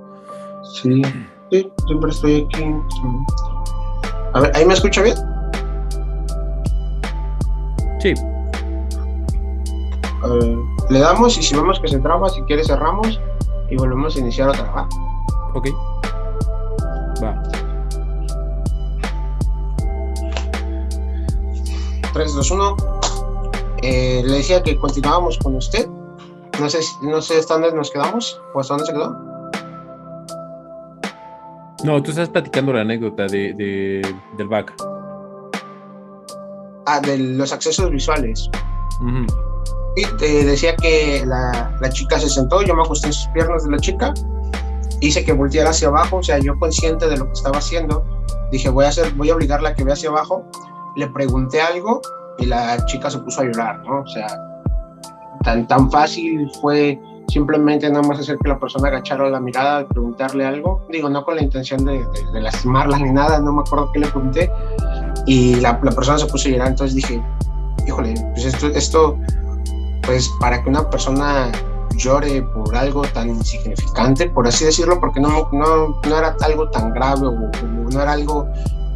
Sí, 0.73 1.03
sí, 1.51 1.73
siempre 1.87 2.11
estoy 2.11 2.47
aquí. 2.47 2.75
A 4.35 4.41
ver, 4.41 4.53
¿ahí 4.55 4.65
me 4.65 4.75
escucha 4.75 5.03
bien? 5.03 5.17
Sí. 8.01 8.15
Le 10.91 10.99
damos 10.99 11.39
y 11.39 11.43
si 11.43 11.55
vemos 11.55 11.81
que 11.81 11.89
se 11.89 11.99
traba, 11.99 12.29
si 12.29 12.43
quiere 12.43 12.65
cerramos 12.65 13.21
y 13.71 13.77
volvemos 13.77 14.17
a 14.17 14.19
iniciar 14.21 14.49
otra. 14.49 14.71
¿va? 14.73 14.89
Ok. 15.55 15.69
Va. 17.23 17.43
3, 22.13 22.35
2, 22.35 22.51
1. 22.51 22.77
Eh, 23.83 24.23
le 24.25 24.37
decía 24.39 24.63
que 24.63 24.77
continuábamos 24.77 25.39
con 25.39 25.57
usted. 25.57 25.89
No 26.61 26.69
sé, 26.69 26.81
no 27.03 27.23
sé 27.23 27.39
hasta 27.39 27.55
dónde 27.55 27.73
nos 27.73 27.91
quedamos 27.91 28.41
o 28.55 28.61
hasta 28.61 28.75
dónde 28.75 28.87
se 28.87 28.93
quedó. 28.93 29.28
No, 31.85 32.03
tú 32.03 32.11
estás 32.11 32.29
platicando 32.29 32.73
la 32.73 32.81
anécdota 32.81 33.27
de, 33.27 34.03
del 34.37 34.49
back. 34.49 34.75
Ah, 36.87 37.01
de 37.01 37.19
los 37.19 37.53
accesos 37.53 37.91
visuales. 37.91 38.51
Y 39.97 40.05
te 40.17 40.45
decía 40.45 40.75
que 40.77 41.23
la, 41.25 41.77
la, 41.81 41.91
chica 41.91 42.19
se 42.19 42.29
sentó, 42.29 42.63
yo 42.63 42.75
me 42.75 42.83
acosté 42.83 43.09
en 43.09 43.13
sus 43.13 43.29
piernas 43.29 43.65
de 43.65 43.71
la 43.71 43.79
chica, 43.79 44.13
hice 45.01 45.25
que 45.25 45.33
volteara 45.33 45.71
hacia 45.71 45.89
abajo, 45.89 46.17
o 46.17 46.23
sea, 46.23 46.39
yo 46.39 46.59
consciente 46.59 47.09
de 47.09 47.17
lo 47.17 47.27
que 47.27 47.33
estaba 47.33 47.59
haciendo, 47.59 48.05
dije, 48.51 48.69
voy 48.69 48.85
a, 48.85 48.89
hacer, 48.89 49.13
voy 49.15 49.31
a 49.31 49.35
obligarla 49.35 49.71
a 49.71 49.75
que 49.75 49.85
vea 49.85 49.95
hacia 49.95 50.09
abajo, 50.11 50.45
le 50.97 51.07
pregunté 51.09 51.61
algo 51.61 52.01
y 52.39 52.47
la 52.47 52.85
chica 52.87 53.11
se 53.11 53.19
puso 53.19 53.41
a 53.41 53.45
llorar, 53.45 53.79
¿no? 53.85 54.01
O 54.01 54.07
sea, 54.07 54.29
tan, 55.45 55.67
tan 55.67 55.91
fácil 55.91 56.51
fue 56.61 56.99
simplemente 57.29 57.89
nada 57.91 58.07
más 58.07 58.21
hacer 58.21 58.39
que 58.39 58.49
la 58.49 58.59
persona 58.59 58.89
agachara 58.89 59.29
la 59.29 59.41
mirada, 59.41 59.87
preguntarle 59.87 60.47
algo, 60.47 60.87
digo, 60.89 61.09
no 61.09 61.25
con 61.25 61.37
la 61.37 61.43
intención 61.43 61.85
de, 61.85 62.05
lastimarla 62.33 62.99
ni 62.99 63.11
nada, 63.11 63.39
no 63.39 63.53
me 63.53 63.61
acuerdo 63.61 63.91
qué 63.93 64.01
le 64.01 64.09
pregunté, 64.09 64.51
y 65.27 65.57
la, 65.57 65.79
persona 65.79 66.19
se 66.19 66.27
puso 66.27 66.49
a 66.49 66.53
llorar, 66.53 66.69
entonces 66.69 66.97
dije, 66.97 67.23
híjole, 67.87 68.15
pues 68.33 68.47
esto, 68.47 68.69
esto, 68.69 69.19
pues 70.03 70.31
para 70.41 70.63
que 70.63 70.71
una 70.71 70.89
persona 70.89 71.53
llore 71.97 72.43
por 72.43 72.75
algo 72.75 73.03
tan 73.03 73.29
insignificante, 73.29 74.31
por 74.31 74.47
así 74.47 74.65
decirlo, 74.65 74.99
porque 74.99 75.21
no, 75.21 75.49
no, 75.53 76.01
no 76.09 76.19
era 76.19 76.35
algo 76.41 76.71
tan 76.71 76.95
grave 76.95 77.27
o, 77.27 77.51
no 77.91 78.03
era 78.03 78.13
algo 78.13 78.47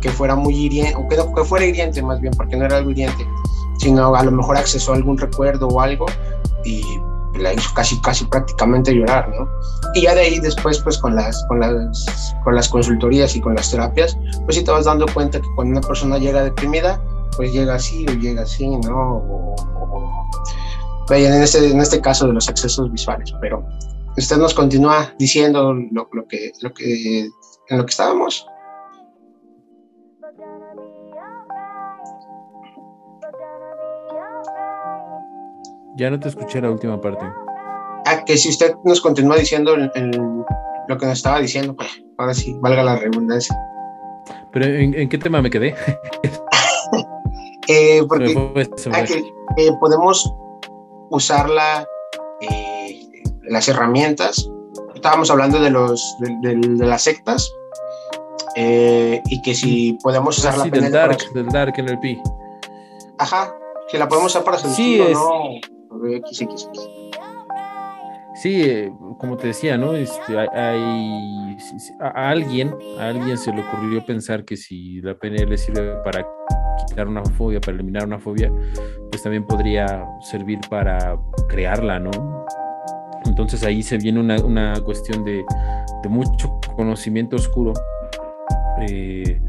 que 0.01 0.09
fuera 0.09 0.35
muy 0.35 0.55
hiriente, 0.55 0.97
o 0.97 1.07
que, 1.07 1.17
que 1.17 1.45
fuera 1.45 1.67
hiriente 1.67 2.03
más 2.03 2.21
bien, 2.21 2.33
porque 2.35 2.57
no 2.57 2.65
era 2.65 2.79
algo 2.79 2.91
hiriente, 2.91 3.27
sino 3.79 4.15
a 4.15 4.23
lo 4.23 4.31
mejor 4.31 4.57
accesó 4.57 4.93
a 4.93 4.97
algún 4.97 5.19
recuerdo 5.19 5.69
o 5.69 5.81
algo 5.81 6.07
y 6.65 6.83
la 7.39 7.55
hizo 7.55 7.73
casi, 7.75 8.01
casi 8.01 8.25
prácticamente 8.27 8.95
llorar, 8.95 9.29
¿no? 9.31 9.49
Y 9.95 10.03
ya 10.03 10.15
de 10.15 10.23
ahí 10.23 10.39
después, 10.41 10.79
pues 10.81 10.99
con 10.99 11.15
las, 11.15 11.45
con 11.49 11.61
las, 11.61 12.35
con 12.45 12.55
las 12.55 12.69
consultorías 12.69 13.37
y 13.37 13.41
con 13.41 13.55
las 13.55 13.71
terapias, 13.71 14.17
pues 14.45 14.57
sí 14.57 14.65
te 14.65 14.71
vas 14.71 14.85
dando 14.85 15.07
cuenta 15.13 15.41
que 15.41 15.49
cuando 15.55 15.79
una 15.79 15.87
persona 15.87 16.19
llega 16.19 16.43
deprimida, 16.43 17.01
pues 17.37 17.53
llega 17.53 17.75
así 17.75 18.07
o 18.09 18.13
llega 18.13 18.43
así, 18.43 18.69
¿no? 18.69 19.17
O, 19.17 19.57
en 21.11 21.43
este, 21.43 21.71
en 21.71 21.81
este 21.81 22.01
caso 22.01 22.27
de 22.27 22.33
los 22.33 22.49
accesos 22.49 22.91
visuales, 22.91 23.35
pero 23.41 23.67
usted 24.17 24.37
nos 24.37 24.55
continúa 24.55 25.13
diciendo 25.19 25.75
lo, 25.75 26.09
lo 26.13 26.27
que, 26.27 26.53
lo 26.61 26.73
que, 26.73 27.21
en 27.69 27.79
lo 27.79 27.85
que 27.85 27.91
estábamos. 27.91 28.47
Ya 35.97 36.11
no 36.11 36.19
te 36.19 36.29
escuché 36.29 36.61
la 36.61 36.71
última 36.71 37.01
parte. 37.01 37.25
Ah, 38.07 38.25
que 38.25 38.37
si 38.37 38.49
usted 38.49 38.75
nos 38.85 39.01
continúa 39.01 39.37
diciendo 39.37 39.77
lo 39.77 39.91
que 39.93 41.07
nos 41.07 41.19
estaba 41.19 41.41
diciendo, 41.41 41.77
pues 41.77 42.03
ahora 42.19 42.35
sí, 42.35 42.57
valga 42.61 42.83
la 42.83 42.97
redundancia. 42.97 43.57
Pero 44.53 44.67
¿en, 44.67 45.09
qué 45.09 45.19
tema 45.19 45.41
me 45.43 45.51
quedé? 45.51 45.75
eh, 47.69 48.03
porque 48.09 48.35
ah, 48.93 49.05
eh, 49.57 49.71
podemos 49.81 50.35
usarla, 51.11 51.87
eh, 52.41 53.09
las 53.43 53.69
herramientas. 53.69 54.49
Estábamos 54.95 55.31
hablando 55.31 55.61
de, 55.61 55.71
los, 55.71 56.17
de, 56.21 56.55
las 56.87 57.03
sectas 57.03 57.53
eh, 58.57 59.21
y 59.27 59.43
que 59.43 59.55
si 59.55 59.99
podemos 60.03 60.39
usar 60.39 60.57
la 60.59 60.65
del 60.65 60.93
Dark, 60.93 61.19
del 61.35 61.49
Dark 61.49 61.75
NLP. 61.77 62.19
Ajá, 63.19 63.55
que 63.91 63.99
la 63.99 64.09
podemos 64.09 64.33
usar 64.33 64.45
para 64.45 64.59
seducir 64.59 65.07
sí, 65.07 65.13
no 65.13 65.72
Sí, 68.35 68.63
eh, 68.63 68.93
como 69.19 69.37
te 69.37 69.49
decía, 69.49 69.77
¿no? 69.77 69.95
Este, 69.95 70.39
hay, 70.39 71.57
a 72.01 72.31
alguien, 72.31 72.75
a 72.99 73.09
alguien 73.09 73.37
se 73.37 73.53
le 73.53 73.63
ocurrió 73.63 74.05
pensar 74.05 74.45
que 74.45 74.57
si 74.57 75.01
la 75.03 75.15
PNL 75.15 75.57
sirve 75.59 75.97
para 76.03 76.27
quitar 76.87 77.09
una 77.09 77.23
fobia, 77.25 77.61
para 77.61 77.75
eliminar 77.75 78.05
una 78.07 78.19
fobia, 78.19 78.51
pues 79.11 79.23
también 79.23 79.47
podría 79.47 80.07
servir 80.23 80.59
para 80.71 81.19
crearla, 81.49 82.01
¿no? 82.01 82.11
Entonces 83.27 83.63
ahí 83.65 83.83
se 83.83 83.99
viene 83.99 84.21
una, 84.21 84.81
cuestión 84.81 85.25
de, 85.25 85.45
mucho 86.09 86.59
conocimiento 86.75 87.37
oscuro. 87.37 87.73
Eh, 88.89 89.41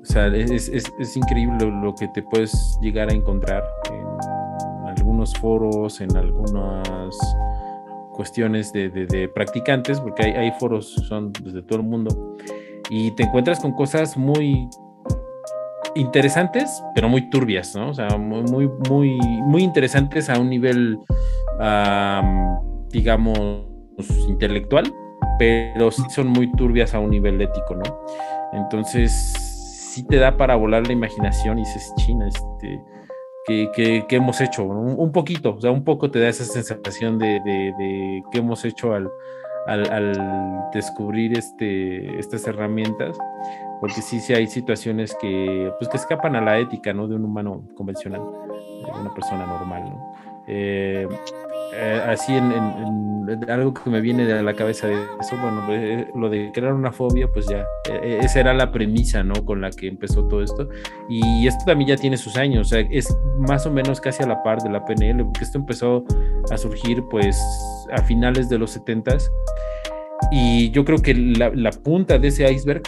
o 0.00 0.04
sea, 0.04 0.26
es, 0.28 1.16
increíble 1.16 1.66
lo, 1.66 1.94
que 1.94 2.06
te 2.08 2.22
puedes 2.22 2.78
llegar 2.80 3.10
a 3.10 3.14
encontrar 3.14 3.64
algunos 5.04 5.34
foros, 5.34 6.00
en 6.00 6.16
algunas 6.16 7.14
cuestiones 8.14 8.72
de, 8.72 9.30
practicantes, 9.34 10.00
porque 10.00 10.22
hay, 10.22 10.50
foros, 10.52 10.94
son 11.08 11.30
desde 11.42 11.60
todo 11.60 11.80
el 11.80 11.84
mundo, 11.84 12.36
y 12.88 13.10
te 13.10 13.24
encuentras 13.24 13.60
con 13.60 13.72
cosas 13.72 14.16
muy 14.16 14.66
interesantes, 15.94 16.82
pero 16.94 17.10
muy 17.10 17.28
turbias, 17.28 17.76
¿no? 17.76 17.90
O 17.90 17.94
sea, 17.94 18.16
muy, 18.16 18.66
muy, 18.88 19.18
muy, 19.42 19.62
interesantes 19.62 20.30
a 20.30 20.40
un 20.40 20.48
nivel, 20.48 20.98
digamos, 22.88 23.38
intelectual, 24.26 24.90
pero 25.38 25.90
sí 25.90 26.02
son 26.08 26.28
muy 26.28 26.50
turbias 26.52 26.94
a 26.94 26.98
un 26.98 27.10
nivel 27.10 27.42
ético, 27.42 27.74
¿no? 27.74 28.00
Entonces, 28.54 29.12
sí 29.12 30.02
te 30.06 30.16
da 30.16 30.38
para 30.38 30.56
volar 30.56 30.86
la 30.86 30.94
imaginación 30.94 31.58
y 31.58 31.62
dices, 31.62 31.92
china, 31.98 32.26
este 32.26 32.93
que, 33.46 34.06
hemos 34.10 34.40
hecho, 34.40 34.64
un, 34.64 35.12
poquito, 35.12 35.56
o 35.56 35.60
sea, 35.60 35.70
un 35.70 35.84
poco 35.84 36.10
te 36.10 36.20
da 36.20 36.28
esa 36.28 36.44
sensación 36.44 37.18
de, 37.18 37.40
de, 37.44 38.22
qué 38.32 38.38
hemos 38.38 38.64
hecho 38.64 38.94
al, 38.94 39.10
al, 39.66 40.70
descubrir 40.72 41.36
este, 41.36 42.18
estas 42.18 42.46
herramientas, 42.46 43.16
porque 43.80 44.00
sí, 44.00 44.20
sí 44.20 44.32
hay 44.32 44.46
situaciones 44.46 45.14
que, 45.20 45.70
pues, 45.78 45.90
que 45.90 45.96
escapan 45.96 46.36
a 46.36 46.40
la 46.40 46.58
ética, 46.58 46.92
¿no? 46.92 47.06
De 47.06 47.16
un 47.16 47.24
humano 47.24 47.64
convencional, 47.76 48.22
de 48.22 49.00
una 49.00 49.12
persona 49.12 49.46
normal, 49.46 49.84
¿no? 49.90 50.14
Eh, 50.46 51.08
eh, 51.74 52.02
así 52.06 52.34
en, 52.34 52.52
algo 53.48 53.72
que 53.74 53.90
me 53.90 54.00
viene 54.00 54.26
de 54.26 54.42
la 54.42 54.54
cabeza 54.54 54.86
de 54.86 54.94
eso, 54.94 55.36
bueno, 55.40 55.64
eh, 55.70 56.06
lo 56.14 56.28
de 56.28 56.50
crear 56.52 56.74
una 56.74 56.92
fobia, 56.92 57.26
pues 57.32 57.46
ya, 57.46 57.64
esa 58.02 58.40
era 58.40 58.54
la 58.54 58.70
premisa, 58.70 59.24
¿no? 59.24 59.44
Con 59.44 59.60
la 59.60 59.70
que 59.70 59.88
empezó 59.88 60.26
todo 60.28 60.42
esto. 60.42 60.68
Y 61.08 61.46
esto 61.46 61.64
también 61.64 61.88
ya 61.88 61.96
tiene 61.96 62.16
sus 62.16 62.36
años, 62.36 62.66
o 62.66 62.70
sea, 62.70 62.80
es 62.90 63.16
más 63.38 63.66
o 63.66 63.70
menos 63.70 64.00
casi 64.00 64.22
a 64.22 64.26
la 64.26 64.42
par 64.42 64.62
de 64.62 64.70
la 64.70 64.84
PNL, 64.84 65.24
porque 65.24 65.44
esto 65.44 65.58
empezó 65.58 66.04
a 66.50 66.56
surgir 66.56 67.02
pues 67.10 67.40
a 67.92 68.02
finales 68.02 68.48
de 68.48 68.58
los 68.58 68.72
70 68.72 69.16
y 70.30 70.70
yo 70.70 70.84
creo 70.84 70.98
que 70.98 71.14
la, 71.14 71.70
punta 71.70 72.18
de 72.18 72.28
ese 72.28 72.50
iceberg 72.50 72.82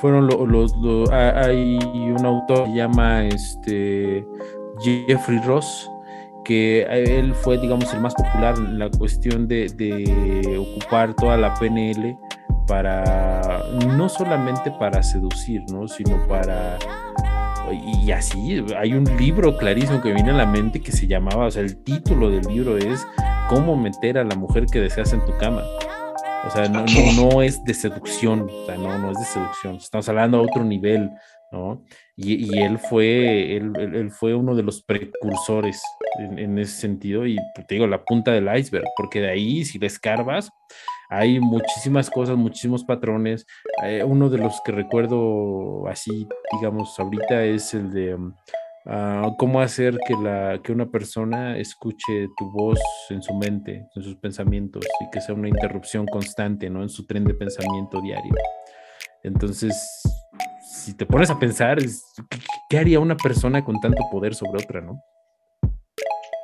fueron 0.00 0.26
los, 0.26 0.72
hay 1.12 1.78
un 1.78 2.24
autor 2.24 2.64
que 2.64 2.70
se 2.70 2.76
llama 2.76 3.26
este 3.26 4.26
Jeffrey 4.80 5.40
Ross 5.44 5.90
que 6.44 6.82
él 6.82 7.34
fue, 7.34 7.58
digamos, 7.58 7.92
el 7.94 8.00
más 8.00 8.14
popular 8.14 8.54
en 8.56 8.78
la 8.78 8.90
cuestión 8.90 9.46
de, 9.48 10.56
ocupar 10.58 11.14
toda 11.14 11.36
la 11.36 11.54
PNL 11.54 12.16
para, 12.66 13.62
no 13.86 14.08
solamente 14.08 14.70
para 14.72 15.02
seducir, 15.02 15.62
¿no? 15.72 15.88
Sino 15.88 16.26
para... 16.26 16.78
Y 18.02 18.10
así, 18.10 18.64
hay 18.76 18.94
un 18.94 19.04
libro 19.16 19.56
clarísimo 19.56 20.00
que 20.00 20.12
viene 20.12 20.30
a 20.30 20.34
la 20.34 20.46
mente 20.46 20.80
que 20.80 20.90
se 20.90 21.06
llamaba, 21.06 21.46
o 21.46 21.50
sea, 21.50 21.62
el 21.62 21.76
título 21.84 22.28
del 22.30 22.42
libro 22.46 22.76
es 22.76 23.06
Cómo 23.48 23.76
meter 23.76 24.18
a 24.18 24.24
la 24.24 24.34
mujer 24.34 24.66
que 24.66 24.80
deseas 24.80 25.12
en 25.12 25.24
tu 25.24 25.36
cama. 25.38 25.62
O 26.46 26.50
sea, 26.50 26.68
no, 26.68 26.84
no, 27.16 27.42
es 27.42 27.62
de 27.64 27.74
seducción, 27.74 28.48
o 28.50 28.66
sea, 28.66 28.76
no, 28.76 28.98
no 28.98 29.12
es 29.12 29.18
de 29.18 29.24
seducción, 29.24 29.76
estamos 29.76 30.08
hablando 30.08 30.38
a 30.38 30.42
otro 30.42 30.64
nivel, 30.64 31.10
¿no? 31.52 31.84
Y, 32.22 32.58
él, 32.58 32.78
fue, 32.78 33.56
él, 33.56 34.10
fue 34.10 34.34
uno 34.34 34.54
de 34.54 34.62
los 34.62 34.82
precursores 34.82 35.82
en, 36.18 36.58
ese 36.58 36.80
sentido 36.80 37.26
y 37.26 37.36
pues, 37.54 37.66
te 37.66 37.76
digo, 37.76 37.86
la 37.86 38.04
punta 38.04 38.32
del 38.32 38.48
iceberg, 38.54 38.84
porque 38.96 39.20
de 39.20 39.30
ahí, 39.30 39.64
si 39.64 39.78
le 39.78 39.88
hay 41.10 41.40
muchísimas 41.40 42.08
cosas, 42.08 42.36
muchísimos 42.36 42.84
patrones. 42.84 43.44
Eh, 43.84 44.04
uno 44.04 44.30
de 44.30 44.38
los 44.38 44.60
que 44.64 44.70
recuerdo 44.70 45.88
así, 45.88 46.28
digamos, 46.52 46.98
ahorita 47.00 47.42
es 47.44 47.74
el 47.74 47.90
de 47.90 48.16
mm, 48.16 48.34
ah, 48.86 49.34
cómo 49.36 49.60
hacer 49.60 49.98
que, 50.06 50.14
la, 50.14 50.60
que 50.62 50.72
una 50.72 50.88
persona 50.88 51.58
escuche 51.58 52.28
tu 52.36 52.50
voz 52.52 52.78
en 53.10 53.22
su 53.22 53.34
mente, 53.34 53.88
en 53.96 54.02
sus 54.02 54.14
pensamientos, 54.16 54.86
y 55.00 55.10
que 55.10 55.20
sea 55.20 55.34
una 55.34 55.48
interrupción 55.48 56.06
constante, 56.06 56.70
¿no? 56.70 56.82
En 56.82 56.88
su 56.88 57.04
tren 57.06 57.24
de 57.24 57.34
pensamiento 57.34 58.00
diario. 58.00 58.34
Entonces, 59.24 59.74
si 60.80 60.94
te 60.94 61.04
pones 61.04 61.30
a 61.30 61.38
pensar, 61.38 61.78
¿qué 62.68 62.78
haría 62.78 63.00
una 63.00 63.16
persona 63.16 63.64
con 63.64 63.78
tanto 63.80 64.02
poder 64.10 64.34
sobre 64.34 64.62
otra, 64.62 64.80
no? 64.80 65.02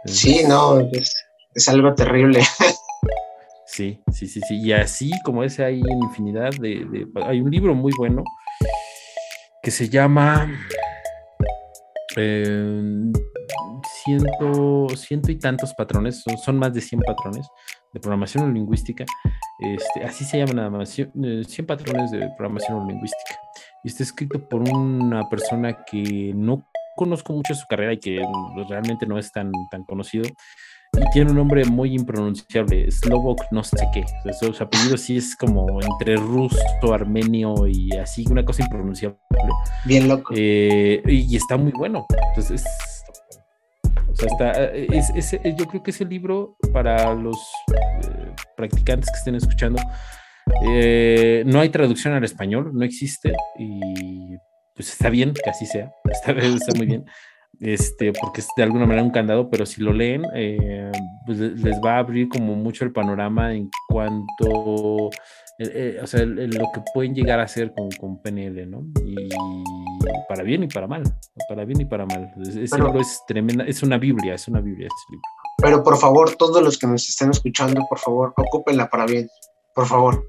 Sí, 0.05 0.45
no, 0.47 0.81
es, 0.93 1.69
algo 1.69 1.95
terrible. 1.95 2.41
Sí, 3.69 4.01
sí, 4.11 4.27
sí, 4.27 4.41
sí. 4.49 4.59
Y 4.63 4.73
así 4.73 5.11
como 5.23 5.43
ese 5.43 5.63
hay 5.63 5.81
infinidad 5.81 6.51
de, 6.53 7.07
Hay 7.27 7.43
un 7.43 7.51
libro 7.51 7.75
muy 7.75 7.93
bueno 7.99 8.25
que 9.63 9.71
se 9.71 9.91
llama 9.91 10.51
eh, 12.17 13.13
ciento, 14.03 14.87
ciento 14.97 15.31
y 15.31 15.37
tantos 15.37 15.75
patrones, 15.75 16.25
son, 16.43 16.59
más 16.59 16.73
de 16.73 16.81
100 16.81 17.01
patrones 17.03 17.47
de 17.93 18.01
programación 18.01 18.55
lingüística. 18.55 19.05
Este, 19.59 20.05
así 20.05 20.25
se 20.25 20.39
llama 20.39 20.55
nada 20.55 20.71
más, 20.71 20.89
100 20.89 21.13
eh, 21.23 21.63
patrones 21.67 22.13
de 22.13 22.31
programación 22.39 22.87
lingüística 22.89 23.46
y 23.87 23.89
está 23.89 24.03
escrito 24.03 24.41
por 24.49 24.69
una 24.69 25.29
persona 25.29 25.85
que 25.85 26.33
no 26.35 26.67
conozco 26.97 27.33
mucho 27.33 27.55
su 27.55 27.65
carrera 27.69 27.93
y 27.93 27.99
que 27.99 28.21
realmente 28.69 29.07
no 29.07 29.17
es 29.17 29.31
tan, 29.31 29.53
tan 29.71 29.85
conocido. 29.85 30.25
Y 30.95 31.11
tiene 31.13 31.31
un 31.31 31.37
nombre 31.37 31.65
muy 31.67 31.95
impronunciable, 31.95 32.91
Slovok 32.91 33.43
no 33.53 33.63
sé 33.63 33.77
qué. 33.95 34.05
Su, 34.41 34.61
apellido 34.61 34.97
sí 34.97 35.19
es 35.19 35.37
como 35.37 35.81
entre 35.81 36.17
ruso, 36.17 36.59
armenio 36.93 37.55
y 37.69 37.93
así, 37.93 38.25
una 38.29 38.45
cosa 38.45 38.65
impronunciable. 38.65 39.19
Bien 39.85 40.09
loco. 40.09 40.35
Eh, 40.37 41.01
y, 41.07 41.37
está 41.37 41.57
muy 41.57 41.71
bueno. 41.71 42.07
Entonces, 42.31 42.65
o 44.09 44.17
sea, 44.17 44.27
está, 44.27 44.65
es, 44.75 45.31
yo 45.57 45.65
creo 45.65 45.85
que 45.85 45.93
ese 45.93 46.05
libro 46.05 46.57
para 46.73 47.15
los 47.15 47.37
eh, 48.03 48.35
practicantes 48.57 49.09
que 49.13 49.19
estén 49.19 49.37
escuchando 49.37 49.81
eh, 50.63 51.43
no 51.47 51.61
hay 51.61 51.69
traducción 51.71 52.15
al 52.15 52.25
español, 52.25 52.71
no 52.73 52.85
existe 52.85 53.33
y 53.59 54.37
pues 54.75 54.93
está 54.93 55.11
bien 55.11 55.33
que 55.33 55.51
así 55.51 55.67
sea, 55.67 55.91
está, 56.05 56.35
muy 56.77 56.87
bien, 56.87 57.05
este, 57.61 58.13
porque 58.13 58.41
es 58.41 58.49
de 58.57 58.63
alguna 58.63 58.87
manera 58.87 59.03
un 59.03 59.11
candado, 59.11 59.51
pero 59.51 59.67
si 59.67 59.81
lo 59.83 59.93
leen, 59.93 60.23
eh, 60.35 60.93
pues 61.25 61.39
les 61.39 61.81
va 61.81 61.95
a 61.95 61.99
abrir 61.99 62.29
como 62.29 62.55
mucho 62.55 62.85
el 62.85 62.93
panorama 62.93 63.55
en 63.55 63.71
cuanto, 63.89 65.11
eh, 65.59 65.99
o 66.03 66.07
sea, 66.07 66.25
lo 66.25 66.71
que 66.75 66.83
pueden 66.93 67.15
llegar 67.15 67.41
a 67.41 67.45
hacer 67.45 67.73
con, 67.73 67.89
con, 67.99 68.21
PNL, 68.21 68.71
¿no? 68.71 68.85
Y 69.05 69.17
para 70.29 70.43
bien 70.43 70.65
y 70.65 70.69
para 70.69 70.87
mal, 70.87 71.03
para 71.49 71.65
bien 71.65 71.81
y 71.81 71.85
para 71.87 72.05
mal. 72.05 72.33
Ese 72.43 72.77
libro 72.77 73.01
es 73.01 73.23
tremenda, 73.27 73.65
es 73.65 73.83
una 73.83 73.97
Biblia, 73.97 74.35
es 74.35 74.47
una 74.47 74.61
Biblia 74.61 74.87
ese 74.87 75.13
libro. 75.13 75.23
pero 75.57 75.83
por 75.83 75.97
favor, 75.97 76.37
todos 76.37 76.63
los 76.63 76.79
que 76.79 76.87
nos 76.87 77.09
estén 77.09 77.31
escuchando, 77.31 77.87
por 77.89 77.99
favor, 77.99 78.35
ocúpenla 78.37 78.89
para 78.91 79.07
bien, 79.07 79.29
por 79.77 79.87
favor. 79.87 80.29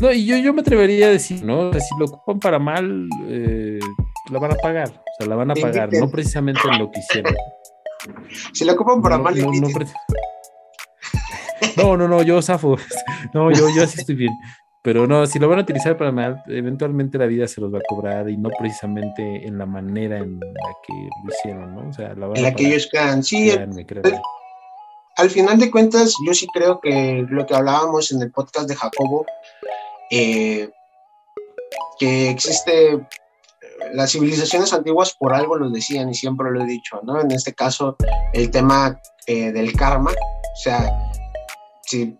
No, 0.00 0.10
y 0.10 0.24
yo, 0.24 0.36
yo 0.38 0.54
me 0.54 0.62
atrevería 0.62 1.06
a 1.06 1.10
decir, 1.10 1.44
¿no? 1.44 1.72
Si 1.74 1.98
lo 1.98 2.06
ocupan 2.06 2.40
para 2.40 2.58
mal, 2.58 3.08
eh, 3.28 3.78
la 4.30 4.38
van 4.38 4.52
a 4.52 4.54
pagar. 4.54 4.88
O 4.88 5.14
sea, 5.18 5.26
la 5.26 5.36
van 5.36 5.50
a 5.50 5.54
pagar, 5.54 5.92
no 5.92 6.08
precisamente 6.08 6.60
en 6.70 6.78
lo 6.78 6.90
que 6.90 7.00
hicieron. 7.00 7.34
Si 8.52 8.64
lo 8.64 8.72
ocupan 8.72 9.02
para 9.02 9.18
mal, 9.18 9.36
no, 9.36 9.50
no, 11.76 11.96
no, 11.96 12.08
no, 12.08 12.22
yo 12.22 12.40
zafo. 12.42 12.76
No, 13.34 13.50
yo, 13.50 13.68
yo 13.74 13.84
así 13.84 14.00
estoy 14.00 14.14
bien. 14.14 14.32
Pero 14.82 15.06
no, 15.06 15.26
si 15.26 15.38
lo 15.38 15.48
van 15.48 15.60
a 15.60 15.62
utilizar 15.62 15.96
para 15.96 16.10
mal, 16.10 16.42
eventualmente 16.48 17.16
la 17.16 17.26
vida 17.26 17.46
se 17.46 17.60
los 17.60 17.72
va 17.72 17.78
a 17.78 17.82
cobrar 17.88 18.28
y 18.28 18.36
no 18.36 18.50
precisamente 18.50 19.46
en 19.46 19.56
la 19.56 19.66
manera 19.66 20.18
en 20.18 20.40
la 20.40 20.72
que 20.86 20.92
lo 20.92 21.30
hicieron, 21.32 21.74
¿no? 21.74 21.88
O 21.88 21.92
sea, 21.92 22.14
la 22.14 22.26
en 22.34 22.42
la 22.42 22.54
que 22.54 22.66
ellos 22.66 22.88
quedan. 22.90 23.22
Sí, 23.22 23.52
al 25.16 25.30
final 25.30 25.58
de 25.58 25.70
cuentas, 25.70 26.14
yo 26.26 26.34
sí 26.34 26.46
creo 26.52 26.80
que 26.80 27.24
lo 27.28 27.46
que 27.46 27.54
hablábamos 27.54 28.12
en 28.12 28.22
el 28.22 28.30
podcast 28.30 28.68
de 28.68 28.76
Jacobo, 28.76 29.26
eh, 30.10 30.70
que 31.98 32.30
existe, 32.30 32.94
eh, 32.94 33.00
las 33.92 34.12
civilizaciones 34.12 34.72
antiguas 34.72 35.14
por 35.18 35.34
algo 35.34 35.56
lo 35.56 35.70
decían 35.70 36.08
y 36.08 36.14
siempre 36.14 36.50
lo 36.50 36.62
he 36.62 36.66
dicho, 36.66 37.00
¿no? 37.02 37.20
En 37.20 37.30
este 37.30 37.54
caso, 37.54 37.96
el 38.32 38.50
tema 38.50 39.00
eh, 39.26 39.52
del 39.52 39.74
karma, 39.74 40.12
o 40.12 40.56
sea, 40.62 40.90
si, 41.82 42.16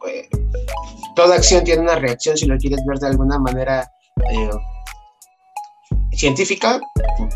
toda 1.16 1.36
acción 1.36 1.64
tiene 1.64 1.82
una 1.82 1.96
reacción, 1.96 2.36
si 2.36 2.46
lo 2.46 2.58
quieres 2.58 2.84
ver 2.86 2.98
de 2.98 3.08
alguna 3.08 3.38
manera 3.38 3.90
científica, 6.12 6.80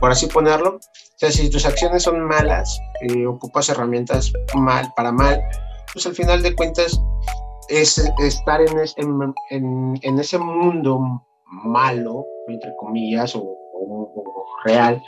por 0.00 0.10
así 0.10 0.26
ponerlo. 0.26 0.78
O 1.16 1.18
sea, 1.18 1.30
si 1.30 1.48
tus 1.48 1.64
acciones 1.64 2.02
son 2.02 2.20
malas, 2.26 2.78
ocupas 3.26 3.70
herramientas 3.70 4.30
mal, 4.54 4.92
para 4.94 5.10
mal, 5.10 5.40
pues 5.90 6.04
al 6.04 6.14
final 6.14 6.42
de 6.42 6.54
cuentas 6.54 7.00
es 7.70 7.96
estar 8.18 8.60
en, 8.60 9.34
en, 10.02 10.18
ese 10.18 10.36
mundo 10.36 11.24
malo, 11.46 12.26
entre 12.48 12.76
comillas, 12.76 13.34
o, 13.34 13.56
real, 14.66 15.02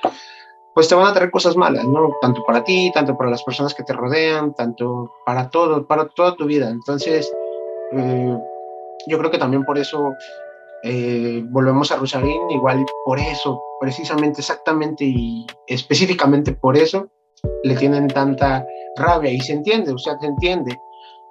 pues 0.74 0.88
te 0.88 0.94
van 0.94 1.08
a 1.08 1.12
traer 1.12 1.30
cosas 1.30 1.56
malas, 1.56 1.84
¿no? 1.84 2.10
Tanto 2.22 2.42
para 2.46 2.64
ti, 2.64 2.90
tanto 2.94 3.14
para 3.18 3.28
las 3.28 3.42
personas 3.42 3.74
que 3.74 3.82
te 3.82 3.92
rodean, 3.92 4.54
tanto 4.54 5.12
para 5.26 5.50
todo, 5.50 5.86
para 5.86 6.08
toda 6.08 6.36
tu 6.36 6.46
vida. 6.46 6.70
Entonces, 6.70 7.30
eh, 7.92 8.38
yo 9.08 9.18
creo 9.18 9.30
que 9.30 9.38
también 9.38 9.62
por 9.66 9.76
eso 9.76 10.14
eh, 10.82 11.42
volvemos 11.46 11.90
a 11.90 11.96
Rosarín, 11.96 12.50
igual 12.50 12.84
por 13.04 13.18
eso, 13.18 13.60
precisamente, 13.80 14.40
exactamente 14.40 15.04
y 15.04 15.46
específicamente 15.66 16.52
por 16.52 16.76
eso, 16.76 17.08
le 17.62 17.76
tienen 17.76 18.08
tanta 18.08 18.66
rabia 18.96 19.30
y 19.30 19.40
se 19.40 19.52
entiende, 19.52 19.92
o 19.92 19.98
sea, 19.98 20.18
se 20.18 20.26
entiende 20.26 20.76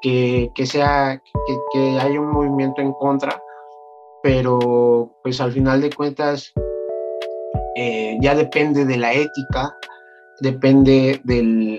que, 0.01 0.49
que 0.55 0.65
sea, 0.65 1.21
que, 1.45 1.57
que 1.73 1.99
hay 1.99 2.17
un 2.17 2.31
movimiento 2.31 2.81
en 2.81 2.93
contra, 2.93 3.41
pero 4.23 5.11
pues 5.23 5.39
al 5.41 5.51
final 5.51 5.81
de 5.81 5.91
cuentas 5.91 6.53
eh, 7.75 8.17
ya 8.21 8.35
depende 8.35 8.85
de 8.85 8.97
la 8.97 9.13
ética, 9.13 9.75
depende 10.41 11.21
del, 11.23 11.77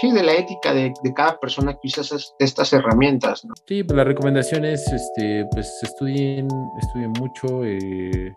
sí, 0.00 0.12
de 0.12 0.22
la 0.22 0.34
ética 0.34 0.72
de, 0.74 0.92
cada 1.14 1.38
persona 1.38 1.72
que 1.74 1.88
usa 1.88 2.02
estas 2.38 2.72
herramientas. 2.72 3.44
¿no? 3.44 3.54
Sí, 3.66 3.82
pues 3.82 3.96
la 3.96 4.04
recomendación 4.04 4.64
es, 4.64 4.86
este, 4.92 5.46
pues 5.52 5.72
estudien, 5.82 6.48
estudien 6.80 7.12
mucho, 7.18 7.64
eh, 7.64 8.34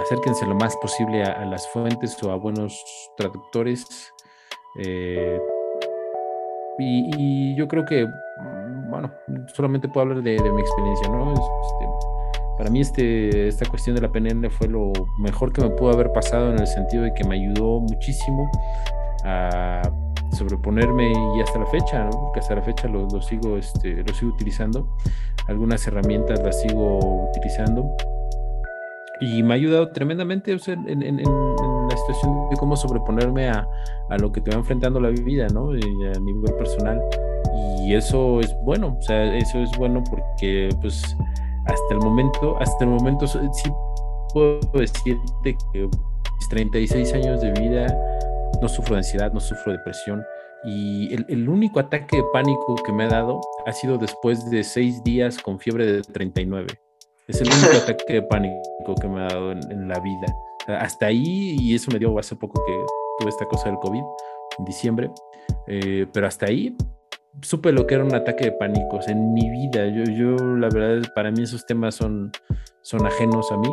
acérquense 0.00 0.46
lo 0.46 0.54
más 0.54 0.76
posible 0.76 1.22
a, 1.22 1.32
a, 1.32 1.44
las 1.44 1.66
fuentes 1.68 2.22
o 2.22 2.30
a 2.30 2.36
buenos 2.36 2.82
traductores. 3.16 3.84
Eh, 4.78 5.38
y, 6.78 7.54
yo 7.56 7.68
creo 7.68 7.84
que, 7.84 8.06
mm, 8.06 8.90
bueno, 8.90 9.12
solamente 9.54 9.88
puedo 9.88 10.08
hablar 10.08 10.22
de, 10.22 10.38
mi 10.38 10.60
experiencia, 10.60 11.08
¿no? 11.08 11.32
Este, 11.32 11.88
para 12.56 12.70
mí 12.70 12.80
este, 12.80 13.48
esta 13.48 13.68
cuestión 13.68 13.96
de 13.96 14.02
la 14.02 14.12
PNL 14.12 14.50
fue 14.50 14.68
lo 14.68 14.92
mejor 15.18 15.52
que 15.52 15.62
me 15.62 15.70
pudo 15.70 15.92
haber 15.92 16.12
pasado 16.12 16.50
en 16.50 16.58
el 16.58 16.66
sentido 16.66 17.04
de 17.04 17.14
que 17.14 17.24
me 17.24 17.36
ayudó 17.36 17.80
muchísimo 17.80 18.50
a 19.24 19.82
sobreponerme 20.32 21.12
y 21.36 21.40
hasta 21.40 21.58
la 21.58 21.66
fecha, 21.66 22.08
porque 22.10 22.40
hasta 22.40 22.54
la 22.54 22.62
fecha 22.62 22.88
lo, 22.88 23.08
sigo, 23.22 23.56
este, 23.56 24.02
lo 24.02 24.14
sigo 24.14 24.32
utilizando. 24.32 24.86
Algunas 25.48 25.86
herramientas 25.86 26.40
las 26.42 26.60
sigo 26.60 27.26
utilizando 27.28 27.96
y 29.20 29.42
me 29.42 29.54
ha 29.54 29.56
ayudado 29.56 29.90
tremendamente 29.90 30.52
en, 30.52 31.02
en, 31.02 31.16
la 31.18 31.96
situación 31.96 32.48
de 32.50 32.56
cómo 32.56 32.76
sobreponerme 32.76 33.48
a, 33.48 33.68
a, 34.08 34.16
lo 34.18 34.32
que 34.32 34.40
te 34.40 34.50
va 34.50 34.58
enfrentando 34.58 35.00
la 35.00 35.10
vida, 35.10 35.46
¿no? 35.52 35.70
a 35.70 36.20
nivel 36.20 36.54
personal. 36.56 37.00
Y 37.82 37.94
eso 37.94 38.40
es 38.40 38.54
bueno, 38.62 38.96
o 38.98 39.02
sea, 39.02 39.36
eso 39.36 39.58
es 39.58 39.70
bueno 39.76 40.02
porque, 40.08 40.70
pues, 40.80 41.16
hasta 41.66 41.94
el 41.94 41.98
momento, 41.98 42.56
hasta 42.60 42.84
el 42.84 42.90
momento 42.90 43.26
sí 43.26 43.70
puedo 44.32 44.60
decirte 44.72 45.56
que 45.72 45.82
mis 45.82 46.48
36 46.48 47.12
años 47.14 47.40
de 47.40 47.52
vida 47.52 47.86
no 48.60 48.68
sufro 48.68 48.94
de 48.94 48.98
ansiedad, 48.98 49.32
no 49.32 49.40
sufro 49.40 49.72
de 49.72 49.78
depresión. 49.78 50.22
Y 50.64 51.14
el, 51.14 51.24
el, 51.28 51.48
único 51.48 51.80
ataque 51.80 52.18
de 52.18 52.24
pánico 52.32 52.74
que 52.76 52.92
me 52.92 53.04
ha 53.04 53.08
dado 53.08 53.40
ha 53.64 53.72
sido 53.72 53.96
después 53.96 54.50
de 54.50 54.62
seis 54.62 55.02
días 55.02 55.38
con 55.38 55.58
fiebre 55.58 55.86
de 55.86 56.02
39. 56.02 56.66
Es 57.28 57.40
el 57.40 57.48
único 57.48 57.76
ataque 57.82 58.14
de 58.14 58.22
pánico 58.22 58.94
que 59.00 59.08
me 59.08 59.20
ha 59.20 59.28
dado 59.28 59.52
en, 59.52 59.88
la 59.88 59.98
vida. 60.00 60.26
Hasta 60.66 61.06
ahí, 61.06 61.56
y 61.58 61.74
eso 61.74 61.90
me 61.90 61.98
dio 61.98 62.18
hace 62.18 62.36
poco 62.36 62.62
que 62.66 62.72
tuve 63.18 63.30
esta 63.30 63.46
cosa 63.46 63.70
del 63.70 63.78
COVID, 63.78 64.02
en 64.58 64.64
diciembre, 64.64 65.10
eh, 65.66 66.06
pero 66.12 66.26
hasta 66.26 66.46
ahí 66.46 66.76
supe 67.42 67.72
lo 67.72 67.86
que 67.86 67.94
era 67.94 68.04
un 68.04 68.14
ataque 68.14 68.46
de 68.46 68.52
pánicos 68.52 69.08
en 69.08 69.32
mi 69.32 69.48
vida. 69.48 69.86
Yo, 69.86 70.04
yo 70.04 70.36
la 70.56 70.68
verdad, 70.68 71.08
para 71.14 71.30
mí 71.30 71.42
esos 71.42 71.64
temas 71.66 71.94
son, 71.94 72.30
son 72.82 73.06
ajenos 73.06 73.50
a 73.52 73.56
mí 73.56 73.68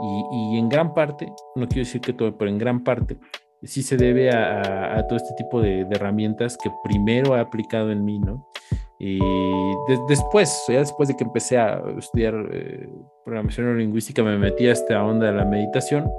y, 0.00 0.54
y 0.54 0.58
en 0.58 0.68
gran 0.68 0.94
parte, 0.94 1.26
no 1.56 1.66
quiero 1.66 1.84
decir 1.84 2.00
que 2.00 2.12
todo, 2.12 2.36
pero 2.36 2.50
en 2.50 2.58
gran 2.58 2.84
parte, 2.84 3.18
sí 3.62 3.82
se 3.82 3.96
debe 3.96 4.30
a, 4.30 5.04
todo 5.08 5.16
este 5.16 5.34
tipo 5.34 5.60
de, 5.60 5.82
herramientas 5.90 6.56
que 6.56 6.70
primero 6.84 7.36
he 7.36 7.40
aplicado 7.40 7.90
en 7.90 8.04
mí, 8.04 8.18
¿no? 8.18 8.48
Y 9.00 9.20
después, 10.08 10.64
ya 10.68 10.80
después 10.80 11.08
de 11.08 11.16
que 11.16 11.22
empecé 11.22 11.56
a 11.56 11.80
estudiar 11.98 12.34
eh, 12.52 12.88
programación 13.24 13.66
neurolingüística, 13.66 14.24
me 14.24 14.36
metí 14.36 14.66
a 14.66 14.72
esta 14.72 15.04
onda 15.04 15.26
de 15.26 15.34
la 15.34 15.44
meditación, 15.44 16.10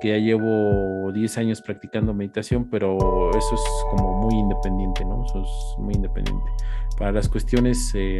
que 0.00 0.08
ya 0.08 0.18
llevo 0.18 1.12
10 1.12 1.38
años 1.38 1.62
practicando 1.62 2.12
meditación, 2.12 2.68
pero 2.68 3.30
eso 3.30 3.54
es 3.54 3.62
como 3.90 4.22
muy 4.22 4.34
independiente, 4.34 5.04
¿no? 5.04 5.24
Eso 5.24 5.42
es 5.42 5.78
muy 5.78 5.94
independiente. 5.94 6.50
Para 6.98 7.12
las 7.12 7.28
cuestiones, 7.28 7.92
eh, 7.94 8.18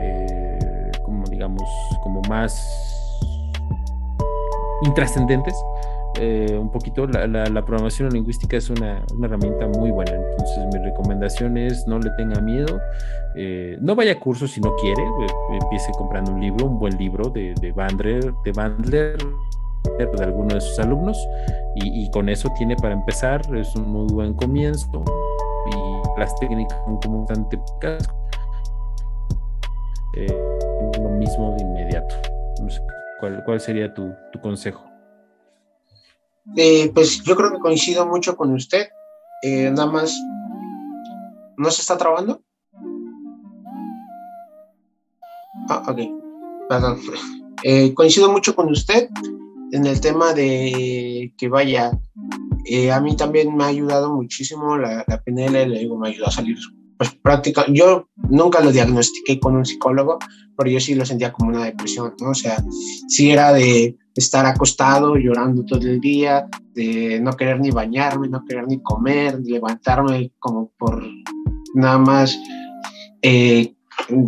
eh, 0.00 0.90
como 1.04 1.24
digamos, 1.24 1.68
como 2.04 2.22
más 2.28 2.54
intrascendentes, 4.82 5.54
eh, 6.18 6.58
un 6.58 6.70
poquito, 6.70 7.06
la, 7.06 7.26
la, 7.26 7.64
programación 7.64 8.10
lingüística 8.10 8.56
es 8.56 8.68
una, 8.68 9.04
una, 9.14 9.26
herramienta 9.26 9.66
muy 9.68 9.90
buena. 9.90 10.12
Entonces, 10.12 10.58
mi 10.72 10.84
recomendación 10.84 11.56
es 11.56 11.86
no 11.86 11.98
le 11.98 12.10
tenga 12.16 12.40
miedo, 12.40 12.80
eh, 13.36 13.78
no 13.80 13.94
vaya 13.94 14.12
a 14.12 14.20
cursos 14.20 14.50
si 14.50 14.60
no 14.60 14.74
quiere, 14.76 15.02
eh, 15.02 15.58
empiece 15.62 15.92
comprando 15.92 16.32
un 16.32 16.40
libro, 16.40 16.66
un 16.66 16.78
buen 16.78 16.96
libro 16.98 17.30
de, 17.30 17.54
de 17.60 17.72
Bandler, 17.72 18.32
de 18.44 18.52
Bandler, 18.52 19.18
de 19.98 20.24
alguno 20.24 20.54
de 20.54 20.60
sus 20.60 20.78
alumnos, 20.80 21.16
y, 21.76 22.10
con 22.10 22.28
eso 22.28 22.50
tiene 22.58 22.76
para 22.76 22.92
empezar, 22.92 23.40
es 23.56 23.74
un 23.76 23.90
muy 23.90 24.12
buen 24.12 24.34
comienzo. 24.34 25.02
Y 25.72 26.20
las 26.20 26.34
técnicas 26.36 26.76
son 26.84 27.00
como 27.00 27.20
bastante 27.20 27.56
pocas, 27.56 28.08
lo 31.00 31.10
mismo 31.10 31.54
de 31.56 31.62
inmediato. 31.62 32.14
No 32.60 32.68
sé, 32.68 32.82
¿cuál, 33.20 33.42
¿Cuál 33.44 33.60
sería 33.60 33.94
tu, 33.94 34.12
tu 34.32 34.40
consejo? 34.40 34.89
Eh, 36.56 36.90
pues 36.94 37.22
yo 37.22 37.36
creo 37.36 37.52
que 37.52 37.58
coincido 37.58 38.06
mucho 38.06 38.36
con 38.36 38.52
usted. 38.52 38.88
Eh, 39.42 39.70
nada 39.70 39.90
más, 39.90 40.18
¿no 41.56 41.70
se 41.70 41.82
está 41.82 41.96
trabando? 41.96 42.42
Ah, 45.68 45.82
ok, 45.86 45.98
perdón. 46.68 47.00
Eh, 47.62 47.94
coincido 47.94 48.30
mucho 48.30 48.54
con 48.54 48.70
usted 48.70 49.08
en 49.72 49.86
el 49.86 50.00
tema 50.00 50.32
de 50.32 51.32
que 51.36 51.48
vaya, 51.48 51.90
a 52.92 53.00
mí 53.00 53.16
también 53.16 53.54
me 53.54 53.64
ha 53.64 53.68
ayudado 53.68 54.12
muchísimo 54.12 54.76
la, 54.76 55.04
la 55.06 55.22
PNL, 55.22 55.68
le 55.68 55.78
digo, 55.80 55.98
me 55.98 56.08
ayudó 56.08 56.26
a 56.26 56.30
salir 56.30 56.58
pues 57.00 57.14
práctica, 57.14 57.64
yo 57.66 58.10
nunca 58.28 58.60
lo 58.60 58.72
diagnostiqué 58.72 59.40
con 59.40 59.56
un 59.56 59.64
psicólogo, 59.64 60.18
pero 60.54 60.68
yo 60.68 60.78
sí 60.80 60.94
lo 60.94 61.06
sentía 61.06 61.32
como 61.32 61.48
una 61.48 61.64
depresión, 61.64 62.12
¿no? 62.20 62.32
O 62.32 62.34
sea, 62.34 62.62
sí 63.08 63.30
era 63.30 63.54
de 63.54 63.96
estar 64.14 64.44
acostado 64.44 65.16
llorando 65.16 65.64
todo 65.64 65.80
el 65.80 65.98
día, 65.98 66.46
de 66.74 67.18
no 67.18 67.32
querer 67.32 67.58
ni 67.58 67.70
bañarme, 67.70 68.28
no 68.28 68.44
querer 68.44 68.66
ni 68.68 68.82
comer, 68.82 69.40
levantarme 69.42 70.32
como 70.38 70.72
por 70.76 71.02
nada 71.74 71.96
más 71.96 72.38
eh, 73.22 73.74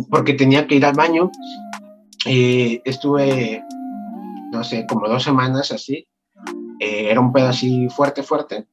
porque 0.09 0.33
tenía 0.33 0.65
que 0.65 0.73
ir 0.73 0.85
al 0.87 0.95
baño. 0.95 1.29
Eh, 2.25 2.81
estuve, 2.85 3.61
no 4.51 4.63
sé, 4.63 4.87
como 4.89 5.07
dos 5.07 5.21
semanas 5.21 5.71
así. 5.71 6.07
Eh, 6.79 7.11
era 7.11 7.19
un 7.19 7.31
pedo 7.31 7.51
fuerte, 7.91 8.23
fuerte. 8.23 8.65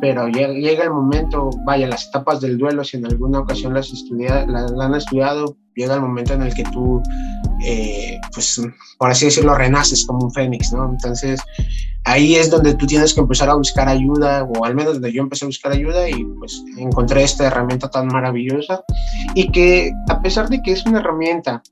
Pero 0.00 0.28
llega, 0.28 0.84
el 0.84 0.90
momento, 0.90 1.50
vaya, 1.64 1.86
las 1.86 2.08
etapas 2.08 2.40
del 2.40 2.58
duelo, 2.58 2.84
si 2.84 2.96
en 2.96 3.06
alguna 3.06 3.40
ocasión 3.40 3.74
las, 3.74 3.92
estudia, 3.92 4.46
las, 4.46 4.72
han 4.72 4.94
estudiado, 4.94 5.56
llega 5.74 5.94
el 5.94 6.00
momento 6.00 6.34
en 6.34 6.42
el 6.42 6.54
que 6.54 6.64
tú, 6.64 7.02
eh, 7.66 8.18
pues, 8.32 8.60
por 8.98 9.10
así 9.10 9.26
decirlo, 9.26 9.54
renaces 9.54 10.06
como 10.06 10.26
un 10.26 10.32
fénix, 10.32 10.72
¿no? 10.72 10.90
Entonces, 10.90 11.40
ahí 12.04 12.36
es 12.36 12.50
donde 12.50 12.74
tú 12.74 12.86
tienes 12.86 13.14
que 13.14 13.20
empezar 13.20 13.50
a 13.50 13.54
buscar 13.54 13.88
ayuda, 13.88 14.44
o 14.44 14.64
al 14.64 14.74
menos 14.74 14.94
donde 14.94 15.12
yo 15.12 15.22
empecé 15.22 15.44
a 15.44 15.48
buscar 15.48 15.72
ayuda 15.72 16.08
y 16.08 16.24
pues 16.38 16.62
encontré 16.78 17.22
esta 17.22 17.46
herramienta 17.46 17.90
tan 17.90 18.08
maravillosa 18.08 18.84
y 19.34 19.50
que 19.50 19.92
a 20.08 20.20
pesar 20.20 20.48
de 20.48 20.62
que 20.62 20.72
es 20.72 20.84
una 20.86 21.00
herramienta 21.00 21.62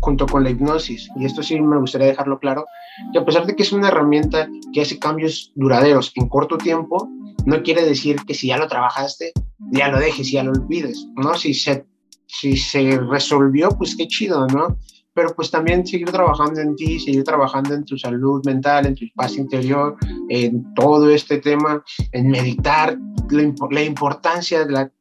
junto 0.00 0.26
con 0.26 0.44
la 0.44 0.50
hipnosis, 0.50 1.08
y 1.16 1.24
esto 1.24 1.42
sí 1.42 1.60
me 1.60 1.78
gustaría 1.78 2.06
dejarlo 2.06 2.38
claro, 2.38 2.66
que 3.12 3.18
a 3.18 3.24
pesar 3.24 3.46
de 3.46 3.56
que 3.56 3.62
es 3.62 3.72
una 3.72 3.88
herramienta 3.88 4.48
que 4.72 4.82
hace 4.82 4.98
cambios 4.98 5.52
duraderos 5.56 6.12
en 6.14 6.28
corto 6.28 6.56
tiempo, 6.56 7.08
no 7.48 7.62
quiere 7.62 7.84
decir 7.84 8.16
que 8.26 8.34
si 8.34 8.48
ya 8.48 8.58
lo 8.58 8.68
trabajaste, 8.68 9.32
ya 9.72 9.88
lo 9.88 9.98
dejes, 9.98 10.30
ya 10.30 10.44
lo 10.44 10.52
olvides, 10.52 11.06
¿no? 11.16 11.34
Si 11.34 11.54
se, 11.54 11.86
si 12.26 12.56
se 12.56 12.98
resolvió, 12.98 13.70
pues 13.70 13.96
qué 13.96 14.06
chido, 14.06 14.46
¿no? 14.48 14.76
pero 15.18 15.34
pues 15.34 15.50
también 15.50 15.84
seguir 15.84 16.12
trabajando 16.12 16.60
en 16.60 16.76
ti, 16.76 17.00
seguir 17.00 17.24
trabajando 17.24 17.74
en 17.74 17.84
tu 17.84 17.98
salud 17.98 18.40
mental, 18.46 18.86
en 18.86 18.94
tu 18.94 19.04
paz 19.16 19.36
interior, 19.36 19.96
en 20.28 20.72
todo 20.74 21.10
este 21.10 21.38
tema, 21.38 21.82
en 22.12 22.28
meditar, 22.28 22.96
la, 23.30 23.82
importancia, 23.82 24.64
de 24.64 24.70
la, 24.70 24.92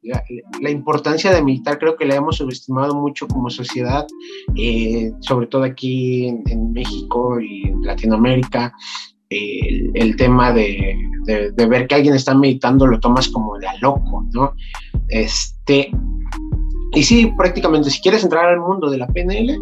la, 0.59 0.71
importancia 0.71 1.31
de 1.31 1.43
meditar 1.43 1.77
creo 1.77 1.95
que 1.95 2.05
la 2.05 2.15
hemos 2.15 2.37
subestimado 2.37 2.95
mucho 2.95 3.27
como 3.27 3.51
sociedad, 3.51 4.07
eh, 4.55 5.11
sobre 5.19 5.45
todo 5.45 5.61
aquí 5.61 6.25
en, 6.47 6.71
México 6.71 7.39
y 7.39 7.67
en 7.67 7.83
Latinoamérica. 7.83 8.73
el, 9.29 10.15
tema 10.15 10.51
de, 10.51 10.97
de, 11.27 11.65
ver 11.65 11.87
que 11.87 11.95
alguien 11.95 12.15
está 12.15 12.33
meditando 12.33 12.87
lo 12.87 12.99
tomas 12.99 13.27
como 13.27 13.57
de 13.59 13.67
a 13.67 13.77
loco, 13.79 14.25
¿no? 14.31 14.53
Este, 15.09 15.91
y 16.93 17.03
sí, 17.03 17.33
prácticamente, 17.37 17.89
si 17.89 18.01
quieres 18.01 18.23
entrar 18.23 18.45
al 18.45 18.59
mundo 18.59 18.89
de 18.89 18.97
la 18.97 19.07
PNL, 19.07 19.59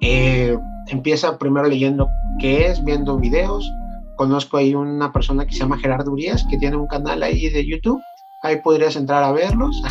eh, 0.00 0.56
empieza 0.88 1.38
primero 1.38 1.66
leyendo 1.68 2.08
qué 2.40 2.66
es, 2.66 2.82
viendo 2.84 3.18
videos. 3.18 3.68
Conozco 4.16 4.56
ahí 4.56 4.74
una 4.74 5.12
persona 5.12 5.44
que 5.44 5.52
se 5.52 5.60
llama 5.60 5.78
Gerardo 5.78 6.12
Urias, 6.12 6.46
que 6.48 6.58
tiene 6.58 6.76
un 6.76 6.86
canal 6.86 7.22
ahí 7.22 7.48
de 7.48 7.66
YouTube. 7.66 8.00
Ahí 8.42 8.60
podrías 8.62 8.96
entrar 8.96 9.22
a 9.22 9.32
verlos. 9.32 9.82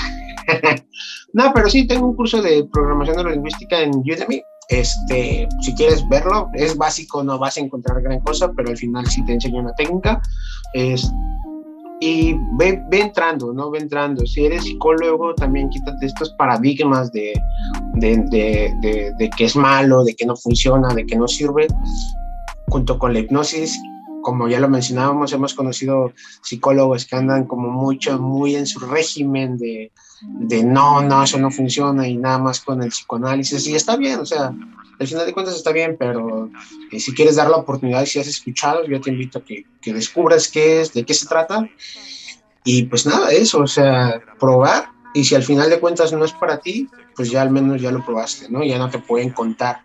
no, 1.33 1.51
pero 1.53 1.69
sí, 1.69 1.87
tengo 1.87 2.07
un 2.07 2.15
curso 2.15 2.41
de 2.41 2.67
programación 2.71 3.17
neurolingüística 3.17 3.81
en 3.81 3.91
Udemy. 3.97 4.41
Este, 4.71 5.49
si 5.59 5.75
quieres 5.75 6.07
verlo, 6.07 6.49
es 6.53 6.77
básico, 6.77 7.21
no 7.25 7.37
vas 7.37 7.57
a 7.57 7.59
encontrar 7.59 8.01
gran 8.01 8.21
cosa, 8.21 8.53
pero 8.53 8.69
al 8.69 8.77
final 8.77 9.05
sí 9.05 9.23
te 9.25 9.33
enseño 9.33 9.59
una 9.59 9.73
técnica. 9.73 10.21
Es, 10.73 11.11
y 11.99 12.33
ve, 12.53 12.81
ve, 12.89 13.01
entrando, 13.01 13.53
¿no? 13.53 13.69
Ve 13.69 13.79
entrando. 13.79 14.25
Si 14.25 14.45
eres 14.45 14.63
psicólogo, 14.63 15.35
también 15.35 15.69
quítate 15.69 16.05
estos 16.05 16.29
paradigmas 16.31 17.11
de, 17.11 17.33
de, 17.95 18.15
de, 18.31 19.13
de, 19.17 19.29
que 19.31 19.43
es 19.43 19.57
malo, 19.57 20.05
de 20.05 20.15
que 20.15 20.25
no 20.25 20.37
funciona, 20.37 20.87
de 20.95 21.05
que 21.05 21.17
no 21.17 21.27
sirve. 21.27 21.67
Junto 22.69 22.97
con 22.97 23.11
la 23.11 23.19
hipnosis, 23.19 23.77
como 24.21 24.47
ya 24.47 24.61
lo 24.61 24.69
mencionábamos, 24.69 25.33
hemos 25.33 25.53
conocido 25.53 26.13
psicólogos 26.43 27.05
que 27.05 27.17
andan 27.17 27.43
como 27.43 27.69
mucho, 27.69 28.17
muy 28.19 28.55
en 28.55 28.65
su 28.65 28.79
régimen 28.79 29.57
de, 29.57 29.91
de 30.21 30.63
no, 30.63 31.01
no, 31.01 31.23
eso 31.23 31.37
no 31.37 31.51
funciona 31.51 32.07
y 32.07 32.17
nada 32.17 32.37
más 32.37 32.61
con 32.61 32.81
el 32.81 32.89
psicoanálisis. 32.89 33.67
Y 33.67 33.75
está 33.75 33.97
bien, 33.97 34.19
o 34.19 34.25
sea, 34.25 34.53
al 34.99 35.07
final 35.07 35.25
de 35.25 35.33
cuentas 35.33 35.55
está 35.55 35.71
bien, 35.71 35.95
pero 35.97 36.49
eh, 36.91 36.99
si 36.99 37.13
quieres 37.13 37.35
dar 37.35 37.49
la 37.49 37.57
oportunidad, 37.57 38.05
si 38.05 38.19
has 38.19 38.27
escuchado, 38.27 38.85
yo 38.85 39.01
te 39.01 39.09
invito 39.09 39.39
a 39.39 39.43
que, 39.43 39.65
que, 39.81 39.93
descubras 39.93 40.47
qué 40.47 40.81
es, 40.81 40.93
de 40.93 41.03
qué 41.03 41.13
se 41.13 41.27
trata. 41.27 41.67
Y 42.63 42.83
pues 42.83 43.05
nada, 43.07 43.31
eso, 43.31 43.61
o 43.61 43.67
sea, 43.67 44.21
probar. 44.39 44.89
Y 45.13 45.23
si 45.23 45.35
al 45.35 45.43
final 45.43 45.69
de 45.69 45.79
cuentas 45.79 46.13
no 46.13 46.23
es 46.23 46.31
para 46.31 46.59
ti, 46.59 46.87
pues 47.15 47.31
ya 47.31 47.41
al 47.41 47.49
menos 47.49 47.81
ya 47.81 47.91
lo 47.91 48.05
probaste, 48.05 48.49
¿no? 48.49 48.63
Ya 48.63 48.77
no 48.77 48.89
te 48.89 48.99
pueden 48.99 49.31
contar 49.31 49.81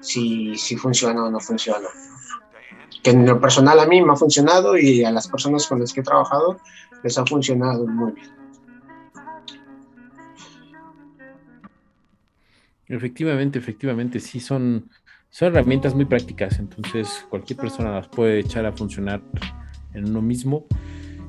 si, 0.00 0.54
si 0.56 0.76
funciona 0.76 1.24
o 1.24 1.30
no 1.30 1.40
funciona. 1.40 1.88
Que 3.02 3.10
en 3.10 3.26
lo 3.26 3.40
personal 3.40 3.80
a 3.80 3.86
mí 3.86 4.02
me 4.02 4.12
ha 4.12 4.16
funcionado 4.16 4.76
y 4.76 5.04
a 5.04 5.10
las 5.10 5.28
personas 5.28 5.66
con 5.66 5.80
las 5.80 5.92
que 5.92 6.00
he 6.00 6.04
trabajado 6.04 6.60
les 7.02 7.16
ha 7.16 7.24
funcionado 7.24 7.86
muy 7.86 8.12
bien. 8.12 8.37
Efectivamente, 12.88 13.58
efectivamente, 13.58 14.20
sí 14.20 14.40
son, 14.40 14.88
son 15.30 15.48
herramientas 15.48 15.94
muy 15.94 16.06
prácticas, 16.06 16.58
entonces 16.58 17.26
cualquier 17.28 17.58
persona 17.58 17.92
las 17.92 18.08
puede 18.08 18.40
echar 18.40 18.64
a 18.64 18.72
funcionar 18.72 19.20
en 19.92 20.08
uno 20.08 20.22
mismo 20.22 20.66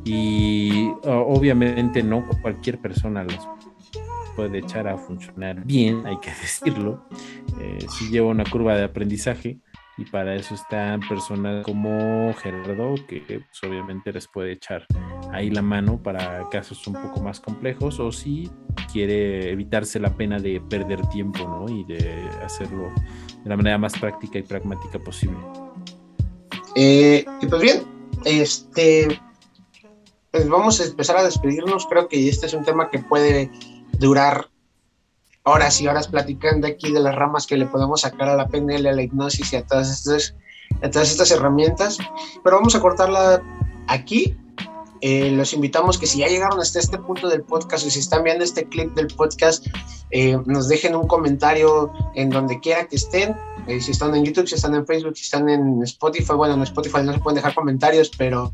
y 0.06 0.90
obviamente 1.04 2.02
no 2.02 2.26
cualquier 2.42 2.80
persona 2.80 3.24
las 3.24 3.48
puede 4.36 4.60
echar 4.60 4.88
a 4.88 4.98
funcionar 4.98 5.66
bien, 5.66 6.06
hay 6.06 6.18
que 6.20 6.30
decirlo, 6.42 7.06
eh, 7.60 7.86
si 7.90 8.10
lleva 8.10 8.30
una 8.30 8.46
curva 8.46 8.76
de 8.76 8.86
aprendizaje 8.86 9.60
y 10.00 10.06
para 10.06 10.34
eso 10.36 10.56
están 10.56 11.02
personas 11.02 11.66
como 11.66 12.34
Gerardo 12.36 12.96
que 13.06 13.22
pues, 13.28 13.64
obviamente 13.64 14.14
les 14.14 14.28
puede 14.28 14.54
echar 14.54 14.86
ahí 15.34 15.50
la 15.50 15.62
mano 15.62 16.02
para 16.02 16.48
casos 16.50 16.88
un 16.88 16.94
poco 16.94 17.22
más 17.22 17.42
complejos 17.42 18.00
o 18.00 18.10
si 18.12 18.50
quiere 18.92 19.52
evitarse 19.52 20.00
la 20.00 20.16
pena 20.16 20.40
de 20.40 20.62
perder 20.62 21.06
tiempo 21.10 21.40
¿no? 21.40 21.70
y 21.70 21.84
de 21.84 22.30
hacerlo 22.44 22.88
de 23.44 23.50
la 23.50 23.58
manera 23.58 23.78
más 23.78 23.94
práctica 24.00 24.40
y 24.40 24.44
pragmática 24.44 25.00
posible. 25.00 25.38
Eh, 26.76 27.26
pues 27.50 27.62
bien, 27.62 27.84
este, 28.24 29.20
pues 30.32 30.48
vamos 30.48 30.80
a 30.80 30.86
empezar 30.86 31.18
a 31.18 31.24
despedirnos. 31.24 31.88
Creo 31.88 32.08
que 32.08 32.30
este 32.30 32.46
es 32.46 32.54
un 32.54 32.64
tema 32.64 32.90
que 32.90 33.00
puede 33.00 33.52
durar 33.98 34.48
horas 35.44 35.80
y 35.82 35.88
horas 35.88 36.08
platicando 36.08 36.68
aquí 36.68 36.92
de 36.92 37.00
las 37.00 37.16
ramas 37.16 37.48
que 37.48 37.58
le 37.58 37.66
podemos 37.66 38.02
sacar 38.02 38.30
a 38.30 38.36
la 38.36 38.48
PNL, 38.48 38.88
a 38.88 38.94
la 38.94 39.02
hipnosis 39.02 39.54
y 39.54 39.56
a 39.56 39.66
todas 39.66 39.90
estas, 39.90 40.36
todas 40.92 41.12
estas 41.12 41.32
herramientas. 41.32 41.98
Pero 42.44 42.58
vamos 42.58 42.76
a 42.76 42.80
cortarla 42.80 43.42
aquí 43.88 44.38
eh, 45.02 45.32
los 45.32 45.54
invitamos 45.54 45.98
que 45.98 46.08
si 46.08 46.20
ya 46.20 46.28
llegaron 46.28 46.60
hasta 46.60 46.80
este 46.80 46.98
punto 46.98 47.30
del 47.30 47.44
podcast 47.44 47.86
y 47.86 47.92
si 47.92 48.00
están 48.00 48.24
viendo 48.24 48.44
este 48.44 48.68
clip 48.68 48.94
del 48.96 49.08
podcast, 49.08 49.66
eh, 50.12 50.38
nos 50.46 50.68
dejen 50.68 50.96
un 50.96 51.08
comentario 51.08 51.92
en 52.16 52.30
donde 52.30 52.60
quiera 52.60 52.86
que 52.86 52.98
estén. 52.98 53.36
Eh, 53.68 53.80
si 53.82 53.92
están 53.92 54.16
en 54.16 54.24
YouTube, 54.24 54.48
si 54.48 54.56
están 54.56 54.76
en 54.76 54.86
Facebook, 54.86 55.16
si 55.16 55.24
están 55.24 55.50
en 55.50 55.82
Spotify, 55.84 56.34
bueno, 56.34 56.56
en 56.56 56.64
Spotify 56.64 57.00
no 57.04 57.14
se 57.14 57.20
pueden 57.20 57.36
dejar 57.36 57.54
comentarios, 57.54 58.12
pero 58.18 58.54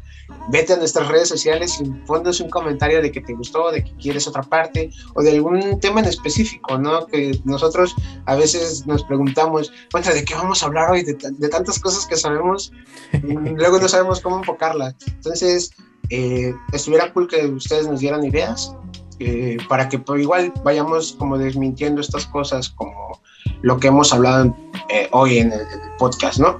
vete 0.49 0.73
a 0.73 0.77
nuestras 0.77 1.07
redes 1.07 1.29
sociales 1.29 1.79
y 1.79 1.85
ponnos 2.05 2.39
un 2.41 2.49
comentario 2.49 3.01
de 3.01 3.11
que 3.11 3.21
te 3.21 3.33
gustó, 3.33 3.71
de 3.71 3.83
que 3.83 3.91
quieres 3.95 4.27
otra 4.27 4.43
parte 4.43 4.89
o 5.13 5.21
de 5.21 5.31
algún 5.31 5.79
tema 5.79 6.01
en 6.01 6.07
específico, 6.07 6.77
¿no? 6.77 7.07
Que 7.07 7.39
nosotros 7.45 7.95
a 8.25 8.35
veces 8.35 8.85
nos 8.85 9.03
preguntamos, 9.03 9.71
bueno, 9.91 10.13
¿de 10.13 10.25
qué 10.25 10.35
vamos 10.35 10.63
a 10.63 10.67
hablar 10.67 10.91
hoy? 10.91 11.03
De, 11.03 11.13
de 11.13 11.49
tantas 11.49 11.79
cosas 11.79 12.05
que 12.05 12.17
sabemos, 12.17 12.71
luego 13.23 13.79
no 13.79 13.87
sabemos 13.87 14.19
cómo 14.19 14.37
enfocarla. 14.39 14.95
Entonces, 15.07 15.71
eh, 16.09 16.53
estuviera 16.71 17.11
cool 17.13 17.27
que 17.27 17.47
ustedes 17.47 17.87
nos 17.87 17.99
dieran 17.99 18.23
ideas 18.23 18.75
eh, 19.19 19.57
para 19.69 19.89
que 19.89 19.97
pues, 19.97 20.21
igual 20.21 20.53
vayamos 20.63 21.13
como 21.13 21.37
desmintiendo 21.37 22.01
estas 22.01 22.25
cosas 22.27 22.69
como 22.69 23.19
lo 23.61 23.79
que 23.79 23.87
hemos 23.87 24.13
hablado 24.13 24.55
eh, 24.89 25.07
hoy 25.11 25.39
en 25.39 25.51
el, 25.51 25.61
podcast, 25.97 26.39
¿no? 26.39 26.59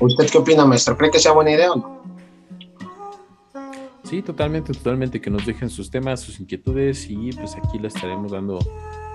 ¿Usted 0.00 0.28
qué 0.30 0.38
opina, 0.38 0.64
maestro? 0.64 0.96
¿Cree 0.96 1.10
que 1.10 1.18
sea 1.18 1.32
buena 1.32 1.52
idea 1.52 1.72
o 1.72 1.76
no? 1.76 2.04
Sí, 4.02 4.20
totalmente, 4.20 4.72
totalmente, 4.72 5.20
que 5.20 5.30
nos 5.30 5.46
dejen 5.46 5.70
sus 5.70 5.90
temas, 5.90 6.20
sus 6.20 6.38
inquietudes 6.38 7.08
y 7.08 7.32
pues 7.32 7.56
aquí 7.56 7.78
le 7.78 7.88
estaremos 7.88 8.32
dando 8.32 8.58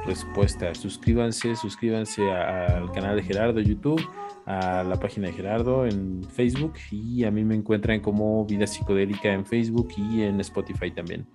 respuesta. 0.06 0.74
Suscríbanse, 0.74 1.56
suscríbanse 1.56 2.30
al 2.32 2.91
canal 2.91 3.16
de 3.16 3.24
Gerardo 3.24 3.60
YouTube 3.60 4.02
a 4.46 4.84
la 4.84 5.00
página 5.00 5.28
de 5.28 5.34
Gerardo 5.34 5.86
en 5.86 6.24
Facebook 6.24 6.74
y 6.91 7.24
a 7.24 7.30
mí 7.30 7.44
me 7.44 7.54
encuentran 7.54 8.00
como 8.00 8.46
Vida 8.46 8.66
Psicodélica 8.66 9.32
en 9.32 9.46
Facebook 9.46 9.90
y 9.96 10.24
en 10.24 10.40
Spotify 10.40 10.90
también. 10.90 11.28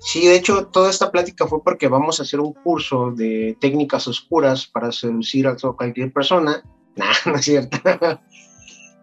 Sí, 0.00 0.26
de 0.26 0.36
hecho, 0.36 0.66
toda 0.66 0.88
esta 0.90 1.10
plática 1.10 1.46
fue 1.46 1.62
porque 1.62 1.86
vamos 1.86 2.18
a 2.18 2.22
hacer 2.22 2.40
un 2.40 2.54
curso 2.54 3.10
de 3.10 3.56
técnicas 3.60 4.08
oscuras 4.08 4.66
para 4.66 4.90
seducir 4.92 5.46
a 5.46 5.56
cualquier 5.56 6.12
persona. 6.12 6.62
Nah, 6.96 7.14
no 7.24 7.36
es 7.36 7.44
cierto. 7.44 7.78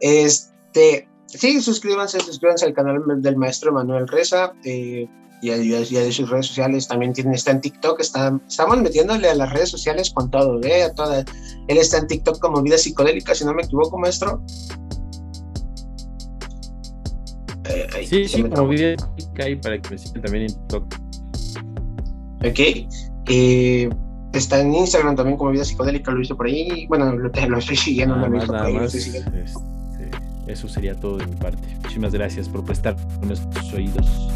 Este, 0.01 1.07
sí, 1.25 1.61
suscríbanse, 1.61 2.19
suscríbanse 2.19 2.65
al 2.65 2.73
canal 2.73 3.01
del 3.21 3.37
maestro 3.37 3.71
Manuel 3.71 4.09
Reza. 4.09 4.53
Eh, 4.65 5.07
y, 5.41 5.49
de 5.49 6.11
sus 6.11 6.29
redes 6.29 6.47
sociales 6.47 6.87
también 6.87 7.13
tiene, 7.13 7.35
está 7.35 7.51
en 7.51 7.61
TikTok, 7.61 7.99
está, 7.99 8.39
estamos 8.47 8.77
metiéndole 8.81 9.29
a 9.29 9.35
las 9.35 9.51
redes 9.53 9.69
sociales 9.69 10.11
con 10.11 10.31
todo, 10.31 10.61
¿eh? 10.63 10.83
A 10.83 10.93
toda, 10.93 11.23
él 11.67 11.77
está 11.77 11.99
en 11.99 12.07
TikTok 12.07 12.39
como 12.39 12.61
Vida 12.61 12.77
Psicodélica, 12.77 13.35
si 13.35 13.45
no 13.45 13.53
me 13.53 13.63
equivoco, 13.63 13.97
maestro. 13.97 14.41
Eh, 17.69 18.05
sí, 18.05 18.27
sí, 18.27 18.43
como 18.43 18.67
Vida 18.67 18.95
Psicodélica 19.17 19.61
para 19.61 19.81
que 19.81 19.89
me 19.89 19.97
sigan 19.97 20.21
también 20.21 20.43
en 20.43 20.49
TikTok. 20.49 20.95
Ok. 22.45 22.59
Eh, 23.29 23.89
está 24.33 24.61
en 24.61 24.73
Instagram 24.73 25.15
también 25.15 25.37
como 25.37 25.51
Vida 25.51 25.65
Psicodélica, 25.65 26.11
lo 26.11 26.19
visto 26.19 26.37
por 26.37 26.47
ahí. 26.47 26.87
Bueno, 26.87 27.11
lo, 27.13 27.29
lo 27.29 27.57
estoy 27.57 27.75
siguiendo, 27.75 28.15
no 28.15 28.27
lo 28.27 28.27
he 28.27 28.39
visto 28.39 28.53
por 28.53 28.61
ahí, 28.61 28.73
lo 28.73 28.85
estoy 28.85 29.01
siguiendo. 29.01 29.37
Este, 29.37 30.11
eso 30.47 30.67
sería 30.67 30.95
todo 30.95 31.17
de 31.17 31.27
mi 31.27 31.35
parte. 31.35 31.67
Muchísimas 31.83 32.13
gracias 32.13 32.47
por 32.47 32.63
prestar 32.63 32.95
nuestros 33.21 33.73
oídos. 33.73 34.29